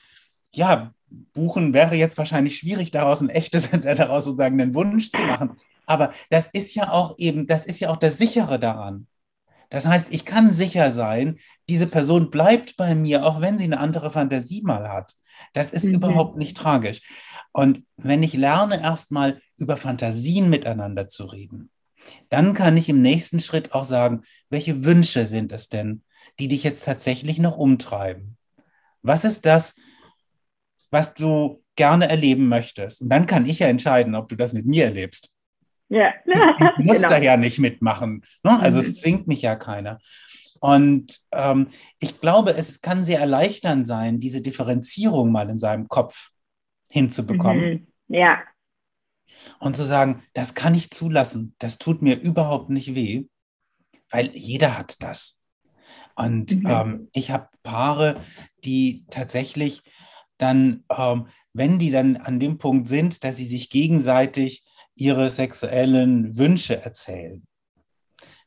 ja, 0.53 0.95
buchen 1.32 1.74
wäre 1.74 1.94
jetzt 1.94 2.18
wahrscheinlich 2.18 2.56
schwierig, 2.56 2.90
daraus 2.90 3.20
ein 3.20 3.30
echtes, 3.30 3.70
daraus 3.82 4.24
sozusagen 4.24 4.61
einen 4.61 4.74
Wunsch 4.74 5.11
zu 5.11 5.22
machen. 5.22 5.56
Aber 5.86 6.12
das 6.30 6.46
ist 6.46 6.74
ja 6.74 6.90
auch 6.90 7.14
eben, 7.18 7.46
das 7.46 7.66
ist 7.66 7.80
ja 7.80 7.90
auch 7.90 7.96
das 7.96 8.18
Sichere 8.18 8.58
daran. 8.58 9.06
Das 9.70 9.86
heißt, 9.86 10.12
ich 10.12 10.24
kann 10.24 10.50
sicher 10.50 10.90
sein, 10.90 11.38
diese 11.68 11.86
Person 11.86 12.30
bleibt 12.30 12.76
bei 12.76 12.94
mir, 12.94 13.24
auch 13.24 13.40
wenn 13.40 13.56
sie 13.56 13.64
eine 13.64 13.78
andere 13.78 14.11
Fantasie 14.11 14.62
mal 14.62 14.88
hat. 14.88 15.14
Das 15.52 15.72
ist 15.72 15.84
mhm. 15.84 15.94
überhaupt 15.94 16.36
nicht 16.36 16.56
tragisch. 16.56 17.02
Und 17.52 17.84
wenn 17.96 18.22
ich 18.22 18.34
lerne, 18.34 18.82
erstmal 18.82 19.40
über 19.58 19.76
Fantasien 19.76 20.48
miteinander 20.50 21.08
zu 21.08 21.24
reden, 21.24 21.70
dann 22.28 22.54
kann 22.54 22.76
ich 22.76 22.88
im 22.88 23.02
nächsten 23.02 23.40
Schritt 23.40 23.72
auch 23.72 23.84
sagen, 23.84 24.22
welche 24.48 24.84
Wünsche 24.84 25.26
sind 25.26 25.52
es 25.52 25.68
denn, 25.68 26.02
die 26.38 26.48
dich 26.48 26.64
jetzt 26.64 26.84
tatsächlich 26.84 27.38
noch 27.38 27.56
umtreiben? 27.56 28.36
Was 29.02 29.24
ist 29.24 29.46
das, 29.46 29.76
was 30.91 31.14
du 31.14 31.62
gerne 31.76 32.09
erleben 32.09 32.49
möchtest. 32.49 33.03
Und 33.03 33.09
dann 33.09 33.26
kann 33.26 33.47
ich 33.47 33.61
ja 33.61 33.68
entscheiden, 33.68 34.14
ob 34.14 34.28
du 34.28 34.36
das 34.36 34.53
mit 34.53 34.66
mir 34.66 34.84
erlebst. 34.84 35.34
Ja. 35.88 36.12
Du 36.76 36.82
musst 36.84 37.03
genau. 37.03 37.09
da 37.09 37.18
ja 37.18 37.36
nicht 37.36 37.59
mitmachen. 37.59 38.22
Ne? 38.43 38.59
Also 38.61 38.76
mhm. 38.76 38.80
es 38.80 39.01
zwingt 39.01 39.26
mich 39.26 39.43
ja 39.43 39.57
keiner. 39.57 39.99
Und 40.61 41.18
ähm, 41.32 41.68
ich 41.99 42.20
glaube, 42.20 42.51
es 42.51 42.82
kann 42.82 43.03
sehr 43.03 43.20
erleichternd 43.20 43.86
sein, 43.86 44.20
diese 44.20 44.43
Differenzierung 44.43 45.32
mal 45.32 45.49
in 45.49 45.59
seinem 45.59 45.88
Kopf 45.88 46.30
hinzubekommen. 46.91 47.88
Mhm. 48.09 48.14
Ja. 48.14 48.41
Und 49.59 49.74
zu 49.74 49.86
sagen, 49.86 50.22
das 50.34 50.55
kann 50.55 50.74
ich 50.74 50.91
zulassen, 50.91 51.55
das 51.59 51.78
tut 51.78 52.03
mir 52.03 52.20
überhaupt 52.20 52.68
nicht 52.68 52.95
weh, 52.95 53.26
weil 54.11 54.30
jeder 54.34 54.76
hat 54.76 55.03
das. 55.03 55.43
Und 56.14 56.55
mhm. 56.55 56.66
ähm, 56.66 57.09
ich 57.14 57.30
habe 57.30 57.49
Paare, 57.62 58.20
die 58.64 59.07
tatsächlich 59.11 59.82
dann, 60.43 60.84
ähm, 60.97 61.28
wenn 61.53 61.78
die 61.78 61.91
dann 61.91 62.16
an 62.16 62.41
dem 62.41 62.59
Punkt 62.59 62.88
sind, 62.88 63.24
dass 63.24 63.36
sie 63.36 63.47
sich 63.47 63.70
gegenseitig 63.70 64.64
ihre 64.95 65.30
sexuellen 65.30 66.36
Wünsche 66.36 66.82
erzählen. 66.82 67.47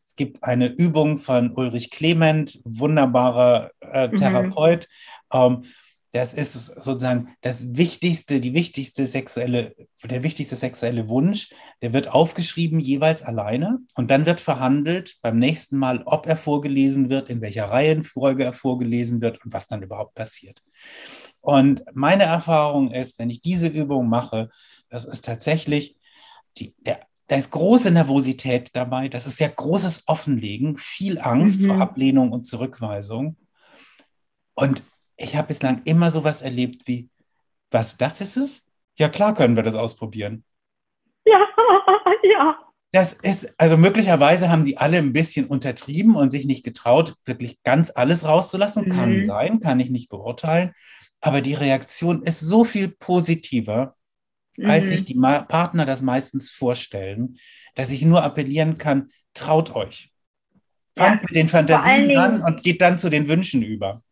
Es 0.06 0.16
gibt 0.16 0.44
eine 0.44 0.68
Übung 0.68 1.18
von 1.18 1.52
Ulrich 1.56 1.90
Clement, 1.90 2.60
wunderbarer 2.66 3.72
äh, 3.82 4.08
mhm. 4.08 4.16
Therapeut. 4.16 4.88
Mhm. 5.34 5.40
Ähm, 5.40 5.64
das 6.12 6.36
ist 6.36 6.54
sozusagen 6.54 7.30
das 7.42 7.76
wichtigste, 7.76 8.40
die 8.40 8.54
wichtigste 8.54 9.08
sexuelle, 9.08 9.76
der 10.04 10.22
wichtigste 10.22 10.56
sexuelle 10.56 11.08
Wunsch. 11.10 11.50
Der 11.82 11.92
wird 11.92 12.10
aufgeschrieben 12.10 12.80
jeweils 12.80 13.24
alleine 13.24 13.80
und 13.96 14.12
dann 14.12 14.28
wird 14.28 14.40
verhandelt 14.40 15.18
beim 15.24 15.40
nächsten 15.40 15.78
Mal, 15.80 16.04
ob 16.06 16.28
er 16.28 16.38
vorgelesen 16.38 17.10
wird, 17.10 17.32
in 17.32 17.42
welcher 17.42 17.66
Reihenfolge 17.66 18.44
er 18.44 18.54
vorgelesen 18.54 19.22
wird 19.22 19.44
und 19.44 19.54
was 19.54 19.68
dann 19.68 19.82
überhaupt 19.82 20.14
passiert. 20.14 20.62
Und 21.44 21.84
meine 21.94 22.24
Erfahrung 22.24 22.92
ist, 22.92 23.20
wenn 23.20 23.30
ich 23.30 23.42
diese 23.42 23.68
Übung 23.68 24.08
mache, 24.08 24.50
das 24.88 25.04
ist 25.04 25.26
tatsächlich 25.26 25.98
die, 26.58 26.74
der, 26.80 27.02
da 27.28 27.36
ist 27.36 27.52
große 27.52 27.92
Nervosität 27.92 28.70
dabei, 28.74 29.10
das 29.10 29.28
ist 29.28 29.38
sehr 29.38 29.50
großes 29.50 30.04
Offenlegen, 30.08 30.78
viel 30.78 31.20
Angst 31.20 31.60
mhm. 31.60 31.68
vor 31.68 31.82
Ablehnung 31.82 32.32
und 32.32 32.44
Zurückweisung. 32.46 33.36
Und 34.54 34.84
ich 35.18 35.36
habe 35.36 35.50
bislang 35.50 35.82
immer 35.84 36.12
sowas 36.12 36.42
erlebt 36.42 36.88
wie, 36.88 37.10
was 37.72 37.98
das 37.98 38.22
ist 38.22 38.38
es? 38.38 38.72
Ja, 38.98 39.10
klar 39.10 39.36
können 39.36 39.58
wir 39.58 39.64
das 39.64 39.76
ausprobieren. 39.76 40.46
Ja, 41.26 41.46
ja. 42.24 42.58
Das 42.94 43.12
ist, 43.12 43.60
also 43.60 43.76
möglicherweise 43.76 44.50
haben 44.50 44.64
die 44.64 44.78
alle 44.78 44.98
ein 44.98 45.12
bisschen 45.12 45.48
untertrieben 45.48 46.16
und 46.16 46.30
sich 46.30 46.46
nicht 46.46 46.64
getraut, 46.64 47.16
wirklich 47.26 47.64
ganz 47.64 47.92
alles 47.94 48.26
rauszulassen. 48.26 48.86
Mhm. 48.86 48.90
Kann 48.92 49.24
sein, 49.24 49.60
kann 49.60 49.82
ich 49.82 49.90
nicht 49.90 50.08
beurteilen. 50.08 50.72
Aber 51.24 51.40
die 51.40 51.54
Reaktion 51.54 52.22
ist 52.24 52.42
so 52.42 52.66
viel 52.66 52.90
positiver, 52.90 53.96
mhm. 54.58 54.70
als 54.70 54.90
sich 54.90 55.06
die 55.06 55.16
Ma 55.16 55.42
Partner 55.42 55.86
das 55.86 56.02
meistens 56.02 56.52
vorstellen, 56.52 57.38
dass 57.76 57.92
ich 57.92 58.04
nur 58.04 58.24
appellieren 58.24 58.78
kann, 58.78 59.10
traut 59.34 59.74
euch. 59.74 60.12
Fangt 60.98 61.22
ja. 61.22 61.28
mit 61.28 61.36
den 61.36 61.48
Fantasien 61.48 62.18
an 62.18 62.42
und 62.42 62.62
geht 62.62 62.82
dann 62.82 63.00
zu 63.00 63.10
den 63.10 63.30
Wünschen 63.30 63.64
über 63.64 64.04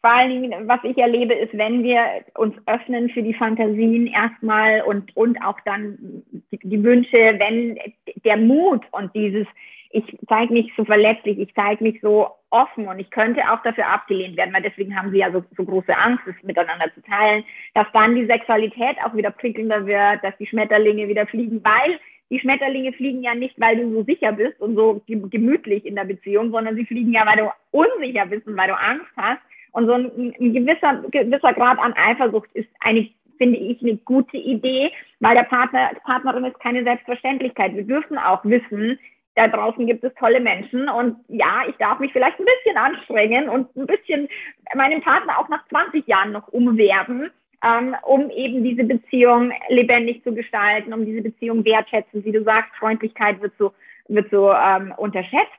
vor 0.00 0.10
allen 0.10 0.42
Dingen, 0.42 0.66
was 0.66 0.80
ich 0.82 0.96
erlebe, 0.96 1.34
ist, 1.34 1.52
wenn 1.52 1.82
wir 1.82 2.00
uns 2.34 2.54
öffnen 2.64 3.10
für 3.10 3.22
die 3.22 3.34
Fantasien 3.34 4.06
erstmal 4.06 4.80
und, 4.80 5.14
und 5.14 5.36
auch 5.44 5.60
dann 5.66 6.22
die, 6.50 6.58
die 6.62 6.82
Wünsche, 6.82 7.18
wenn 7.38 7.78
der 8.24 8.38
Mut 8.38 8.82
und 8.92 9.14
dieses, 9.14 9.46
ich 9.90 10.04
zeige 10.28 10.52
mich 10.52 10.72
so 10.76 10.84
verletzlich, 10.84 11.38
ich 11.38 11.52
zeige 11.54 11.82
mich 11.82 12.00
so 12.00 12.28
offen 12.50 12.86
und 12.86 12.98
ich 13.00 13.10
könnte 13.10 13.42
auch 13.50 13.62
dafür 13.62 13.88
abgelehnt 13.88 14.36
werden, 14.36 14.54
weil 14.54 14.62
deswegen 14.62 14.96
haben 14.96 15.10
sie 15.10 15.18
ja 15.18 15.32
so, 15.32 15.44
so 15.56 15.64
große 15.64 15.96
Angst, 15.96 16.22
es 16.26 16.42
miteinander 16.44 16.92
zu 16.94 17.02
teilen, 17.02 17.44
dass 17.74 17.86
dann 17.92 18.14
die 18.14 18.26
Sexualität 18.26 18.96
auch 19.04 19.14
wieder 19.14 19.30
prickelnder 19.30 19.86
wird, 19.86 20.22
dass 20.22 20.36
die 20.38 20.46
Schmetterlinge 20.46 21.08
wieder 21.08 21.26
fliegen, 21.26 21.62
weil 21.64 21.98
die 22.30 22.38
Schmetterlinge 22.38 22.92
fliegen 22.92 23.22
ja 23.22 23.34
nicht, 23.34 23.60
weil 23.60 23.76
du 23.76 23.92
so 23.92 24.04
sicher 24.04 24.32
bist 24.32 24.60
und 24.60 24.76
so 24.76 25.02
gemütlich 25.06 25.84
in 25.84 25.96
der 25.96 26.04
Beziehung, 26.04 26.52
sondern 26.52 26.76
sie 26.76 26.86
fliegen 26.86 27.12
ja, 27.12 27.26
weil 27.26 27.38
du 27.38 27.50
unsicher 27.72 28.26
bist 28.26 28.46
und 28.46 28.56
weil 28.56 28.68
du 28.68 28.78
Angst 28.78 29.10
hast 29.16 29.40
und 29.72 29.86
so 29.86 29.94
ein, 29.94 30.34
ein 30.40 30.54
gewisser, 30.54 31.02
gewisser 31.10 31.52
Grad 31.52 31.78
an 31.80 31.94
Eifersucht 31.94 32.50
ist 32.54 32.68
eine, 32.78 33.08
finde 33.38 33.58
ich, 33.58 33.82
eine 33.82 33.96
gute 33.96 34.36
Idee, 34.36 34.92
weil 35.18 35.34
der 35.34 35.44
Partner, 35.44 35.90
Partnerin 36.04 36.44
ist 36.44 36.60
keine 36.60 36.84
Selbstverständlichkeit. 36.84 37.74
Wir 37.74 37.84
dürfen 37.84 38.18
auch 38.18 38.44
wissen, 38.44 38.98
da 39.40 39.48
draußen 39.48 39.86
gibt 39.86 40.04
es 40.04 40.12
tolle 40.16 40.38
Menschen 40.38 40.88
und 40.88 41.16
ja, 41.28 41.62
ich 41.66 41.74
darf 41.76 41.98
mich 41.98 42.12
vielleicht 42.12 42.38
ein 42.38 42.44
bisschen 42.44 42.76
anstrengen 42.76 43.48
und 43.48 43.74
ein 43.74 43.86
bisschen 43.86 44.28
meinen 44.74 45.00
Partner 45.00 45.38
auch 45.38 45.48
nach 45.48 45.66
20 45.68 46.06
Jahren 46.06 46.32
noch 46.32 46.48
umwerben, 46.48 47.30
ähm, 47.64 47.96
um 48.02 48.28
eben 48.30 48.62
diese 48.62 48.84
Beziehung 48.84 49.52
lebendig 49.70 50.22
zu 50.24 50.34
gestalten, 50.34 50.92
um 50.92 51.06
diese 51.06 51.22
Beziehung 51.22 51.64
wertschätzen. 51.64 52.22
Wie 52.22 52.32
du 52.32 52.42
sagst, 52.42 52.70
Freundlichkeit 52.78 53.40
wird 53.40 53.54
so 53.58 53.72
wird 54.08 54.28
so 54.30 54.52
ähm, 54.52 54.92
unterschätzt. 54.96 55.52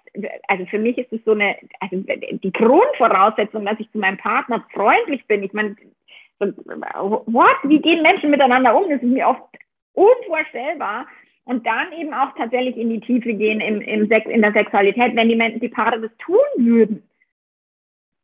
Also 0.48 0.66
für 0.66 0.78
mich 0.78 0.98
ist 0.98 1.12
es 1.12 1.24
so 1.26 1.32
eine, 1.32 1.56
also 1.80 1.96
die 1.96 2.52
Grundvoraussetzung, 2.52 3.66
dass 3.66 3.80
ich 3.80 3.90
zu 3.92 3.98
meinem 3.98 4.18
Partner 4.18 4.64
freundlich 4.74 5.26
bin. 5.26 5.42
Ich 5.42 5.54
meine, 5.54 5.76
so, 6.40 6.48
what? 7.28 7.56
Wie 7.64 7.80
gehen 7.80 8.02
Menschen 8.04 8.30
miteinander 8.30 8.76
um? 8.76 8.90
Das 8.90 9.02
ist 9.02 9.08
mir 9.08 9.28
oft 9.28 9.42
unvorstellbar. 9.94 11.08
Und 11.44 11.66
dann 11.66 11.92
eben 11.94 12.14
auch 12.14 12.36
tatsächlich 12.38 12.78
in 12.78 12.90
die 12.90 13.00
Tiefe 13.00 13.34
gehen 13.34 13.62
im, 13.62 13.82
im 13.82 14.08
Sex, 14.08 14.30
in 14.30 14.42
der 14.42 14.54
Sexualität, 14.54 15.16
wenn 15.16 15.30
die, 15.30 15.36
Menschen, 15.36 15.60
die 15.60 15.70
Paare 15.70 16.00
das 16.00 16.12
tun 16.18 16.38
würden, 16.58 17.04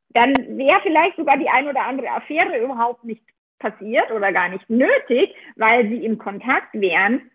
dann 0.09 0.33
wäre 0.57 0.79
vielleicht 0.81 1.17
sogar 1.17 1.37
die 1.37 1.49
ein 1.49 1.67
oder 1.67 1.83
andere 1.83 2.09
Affäre 2.09 2.63
überhaupt 2.63 3.03
nicht 3.03 3.23
passiert 3.59 4.11
oder 4.11 4.31
gar 4.31 4.49
nicht 4.49 4.69
nötig, 4.69 5.33
weil 5.55 5.87
sie 5.89 6.05
im 6.05 6.17
Kontakt 6.17 6.73
wären 6.73 7.29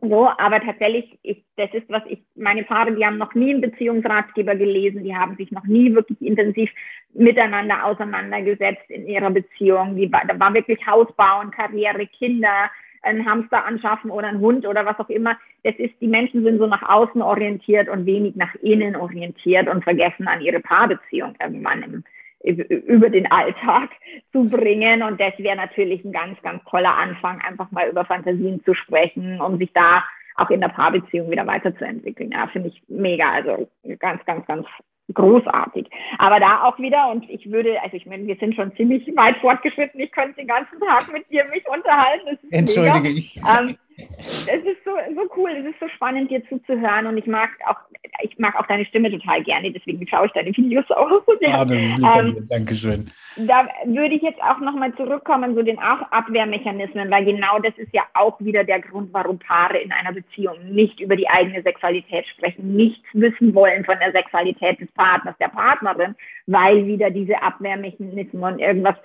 so, 0.00 0.28
aber 0.28 0.60
tatsächlich, 0.60 1.18
ich, 1.22 1.44
das 1.56 1.74
ist, 1.74 1.88
was 1.88 2.02
ich, 2.06 2.20
meine 2.36 2.62
Paare, 2.62 2.94
die 2.94 3.04
haben 3.04 3.18
noch 3.18 3.34
nie 3.34 3.50
einen 3.50 3.60
Beziehungsratgeber 3.60 4.54
gelesen, 4.54 5.02
die 5.02 5.16
haben 5.16 5.36
sich 5.36 5.50
noch 5.50 5.64
nie 5.64 5.92
wirklich 5.92 6.22
intensiv 6.22 6.70
miteinander 7.14 7.84
auseinandergesetzt 7.84 8.88
in 8.90 9.08
ihrer 9.08 9.30
Beziehung. 9.30 9.96
Die, 9.96 10.08
da 10.08 10.38
war 10.38 10.54
wirklich 10.54 10.86
Haus 10.86 11.08
bauen, 11.16 11.50
Karriere, 11.50 12.06
Kinder, 12.06 12.70
ein 13.02 13.24
Hamster 13.24 13.64
anschaffen 13.64 14.10
oder 14.10 14.28
ein 14.28 14.40
Hund 14.40 14.66
oder 14.66 14.84
was 14.86 14.98
auch 14.98 15.08
immer. 15.08 15.36
Das 15.64 15.74
ist, 15.76 15.94
die 16.00 16.08
Menschen 16.08 16.44
sind 16.44 16.58
so 16.58 16.66
nach 16.66 16.82
außen 16.82 17.22
orientiert 17.22 17.88
und 17.88 18.06
wenig 18.06 18.36
nach 18.36 18.54
innen 18.56 18.96
orientiert 18.96 19.68
und 19.68 19.84
vergessen 19.84 20.28
an 20.28 20.40
ihre 20.40 20.60
Paarbeziehung 20.60 21.34
irgendwann 21.40 21.82
im, 21.82 22.04
über 22.42 23.10
den 23.10 23.30
Alltag 23.30 23.90
zu 24.32 24.44
bringen. 24.44 25.02
Und 25.02 25.20
das 25.20 25.32
wäre 25.38 25.56
natürlich 25.56 26.04
ein 26.04 26.12
ganz, 26.12 26.40
ganz 26.42 26.62
toller 26.64 26.96
Anfang, 26.96 27.40
einfach 27.40 27.70
mal 27.70 27.88
über 27.88 28.04
Fantasien 28.04 28.62
zu 28.64 28.74
sprechen, 28.74 29.40
um 29.40 29.58
sich 29.58 29.72
da 29.72 30.04
auch 30.36 30.50
in 30.50 30.60
der 30.60 30.68
Paarbeziehung 30.68 31.30
wieder 31.30 31.46
weiterzuentwickeln. 31.46 32.30
Ja, 32.30 32.46
finde 32.46 32.68
ich 32.68 32.82
mega. 32.88 33.30
Also 33.30 33.68
ganz, 33.98 34.24
ganz, 34.24 34.46
ganz 34.46 34.66
großartig. 35.14 35.88
Aber 36.18 36.40
da 36.40 36.64
auch 36.64 36.78
wieder, 36.78 37.10
und 37.10 37.28
ich 37.28 37.50
würde, 37.50 37.80
also 37.82 37.96
ich 37.96 38.06
meine, 38.06 38.26
wir 38.26 38.36
sind 38.36 38.54
schon 38.54 38.74
ziemlich 38.76 39.06
weit 39.16 39.36
fortgeschritten, 39.38 40.00
ich 40.00 40.12
könnte 40.12 40.36
den 40.36 40.48
ganzen 40.48 40.78
Tag 40.80 41.12
mit 41.12 41.30
dir 41.30 41.44
mich 41.46 41.64
unterhalten. 41.68 42.38
Entschuldige 42.50 43.08
ich. 43.08 43.36
Ähm, 43.36 43.76
es 43.98 44.64
ist 44.64 44.84
so, 44.84 44.92
so 45.14 45.28
cool, 45.36 45.50
es 45.50 45.66
ist 45.66 45.80
so 45.80 45.88
spannend, 45.88 46.30
dir 46.30 46.42
zuzuhören 46.48 47.06
und 47.06 47.18
ich 47.18 47.26
mag 47.26 47.50
auch, 47.66 47.76
ich 48.22 48.38
mag 48.38 48.54
auch 48.56 48.66
deine 48.66 48.84
Stimme 48.84 49.10
total 49.10 49.42
gerne, 49.42 49.72
deswegen 49.72 50.06
schaue 50.06 50.26
ich 50.26 50.32
deine 50.32 50.56
Videos 50.56 50.88
auch 50.90 51.08
gerne. 51.40 51.58
Ah, 51.58 51.64
das 51.64 51.78
ist 51.78 51.98
lieb 51.98 52.38
ähm, 52.38 52.48
Dankeschön. 52.48 53.10
Da 53.36 53.68
würde 53.84 54.14
ich 54.14 54.22
jetzt 54.22 54.40
auch 54.42 54.58
nochmal 54.60 54.94
zurückkommen 54.94 55.54
zu 55.54 55.62
den 55.62 55.78
Abwehrmechanismen, 55.78 57.10
weil 57.10 57.24
genau 57.24 57.58
das 57.58 57.76
ist 57.76 57.92
ja 57.92 58.02
auch 58.14 58.40
wieder 58.40 58.64
der 58.64 58.80
Grund, 58.80 59.12
warum 59.12 59.38
Paare 59.38 59.78
in 59.78 59.92
einer 59.92 60.12
Beziehung 60.12 60.56
nicht 60.70 61.00
über 61.00 61.16
die 61.16 61.28
eigene 61.28 61.62
Sexualität 61.62 62.26
sprechen, 62.26 62.74
nichts 62.74 63.06
wissen 63.12 63.54
wollen 63.54 63.84
von 63.84 63.98
der 63.98 64.12
Sexualität 64.12 64.80
des 64.80 64.90
Partners, 64.92 65.36
der 65.40 65.48
Partnerin, 65.48 66.14
weil 66.46 66.86
wieder 66.86 67.10
diese 67.10 67.40
Abwehrmechanismen 67.42 68.58
irgendwas 68.58 68.96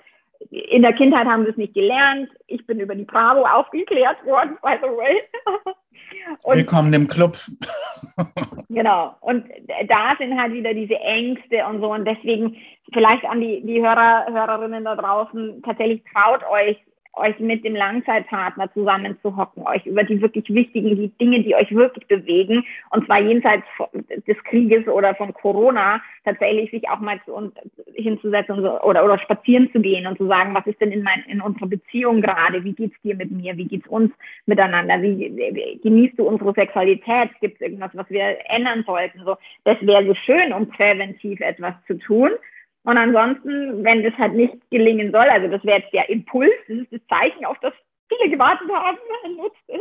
in 0.54 0.82
der 0.82 0.92
Kindheit 0.92 1.26
haben 1.26 1.44
wir 1.44 1.50
es 1.50 1.56
nicht 1.56 1.74
gelernt. 1.74 2.30
Ich 2.46 2.64
bin 2.66 2.78
über 2.78 2.94
die 2.94 3.04
Bravo 3.04 3.44
aufgeklärt 3.44 4.24
worden, 4.24 4.56
by 4.62 4.76
the 4.80 4.88
way. 4.88 5.20
Und, 6.42 6.56
Willkommen 6.56 6.92
im 6.92 7.08
Club. 7.08 7.36
genau. 8.68 9.14
Und 9.20 9.46
da 9.88 10.14
sind 10.18 10.38
halt 10.38 10.52
wieder 10.52 10.72
diese 10.72 10.94
Ängste 10.96 11.66
und 11.66 11.80
so. 11.80 11.92
Und 11.92 12.04
deswegen 12.04 12.56
vielleicht 12.92 13.24
an 13.24 13.40
die, 13.40 13.62
die 13.62 13.82
Hörer, 13.82 14.26
Hörerinnen 14.30 14.84
da 14.84 14.96
draußen, 14.96 15.62
tatsächlich 15.62 16.02
traut 16.12 16.42
euch, 16.50 16.76
euch 17.16 17.38
mit 17.38 17.64
dem 17.64 17.74
Langzeitpartner 17.74 18.72
zusammenzuhocken, 18.72 19.66
euch 19.66 19.84
über 19.86 20.02
die 20.04 20.20
wirklich 20.20 20.48
wichtigen 20.48 20.96
die 20.96 21.08
Dinge, 21.20 21.42
die 21.42 21.54
euch 21.54 21.74
wirklich 21.74 22.06
bewegen, 22.06 22.64
und 22.90 23.06
zwar 23.06 23.20
jenseits 23.20 23.64
des 24.26 24.36
Krieges 24.44 24.86
oder 24.88 25.14
von 25.14 25.32
Corona, 25.34 26.00
tatsächlich 26.24 26.70
sich 26.70 26.88
auch 26.88 27.00
mal 27.00 27.20
zu 27.24 27.34
uns 27.34 27.52
hinzusetzen 27.94 28.58
oder, 28.58 29.04
oder 29.04 29.18
spazieren 29.18 29.70
zu 29.72 29.80
gehen 29.80 30.06
und 30.06 30.18
zu 30.18 30.26
sagen, 30.26 30.54
was 30.54 30.66
ist 30.66 30.80
denn 30.80 30.92
in, 30.92 31.02
mein, 31.02 31.22
in 31.28 31.40
unserer 31.40 31.66
Beziehung 31.66 32.20
gerade? 32.20 32.64
Wie 32.64 32.72
geht's 32.72 33.00
dir 33.02 33.14
mit 33.14 33.30
mir? 33.30 33.56
Wie 33.56 33.66
geht's 33.66 33.86
uns 33.88 34.12
miteinander? 34.46 35.00
Wie, 35.02 35.32
wie 35.36 35.80
genießt 35.82 36.18
du 36.18 36.24
unsere 36.24 36.52
Sexualität? 36.54 37.30
Gibt 37.40 37.56
es 37.56 37.60
irgendwas, 37.60 37.90
was 37.94 38.08
wir 38.10 38.38
ändern 38.48 38.84
sollten? 38.86 39.20
So, 39.24 39.36
das 39.64 39.76
wäre 39.82 40.06
so 40.06 40.14
schön, 40.14 40.52
um 40.52 40.68
präventiv 40.68 41.40
etwas 41.40 41.74
zu 41.86 41.98
tun. 41.98 42.30
Und 42.84 42.98
ansonsten, 42.98 43.82
wenn 43.82 44.02
das 44.02 44.14
halt 44.18 44.34
nicht 44.34 44.54
gelingen 44.70 45.10
soll, 45.10 45.28
also 45.28 45.48
das 45.48 45.64
wäre 45.64 45.80
jetzt 45.80 45.92
der 45.92 46.08
Impuls, 46.10 46.52
das 46.68 46.78
ist 46.78 46.92
das 46.92 47.00
Zeichen, 47.08 47.44
auf 47.44 47.58
das 47.60 47.72
viele 48.08 48.30
gewartet 48.30 48.68
haben, 48.72 48.98
nutzt 49.36 49.56
es. 49.68 49.80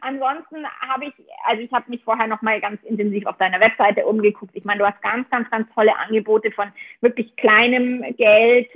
Ansonsten 0.00 0.64
habe 0.80 1.06
ich, 1.06 1.14
also 1.44 1.62
ich 1.62 1.72
habe 1.72 1.90
mich 1.90 2.02
vorher 2.04 2.26
nochmal 2.26 2.60
ganz 2.60 2.82
intensiv 2.84 3.26
auf 3.26 3.36
deiner 3.38 3.60
Webseite 3.60 4.06
umgeguckt. 4.06 4.54
Ich 4.54 4.64
meine, 4.64 4.78
du 4.80 4.86
hast 4.86 5.02
ganz, 5.02 5.28
ganz, 5.30 5.50
ganz 5.50 5.68
tolle 5.74 5.96
Angebote 5.98 6.50
von 6.52 6.68
wirklich 7.00 7.34
kleinem 7.36 8.02
Geld 8.16 8.68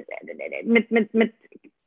mit, 0.64 0.90
mit, 0.90 1.14
mit 1.14 1.32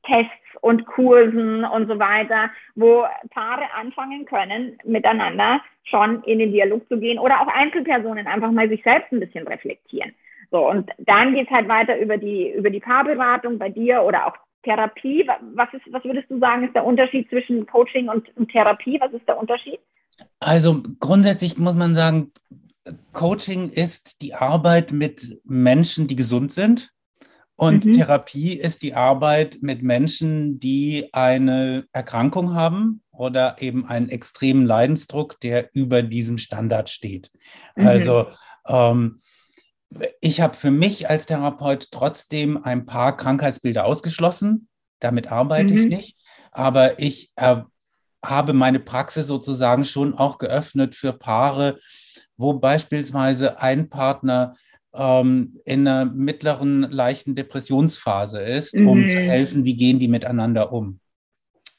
Tests 0.04 0.32
und 0.62 0.86
Kursen 0.86 1.64
und 1.64 1.88
so 1.88 2.00
weiter, 2.00 2.50
wo 2.76 3.04
Paare 3.30 3.66
anfangen 3.80 4.26
können, 4.26 4.78
miteinander 4.84 5.62
schon 5.84 6.24
in 6.24 6.40
den 6.40 6.52
Dialog 6.52 6.88
zu 6.88 7.00
gehen 7.00 7.20
oder 7.20 7.42
auch 7.42 7.48
Einzelpersonen 7.48 8.28
einfach 8.28 8.52
mal 8.52 8.70
sich 8.70 8.84
selbst 8.84 9.12
ein 9.12 9.20
bisschen 9.20 9.48
reflektieren. 9.48 10.14
So, 10.52 10.70
und 10.70 10.90
dann 11.00 11.34
geht's 11.34 11.50
halt 11.50 11.68
weiter 11.68 11.98
über 11.98 12.18
die, 12.18 12.52
über 12.52 12.70
die 12.70 12.82
Paarberatung 12.82 13.58
bei 13.58 13.70
dir 13.70 14.04
oder 14.04 14.28
auch 14.28 14.36
Therapie. 14.64 15.28
Was, 15.56 15.74
ist, 15.74 15.82
was 15.92 16.04
würdest 16.04 16.30
du 16.30 16.40
sagen, 16.40 16.66
ist 16.66 16.76
der 16.76 16.86
Unterschied 16.86 17.30
zwischen 17.30 17.66
Coaching 17.66 18.10
und, 18.10 18.36
und 18.38 18.52
Therapie? 18.52 19.00
Was 19.00 19.14
ist 19.14 19.28
der 19.28 19.40
Unterschied? 19.40 19.80
Also 20.40 20.84
grundsätzlich 21.00 21.58
muss 21.58 21.76
man 21.76 21.96
sagen, 21.96 22.32
Coaching 23.14 23.70
ist 23.70 24.22
die 24.22 24.34
Arbeit 24.34 24.92
mit 24.92 25.40
Menschen, 25.46 26.08
die 26.08 26.16
gesund 26.16 26.52
sind. 26.52 26.92
Und 27.62 27.86
mhm. 27.86 27.94
Therapie 27.94 28.54
ist 28.54 28.82
die 28.82 28.96
Arbeit 28.96 29.60
mit 29.62 29.84
Menschen, 29.84 30.60
die 30.60 31.10
eine 31.14 31.86
Erkrankung 31.92 32.56
haben 32.56 33.04
oder 33.12 33.62
eben 33.62 33.86
einen 33.86 34.10
extremen 34.10 34.66
Leidensdruck, 34.66 35.40
der 35.42 35.70
über 35.76 36.02
diesem 36.02 36.40
Standard 36.40 36.90
steht. 36.90 37.30
Mhm. 37.76 37.86
Also 37.86 38.28
ähm, 38.68 39.22
ich 40.22 40.42
habe 40.42 40.58
für 40.58 40.72
mich 40.72 41.08
als 41.08 41.28
Therapeut 41.28 41.90
trotzdem 41.92 42.64
ein 42.64 42.88
paar 42.88 43.16
Krankheitsbilder 43.16 43.86
ausgeschlossen. 43.86 44.68
Damit 45.00 45.32
arbeite 45.32 45.76
mhm. 45.76 45.80
ich 45.82 45.86
nicht. 45.86 46.18
Aber 46.52 46.98
ich 47.00 47.32
äh, 47.36 47.58
habe 48.26 48.54
meine 48.54 48.80
Praxis 48.80 49.28
sozusagen 49.28 49.84
schon 49.84 50.16
auch 50.16 50.40
geöffnet 50.40 50.96
für 50.96 51.14
Paare, 51.14 51.78
wo 52.38 52.54
beispielsweise 52.54 53.60
ein 53.60 53.88
Partner 53.88 54.56
ähm, 54.94 55.60
in 55.66 55.88
einer 55.88 56.06
mittleren, 56.06 56.84
leichten 56.84 57.36
Depressionsphase 57.36 58.42
ist, 58.42 58.76
mhm. 58.76 58.88
um 58.88 59.08
zu 59.08 59.18
helfen, 59.18 59.66
wie 59.66 59.76
gehen 59.76 60.00
die 60.00 60.08
miteinander 60.08 60.72
um. 60.72 61.00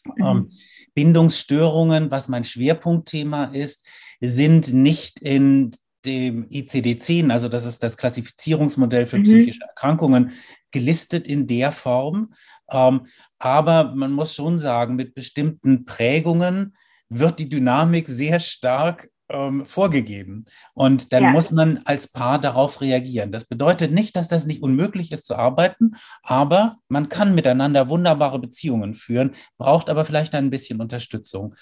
Mhm. 0.04 0.24
Ähm, 0.24 0.50
Bindungsstörungen, 0.94 2.10
was 2.10 2.28
mein 2.28 2.44
Schwerpunktthema 2.44 3.44
ist, 3.46 3.86
sind 4.20 4.72
nicht 4.72 5.20
in 5.20 5.72
dem 6.04 6.48
ICD-10, 6.48 7.30
also 7.30 7.48
das 7.48 7.64
ist 7.64 7.82
das 7.82 7.96
Klassifizierungsmodell 7.96 9.06
für 9.06 9.18
mhm. 9.18 9.24
psychische 9.24 9.62
Erkrankungen, 9.62 10.32
gelistet 10.70 11.28
in 11.28 11.46
der 11.46 11.70
Form. 11.72 12.32
Ähm, 12.70 13.06
aber 13.38 13.94
man 13.94 14.12
muss 14.12 14.34
schon 14.34 14.58
sagen, 14.58 14.96
mit 14.96 15.14
bestimmten 15.14 15.84
Prägungen 15.84 16.76
wird 17.08 17.38
die 17.38 17.48
Dynamik 17.48 18.08
sehr 18.08 18.40
stark 18.40 19.08
ähm, 19.32 19.66
vorgegeben. 19.66 20.44
Und 20.74 21.12
dann 21.12 21.24
ja. 21.24 21.30
muss 21.30 21.50
man 21.50 21.78
als 21.84 22.08
Paar 22.08 22.38
darauf 22.38 22.80
reagieren. 22.80 23.32
Das 23.32 23.46
bedeutet 23.46 23.92
nicht, 23.92 24.14
dass 24.16 24.28
das 24.28 24.46
nicht 24.46 24.62
unmöglich 24.62 25.10
ist 25.10 25.26
zu 25.26 25.36
arbeiten, 25.36 25.96
aber 26.22 26.76
man 26.88 27.08
kann 27.08 27.34
miteinander 27.34 27.88
wunderbare 27.88 28.38
Beziehungen 28.38 28.94
führen, 28.94 29.32
braucht 29.58 29.90
aber 29.90 30.04
vielleicht 30.04 30.34
ein 30.34 30.50
bisschen 30.50 30.80
Unterstützung. 30.80 31.54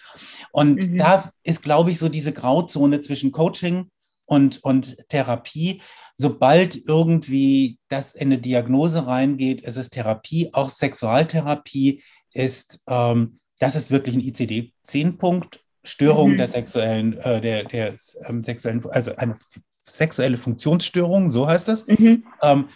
Und 0.52 0.82
mhm. 0.82 0.98
da 0.98 1.30
ist, 1.42 1.62
glaube 1.62 1.90
ich, 1.90 1.98
so 1.98 2.08
diese 2.08 2.32
Grauzone 2.32 3.00
zwischen 3.00 3.32
Coaching 3.32 3.90
und, 4.26 4.62
und 4.62 4.96
Therapie. 5.08 5.82
Sobald 6.16 6.76
irgendwie 6.86 7.78
das 7.88 8.14
in 8.14 8.28
eine 8.28 8.38
Diagnose 8.38 9.06
reingeht, 9.06 9.62
ist 9.62 9.76
es 9.76 9.90
Therapie, 9.90 10.50
auch 10.52 10.68
Sexualtherapie 10.68 12.02
ist, 12.32 12.82
ähm, 12.86 13.38
das 13.58 13.74
ist 13.74 13.90
wirklich 13.90 14.14
ein 14.14 14.22
ICD-10-Punkt 14.22 15.60
Störung 15.82 16.32
mhm. 16.32 16.36
der 16.38 16.46
sexuellen, 16.46 17.18
äh, 17.18 17.40
der, 17.40 17.64
der 17.64 17.96
ähm, 18.26 18.44
sexuellen, 18.44 18.84
also 18.90 19.16
eine 19.16 19.34
sexuelle 19.70 20.36
Funktionsstörung, 20.36 21.30
so 21.30 21.46
heißt 21.46 21.68
das. 21.68 21.86
Mhm. 21.86 22.24
Ähm, 22.42 22.68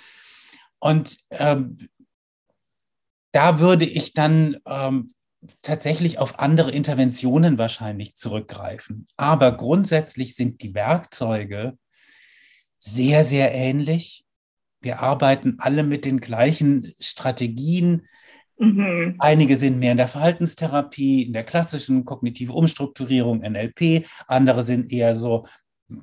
und 0.79 1.19
ähm, 1.31 1.89
da 3.33 3.59
würde 3.61 3.85
ich 3.85 4.13
dann 4.13 4.59
ähm, 4.67 5.13
tatsächlich 5.63 6.19
auf 6.19 6.39
andere 6.39 6.71
Interventionen 6.71 7.59
wahrscheinlich 7.59 8.15
zurückgreifen. 8.17 9.07
Aber 9.17 9.57
grundsätzlich 9.57 10.35
sind 10.35 10.63
die 10.63 10.75
Werkzeuge 10.75 11.77
sehr, 12.79 13.25
sehr 13.25 13.53
ähnlich. 13.55 14.25
Wir 14.81 15.01
arbeiten 15.01 15.57
alle 15.59 15.83
mit 15.83 16.05
den 16.05 16.21
gleichen 16.21 16.93
Strategien, 17.01 18.07
Mhm. 18.59 19.17
Einige 19.19 19.57
sind 19.57 19.79
mehr 19.79 19.93
in 19.93 19.99
der 19.99 20.09
Verhaltenstherapie, 20.09 21.23
in 21.23 21.33
der 21.33 21.45
klassischen 21.45 22.05
kognitive 22.05 22.53
Umstrukturierung, 22.53 23.41
NLP. 23.41 24.07
Andere 24.27 24.63
sind 24.63 24.93
eher 24.93 25.15
so, 25.17 25.47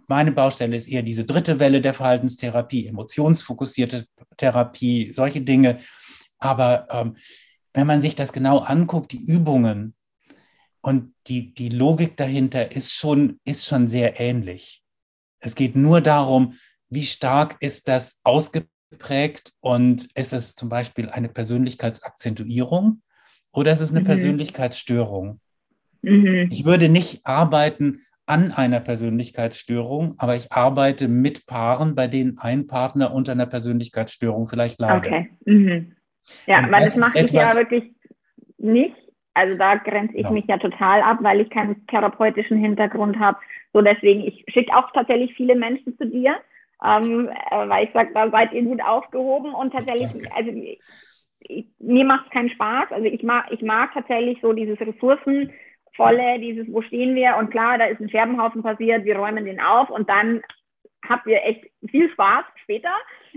meine 0.07 0.31
Baustelle 0.31 0.75
ist 0.75 0.87
eher 0.87 1.01
diese 1.01 1.25
dritte 1.25 1.59
Welle 1.59 1.81
der 1.81 1.93
Verhaltenstherapie, 1.93 2.87
emotionsfokussierte 2.87 4.05
Therapie, 4.37 5.11
solche 5.13 5.41
Dinge. 5.41 5.77
Aber 6.37 6.87
ähm, 6.91 7.15
wenn 7.73 7.87
man 7.87 8.01
sich 8.01 8.15
das 8.15 8.33
genau 8.33 8.59
anguckt, 8.59 9.13
die 9.13 9.23
Übungen 9.23 9.95
und 10.81 11.13
die, 11.27 11.53
die 11.53 11.69
Logik 11.69 12.17
dahinter 12.17 12.71
ist 12.71 12.93
schon, 12.93 13.39
ist 13.45 13.65
schon 13.65 13.87
sehr 13.87 14.19
ähnlich. 14.19 14.83
Es 15.39 15.55
geht 15.55 15.75
nur 15.75 16.01
darum, 16.01 16.55
wie 16.89 17.05
stark 17.05 17.55
ist 17.61 17.87
das 17.87 18.19
ausgeprägt 18.23 18.69
geprägt 18.91 19.53
und 19.61 20.07
ist 20.15 20.33
es 20.33 20.53
zum 20.55 20.69
Beispiel 20.69 21.09
eine 21.09 21.29
Persönlichkeitsakzentuierung 21.29 23.01
oder 23.51 23.71
ist 23.71 23.79
es 23.79 23.91
eine 23.91 24.01
mhm. 24.01 24.05
Persönlichkeitsstörung? 24.05 25.39
Mhm. 26.01 26.49
Ich 26.51 26.65
würde 26.65 26.89
nicht 26.89 27.25
arbeiten 27.25 28.01
an 28.25 28.51
einer 28.51 28.79
Persönlichkeitsstörung, 28.79 30.15
aber 30.17 30.35
ich 30.35 30.51
arbeite 30.51 31.07
mit 31.07 31.47
Paaren, 31.47 31.95
bei 31.95 32.07
denen 32.07 32.37
ein 32.37 32.67
Partner 32.67 33.13
unter 33.13 33.31
einer 33.31 33.45
Persönlichkeitsstörung 33.45 34.47
vielleicht 34.47 34.79
leidet. 34.79 35.05
Okay. 35.07 35.29
Mhm. 35.45 35.95
Ja, 36.45 36.59
und 36.59 36.71
weil 36.71 36.81
das, 36.81 36.95
das 36.95 36.97
mache 36.97 37.19
ich 37.19 37.31
ja 37.31 37.55
wirklich 37.55 37.91
nicht. 38.57 38.95
Also 39.33 39.57
da 39.57 39.75
grenze 39.75 40.15
ich 40.17 40.23
ja. 40.23 40.31
mich 40.31 40.45
ja 40.47 40.57
total 40.57 41.01
ab, 41.01 41.19
weil 41.21 41.41
ich 41.41 41.49
keinen 41.49 41.87
therapeutischen 41.87 42.57
Hintergrund 42.57 43.17
habe. 43.17 43.37
So 43.73 43.81
deswegen, 43.81 44.21
ich 44.21 44.43
schicke 44.49 44.75
auch 44.75 44.91
tatsächlich 44.91 45.33
viele 45.35 45.55
Menschen 45.55 45.97
zu 45.97 46.05
dir, 46.05 46.35
ähm, 46.84 47.29
äh, 47.29 47.69
weil 47.69 47.86
ich 47.86 47.93
sage, 47.93 48.11
da 48.13 48.29
seid 48.29 48.53
ihr 48.53 48.63
gut 48.63 48.82
aufgehoben 48.84 49.53
und 49.53 49.71
tatsächlich, 49.71 50.11
Danke. 50.11 50.36
also 50.36 50.51
ich, 51.39 51.67
mir 51.79 52.05
macht 52.05 52.25
es 52.25 52.32
keinen 52.32 52.49
Spaß. 52.49 52.91
Also 52.91 53.05
ich 53.05 53.23
mag, 53.23 53.51
ich 53.51 53.61
mag 53.61 53.93
tatsächlich 53.93 54.39
so 54.41 54.53
dieses 54.53 54.79
Ressourcenvolle, 54.79 56.39
dieses, 56.39 56.71
wo 56.71 56.82
stehen 56.82 57.15
wir? 57.15 57.36
Und 57.38 57.51
klar, 57.51 57.77
da 57.77 57.86
ist 57.86 57.99
ein 57.99 58.09
Scherbenhaufen 58.09 58.63
passiert, 58.63 59.05
wir 59.05 59.17
räumen 59.17 59.45
den 59.45 59.59
auf 59.59 59.89
und 59.89 60.09
dann 60.09 60.41
habt 61.07 61.27
ihr 61.27 61.43
echt 61.43 61.65
viel 61.89 62.09
Spaß 62.11 62.45
später. 62.63 62.93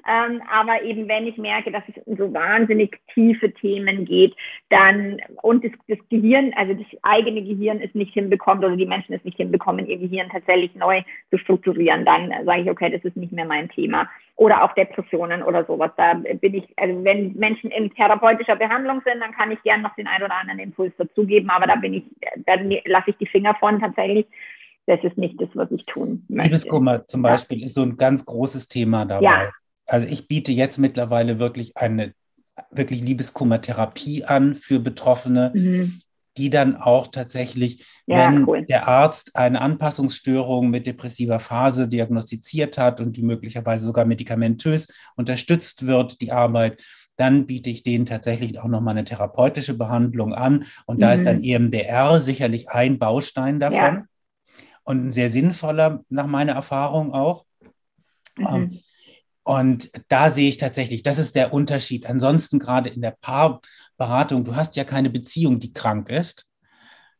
Ähm, 0.08 0.42
aber 0.50 0.82
eben, 0.82 1.08
wenn 1.08 1.26
ich 1.26 1.36
merke, 1.36 1.70
dass 1.70 1.82
es 1.88 1.96
in 2.06 2.16
so 2.16 2.32
wahnsinnig 2.32 2.98
tiefe 3.12 3.52
Themen 3.52 4.04
geht, 4.04 4.34
dann 4.70 5.20
und 5.42 5.64
das, 5.64 5.72
das 5.88 5.98
Gehirn, 6.10 6.52
also 6.56 6.74
das 6.74 6.86
eigene 7.02 7.42
Gehirn 7.42 7.80
es 7.80 7.94
nicht 7.94 8.12
hinbekommt 8.14 8.64
oder 8.64 8.76
die 8.76 8.86
Menschen 8.86 9.14
es 9.14 9.24
nicht 9.24 9.36
hinbekommen, 9.36 9.86
ihr 9.86 9.98
Gehirn 9.98 10.28
tatsächlich 10.30 10.74
neu 10.74 11.02
zu 11.30 11.38
strukturieren, 11.38 12.04
dann 12.04 12.32
sage 12.44 12.62
ich, 12.62 12.70
okay, 12.70 12.90
das 12.90 13.04
ist 13.04 13.16
nicht 13.16 13.32
mehr 13.32 13.46
mein 13.46 13.68
Thema. 13.68 14.08
Oder 14.36 14.64
auch 14.64 14.74
Depressionen 14.74 15.44
oder 15.44 15.64
sowas. 15.64 15.92
Da 15.96 16.14
bin 16.14 16.54
ich, 16.54 16.64
also 16.76 17.04
wenn 17.04 17.34
Menschen 17.34 17.70
in 17.70 17.94
therapeutischer 17.94 18.56
Behandlung 18.56 19.00
sind, 19.04 19.20
dann 19.20 19.32
kann 19.32 19.52
ich 19.52 19.62
gern 19.62 19.82
noch 19.82 19.94
den 19.94 20.08
einen 20.08 20.24
oder 20.24 20.34
anderen 20.34 20.58
Impuls 20.58 20.92
dazugeben, 20.98 21.50
aber 21.50 21.66
da 21.66 21.76
bin 21.76 21.94
ich, 21.94 22.04
da 22.44 22.54
lasse 22.86 23.10
ich 23.10 23.16
die 23.18 23.26
Finger 23.26 23.54
von 23.60 23.80
tatsächlich 23.80 24.26
das 24.86 25.02
ist 25.02 25.16
nicht 25.16 25.40
das, 25.40 25.48
was 25.54 25.70
ich 25.70 25.84
tun 25.86 26.24
möchte. 26.28 26.50
Liebeskummer 26.50 27.06
zum 27.06 27.22
Beispiel 27.22 27.60
ja. 27.60 27.66
ist 27.66 27.74
so 27.74 27.82
ein 27.82 27.96
ganz 27.96 28.24
großes 28.24 28.68
Thema 28.68 29.04
dabei. 29.04 29.24
Ja. 29.24 29.50
Also 29.86 30.06
ich 30.06 30.28
biete 30.28 30.52
jetzt 30.52 30.78
mittlerweile 30.78 31.38
wirklich 31.38 31.76
eine 31.76 32.14
wirklich 32.70 33.00
Liebeskummertherapie 33.00 34.24
an 34.24 34.54
für 34.54 34.80
Betroffene, 34.80 35.52
mhm. 35.54 36.00
die 36.36 36.50
dann 36.50 36.76
auch 36.76 37.08
tatsächlich, 37.08 37.84
ja, 38.06 38.32
wenn 38.32 38.44
cool. 38.48 38.64
der 38.64 38.88
Arzt 38.88 39.36
eine 39.36 39.60
Anpassungsstörung 39.60 40.70
mit 40.70 40.86
depressiver 40.86 41.40
Phase 41.40 41.88
diagnostiziert 41.88 42.78
hat 42.78 43.00
und 43.00 43.16
die 43.16 43.22
möglicherweise 43.22 43.86
sogar 43.86 44.04
medikamentös 44.04 44.88
unterstützt 45.16 45.86
wird, 45.86 46.20
die 46.20 46.32
Arbeit, 46.32 46.82
dann 47.16 47.46
biete 47.46 47.70
ich 47.70 47.82
denen 47.82 48.06
tatsächlich 48.06 48.58
auch 48.58 48.68
nochmal 48.68 48.96
eine 48.96 49.04
therapeutische 49.04 49.74
Behandlung 49.74 50.34
an. 50.34 50.64
Und 50.86 51.00
da 51.00 51.08
mhm. 51.08 51.14
ist 51.14 51.26
dann 51.26 51.42
EMDR 51.42 52.18
sicherlich 52.18 52.70
ein 52.70 52.98
Baustein 52.98 53.60
davon. 53.60 53.78
Ja. 53.78 54.04
Und 54.86 55.06
ein 55.06 55.10
sehr 55.12 55.30
sinnvoller, 55.30 56.04
nach 56.10 56.26
meiner 56.26 56.52
Erfahrung 56.52 57.14
auch. 57.14 57.46
Mhm. 58.36 58.80
Und 59.44 59.90
da 60.08 60.30
sehe 60.30 60.48
ich 60.48 60.56
tatsächlich, 60.56 61.02
das 61.02 61.18
ist 61.18 61.36
der 61.36 61.52
Unterschied. 61.52 62.06
Ansonsten 62.06 62.58
gerade 62.58 62.88
in 62.88 63.02
der 63.02 63.16
Paarberatung, 63.20 64.44
du 64.44 64.56
hast 64.56 64.74
ja 64.76 64.84
keine 64.84 65.10
Beziehung, 65.10 65.60
die 65.60 65.72
krank 65.72 66.08
ist. 66.08 66.46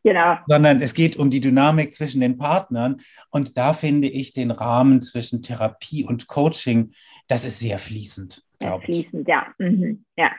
Genau. 0.03 0.37
Sondern 0.47 0.83
es 0.83 0.95
geht 0.95 1.17
um 1.17 1.31
die 1.31 1.41
Dynamik 1.41 1.95
zwischen 1.95 2.21
den 2.21 2.37
Partnern. 2.37 2.97
Und 3.31 3.57
da 3.57 3.73
finde 3.73 4.09
ich 4.09 4.33
den 4.33 4.51
Rahmen 4.51 5.01
zwischen 5.01 5.43
Therapie 5.43 6.05
und 6.05 6.27
Coaching, 6.27 6.93
das 7.29 7.45
ist 7.45 7.61
sehr 7.61 7.79
fließend. 7.79 8.43
Sehr 8.61 8.81
fließend, 8.81 9.29
ja. 9.29 9.47
Mhm. 9.59 10.05
Ja. 10.17 10.31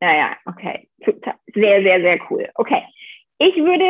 Ja, 0.00 0.14
ja, 0.14 0.36
okay. 0.44 0.88
Sehr, 1.54 1.82
sehr, 1.82 2.00
sehr 2.00 2.18
cool. 2.30 2.48
Okay. 2.54 2.82
Ich 3.38 3.54
würde 3.56 3.84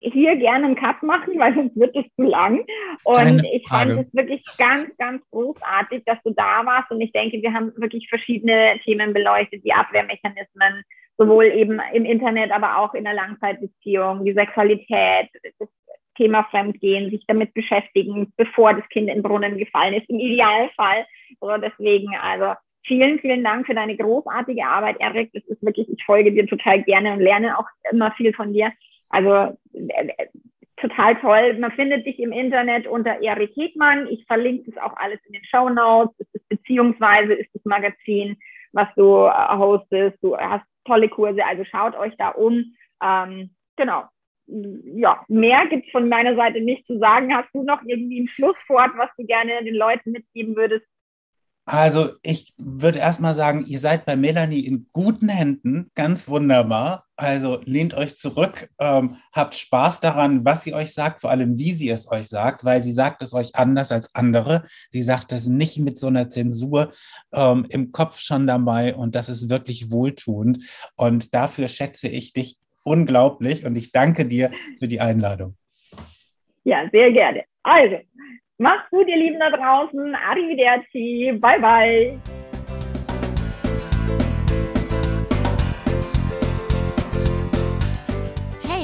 hier 0.00 0.36
gerne 0.36 0.66
einen 0.66 0.76
Cut 0.76 1.02
machen, 1.02 1.38
weil 1.38 1.54
sonst 1.54 1.76
wird 1.76 1.96
es 1.96 2.04
zu 2.16 2.22
lang. 2.22 2.64
Und 3.04 3.44
ich 3.44 3.66
fand 3.68 3.92
es 3.92 4.14
wirklich 4.14 4.44
ganz, 4.58 4.94
ganz 4.98 5.22
großartig, 5.30 6.02
dass 6.04 6.18
du 6.24 6.30
da 6.30 6.64
warst. 6.64 6.90
Und 6.90 7.00
ich 7.00 7.12
denke, 7.12 7.40
wir 7.40 7.52
haben 7.52 7.72
wirklich 7.76 8.08
verschiedene 8.08 8.78
Themen 8.84 9.12
beleuchtet, 9.12 9.64
die 9.64 9.72
Abwehrmechanismen, 9.72 10.82
sowohl 11.18 11.46
eben 11.46 11.80
im 11.94 12.04
Internet, 12.04 12.52
aber 12.52 12.78
auch 12.78 12.94
in 12.94 13.04
der 13.04 13.14
Langzeitbeziehung, 13.14 14.24
die 14.24 14.34
Sexualität, 14.34 15.28
das 15.58 15.68
Thema 16.16 16.44
Fremdgehen, 16.50 17.10
sich 17.10 17.24
damit 17.26 17.54
beschäftigen, 17.54 18.32
bevor 18.36 18.74
das 18.74 18.88
Kind 18.90 19.08
in 19.08 19.16
den 19.16 19.22
Brunnen 19.22 19.58
gefallen 19.58 19.94
ist, 19.94 20.08
im 20.08 20.20
Idealfall. 20.20 21.06
So 21.40 21.56
deswegen, 21.56 22.14
also 22.16 22.54
Vielen, 22.86 23.18
vielen 23.18 23.42
Dank 23.42 23.66
für 23.66 23.74
deine 23.74 23.96
großartige 23.96 24.64
Arbeit, 24.64 25.00
Erik. 25.00 25.30
Das 25.32 25.42
ist 25.46 25.60
wirklich, 25.60 25.88
ich 25.90 26.04
folge 26.04 26.30
dir 26.30 26.46
total 26.46 26.84
gerne 26.84 27.14
und 27.14 27.20
lerne 27.20 27.58
auch 27.58 27.66
immer 27.90 28.12
viel 28.12 28.32
von 28.32 28.52
dir. 28.52 28.72
Also 29.08 29.56
äh, 29.72 30.26
total 30.76 31.16
toll. 31.20 31.58
Man 31.58 31.72
findet 31.72 32.06
dich 32.06 32.18
im 32.18 32.32
Internet 32.32 32.86
unter 32.86 33.20
Erik 33.22 33.56
Hegmann. 33.56 34.06
Ich 34.08 34.26
verlinke 34.26 34.70
das 34.70 34.82
auch 34.82 34.96
alles 34.96 35.20
in 35.26 35.32
den 35.32 35.44
Show 35.44 35.68
Notes. 35.68 36.14
Es 36.32 36.42
beziehungsweise 36.48 37.34
ist 37.34 37.50
das 37.54 37.64
Magazin, 37.64 38.36
was 38.72 38.88
du 38.96 39.26
äh, 39.26 39.56
hostest. 39.56 40.22
Du 40.22 40.36
hast 40.36 40.64
tolle 40.84 41.08
Kurse, 41.08 41.44
also 41.44 41.64
schaut 41.64 41.96
euch 41.96 42.14
da 42.16 42.30
um. 42.30 42.74
Ähm, 43.02 43.50
genau. 43.76 44.04
Ja, 44.48 45.24
mehr 45.26 45.66
gibt's 45.66 45.90
von 45.90 46.08
meiner 46.08 46.36
Seite 46.36 46.60
nicht 46.60 46.86
zu 46.86 46.98
sagen. 46.98 47.34
Hast 47.34 47.52
du 47.52 47.64
noch 47.64 47.82
irgendwie 47.84 48.20
ein 48.20 48.28
Schlusswort, 48.28 48.92
was 48.96 49.10
du 49.16 49.26
gerne 49.26 49.64
den 49.64 49.74
Leuten 49.74 50.12
mitgeben 50.12 50.54
würdest? 50.54 50.86
Also 51.68 52.10
ich 52.22 52.54
würde 52.58 53.00
erstmal 53.00 53.34
sagen, 53.34 53.64
ihr 53.66 53.80
seid 53.80 54.06
bei 54.06 54.14
Melanie 54.14 54.60
in 54.60 54.86
guten 54.92 55.28
Händen, 55.28 55.90
ganz 55.96 56.28
wunderbar. 56.28 57.06
Also 57.16 57.60
lehnt 57.64 57.92
euch 57.94 58.16
zurück, 58.16 58.68
ähm, 58.78 59.16
habt 59.32 59.56
Spaß 59.56 59.98
daran, 59.98 60.44
was 60.44 60.62
sie 60.62 60.74
euch 60.74 60.94
sagt, 60.94 61.22
vor 61.22 61.30
allem 61.30 61.58
wie 61.58 61.72
sie 61.72 61.90
es 61.90 62.08
euch 62.08 62.28
sagt, 62.28 62.64
weil 62.64 62.82
sie 62.82 62.92
sagt 62.92 63.20
es 63.22 63.34
euch 63.34 63.56
anders 63.56 63.90
als 63.90 64.14
andere. 64.14 64.64
Sie 64.90 65.02
sagt 65.02 65.32
es 65.32 65.48
nicht 65.48 65.80
mit 65.80 65.98
so 65.98 66.06
einer 66.06 66.28
Zensur 66.28 66.92
ähm, 67.32 67.66
im 67.68 67.90
Kopf 67.90 68.20
schon 68.20 68.46
dabei 68.46 68.94
und 68.94 69.16
das 69.16 69.28
ist 69.28 69.50
wirklich 69.50 69.90
wohltuend. 69.90 70.58
Und 70.94 71.34
dafür 71.34 71.66
schätze 71.66 72.06
ich 72.06 72.32
dich 72.32 72.58
unglaublich 72.84 73.66
und 73.66 73.74
ich 73.74 73.90
danke 73.90 74.24
dir 74.24 74.52
für 74.78 74.86
die 74.86 75.00
Einladung. 75.00 75.56
Ja, 76.62 76.88
sehr 76.92 77.10
gerne. 77.10 77.42
Also, 77.64 77.96
Macht's 78.58 78.90
gut, 78.90 79.06
ihr 79.08 79.18
Lieben 79.18 79.38
da 79.38 79.50
draußen. 79.50 80.14
Arrivederci. 80.14 81.38
Bye, 81.40 81.60
bye. 81.60 82.18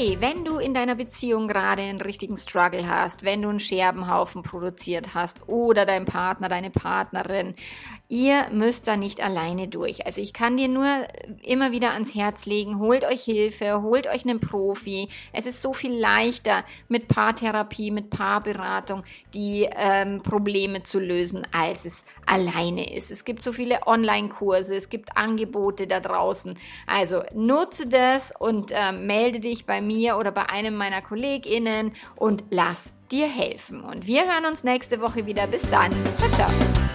Hey, 0.03 0.17
wenn 0.19 0.45
du 0.45 0.59
in 0.59 0.75
deiner 0.75 0.97
Beziehung 0.97 1.47
gerade 1.47 1.83
einen 1.83 2.01
richtigen 2.01 2.37
Struggle 2.37 2.89
hast, 2.89 3.23
wenn 3.23 3.41
du 3.41 3.51
einen 3.51 3.61
Scherbenhaufen 3.61 4.43
produziert 4.43 5.15
hast 5.15 5.49
oder 5.49 5.87
dein 5.87 6.07
Partner, 6.07 6.49
deine 6.49 6.71
Partnerin, 6.71 7.55
ihr 8.09 8.49
müsst 8.51 8.89
da 8.89 8.97
nicht 8.97 9.21
alleine 9.21 9.69
durch. 9.69 10.05
Also 10.05 10.21
ich 10.21 10.33
kann 10.33 10.57
dir 10.57 10.67
nur 10.67 10.89
immer 11.43 11.71
wieder 11.71 11.93
ans 11.93 12.17
Herz 12.17 12.47
legen, 12.47 12.81
holt 12.81 13.05
euch 13.05 13.23
Hilfe, 13.23 13.81
holt 13.83 14.09
euch 14.09 14.25
einen 14.25 14.41
Profi. 14.41 15.09
Es 15.33 15.47
ist 15.47 15.63
so 15.63 15.73
viel 15.73 15.95
leichter 15.95 16.65
mit 16.89 17.07
Paartherapie, 17.07 17.93
mit 17.93 18.11
Paarberatung 18.11 19.05
die 19.35 19.69
ähm, 19.73 20.21
Probleme 20.21 20.83
zu 20.83 20.99
lösen, 20.99 21.47
als 21.53 21.85
es 21.85 22.05
alleine 22.27 22.93
ist. 22.93 23.13
Es 23.13 23.25
gibt 23.25 23.41
so 23.41 23.53
viele 23.53 23.87
Online-Kurse, 23.87 24.75
es 24.75 24.89
gibt 24.89 25.17
Angebote 25.17 25.87
da 25.87 26.01
draußen. 26.01 26.59
Also 26.89 27.23
nutze 27.33 27.87
das 27.87 28.33
und 28.37 28.73
äh, 28.73 28.91
melde 28.91 29.39
dich 29.39 29.65
bei 29.65 29.81
mir 29.81 29.92
mir 29.93 30.17
oder 30.17 30.33
bei 30.33 30.49
einem 30.49 30.77
meiner 30.77 31.03
KollegInnen 31.03 31.93
und 32.17 32.45
lass 32.51 32.93
dir 33.11 33.27
helfen. 33.27 33.83
Und 33.83 34.07
wir 34.07 34.25
hören 34.25 34.47
uns 34.47 34.65
nächste 34.65 35.01
Woche 35.01 35.27
wieder. 35.27 35.47
Bis 35.47 35.69
dann. 35.71 35.93
Ciao, 36.17 36.31
ciao. 36.33 36.92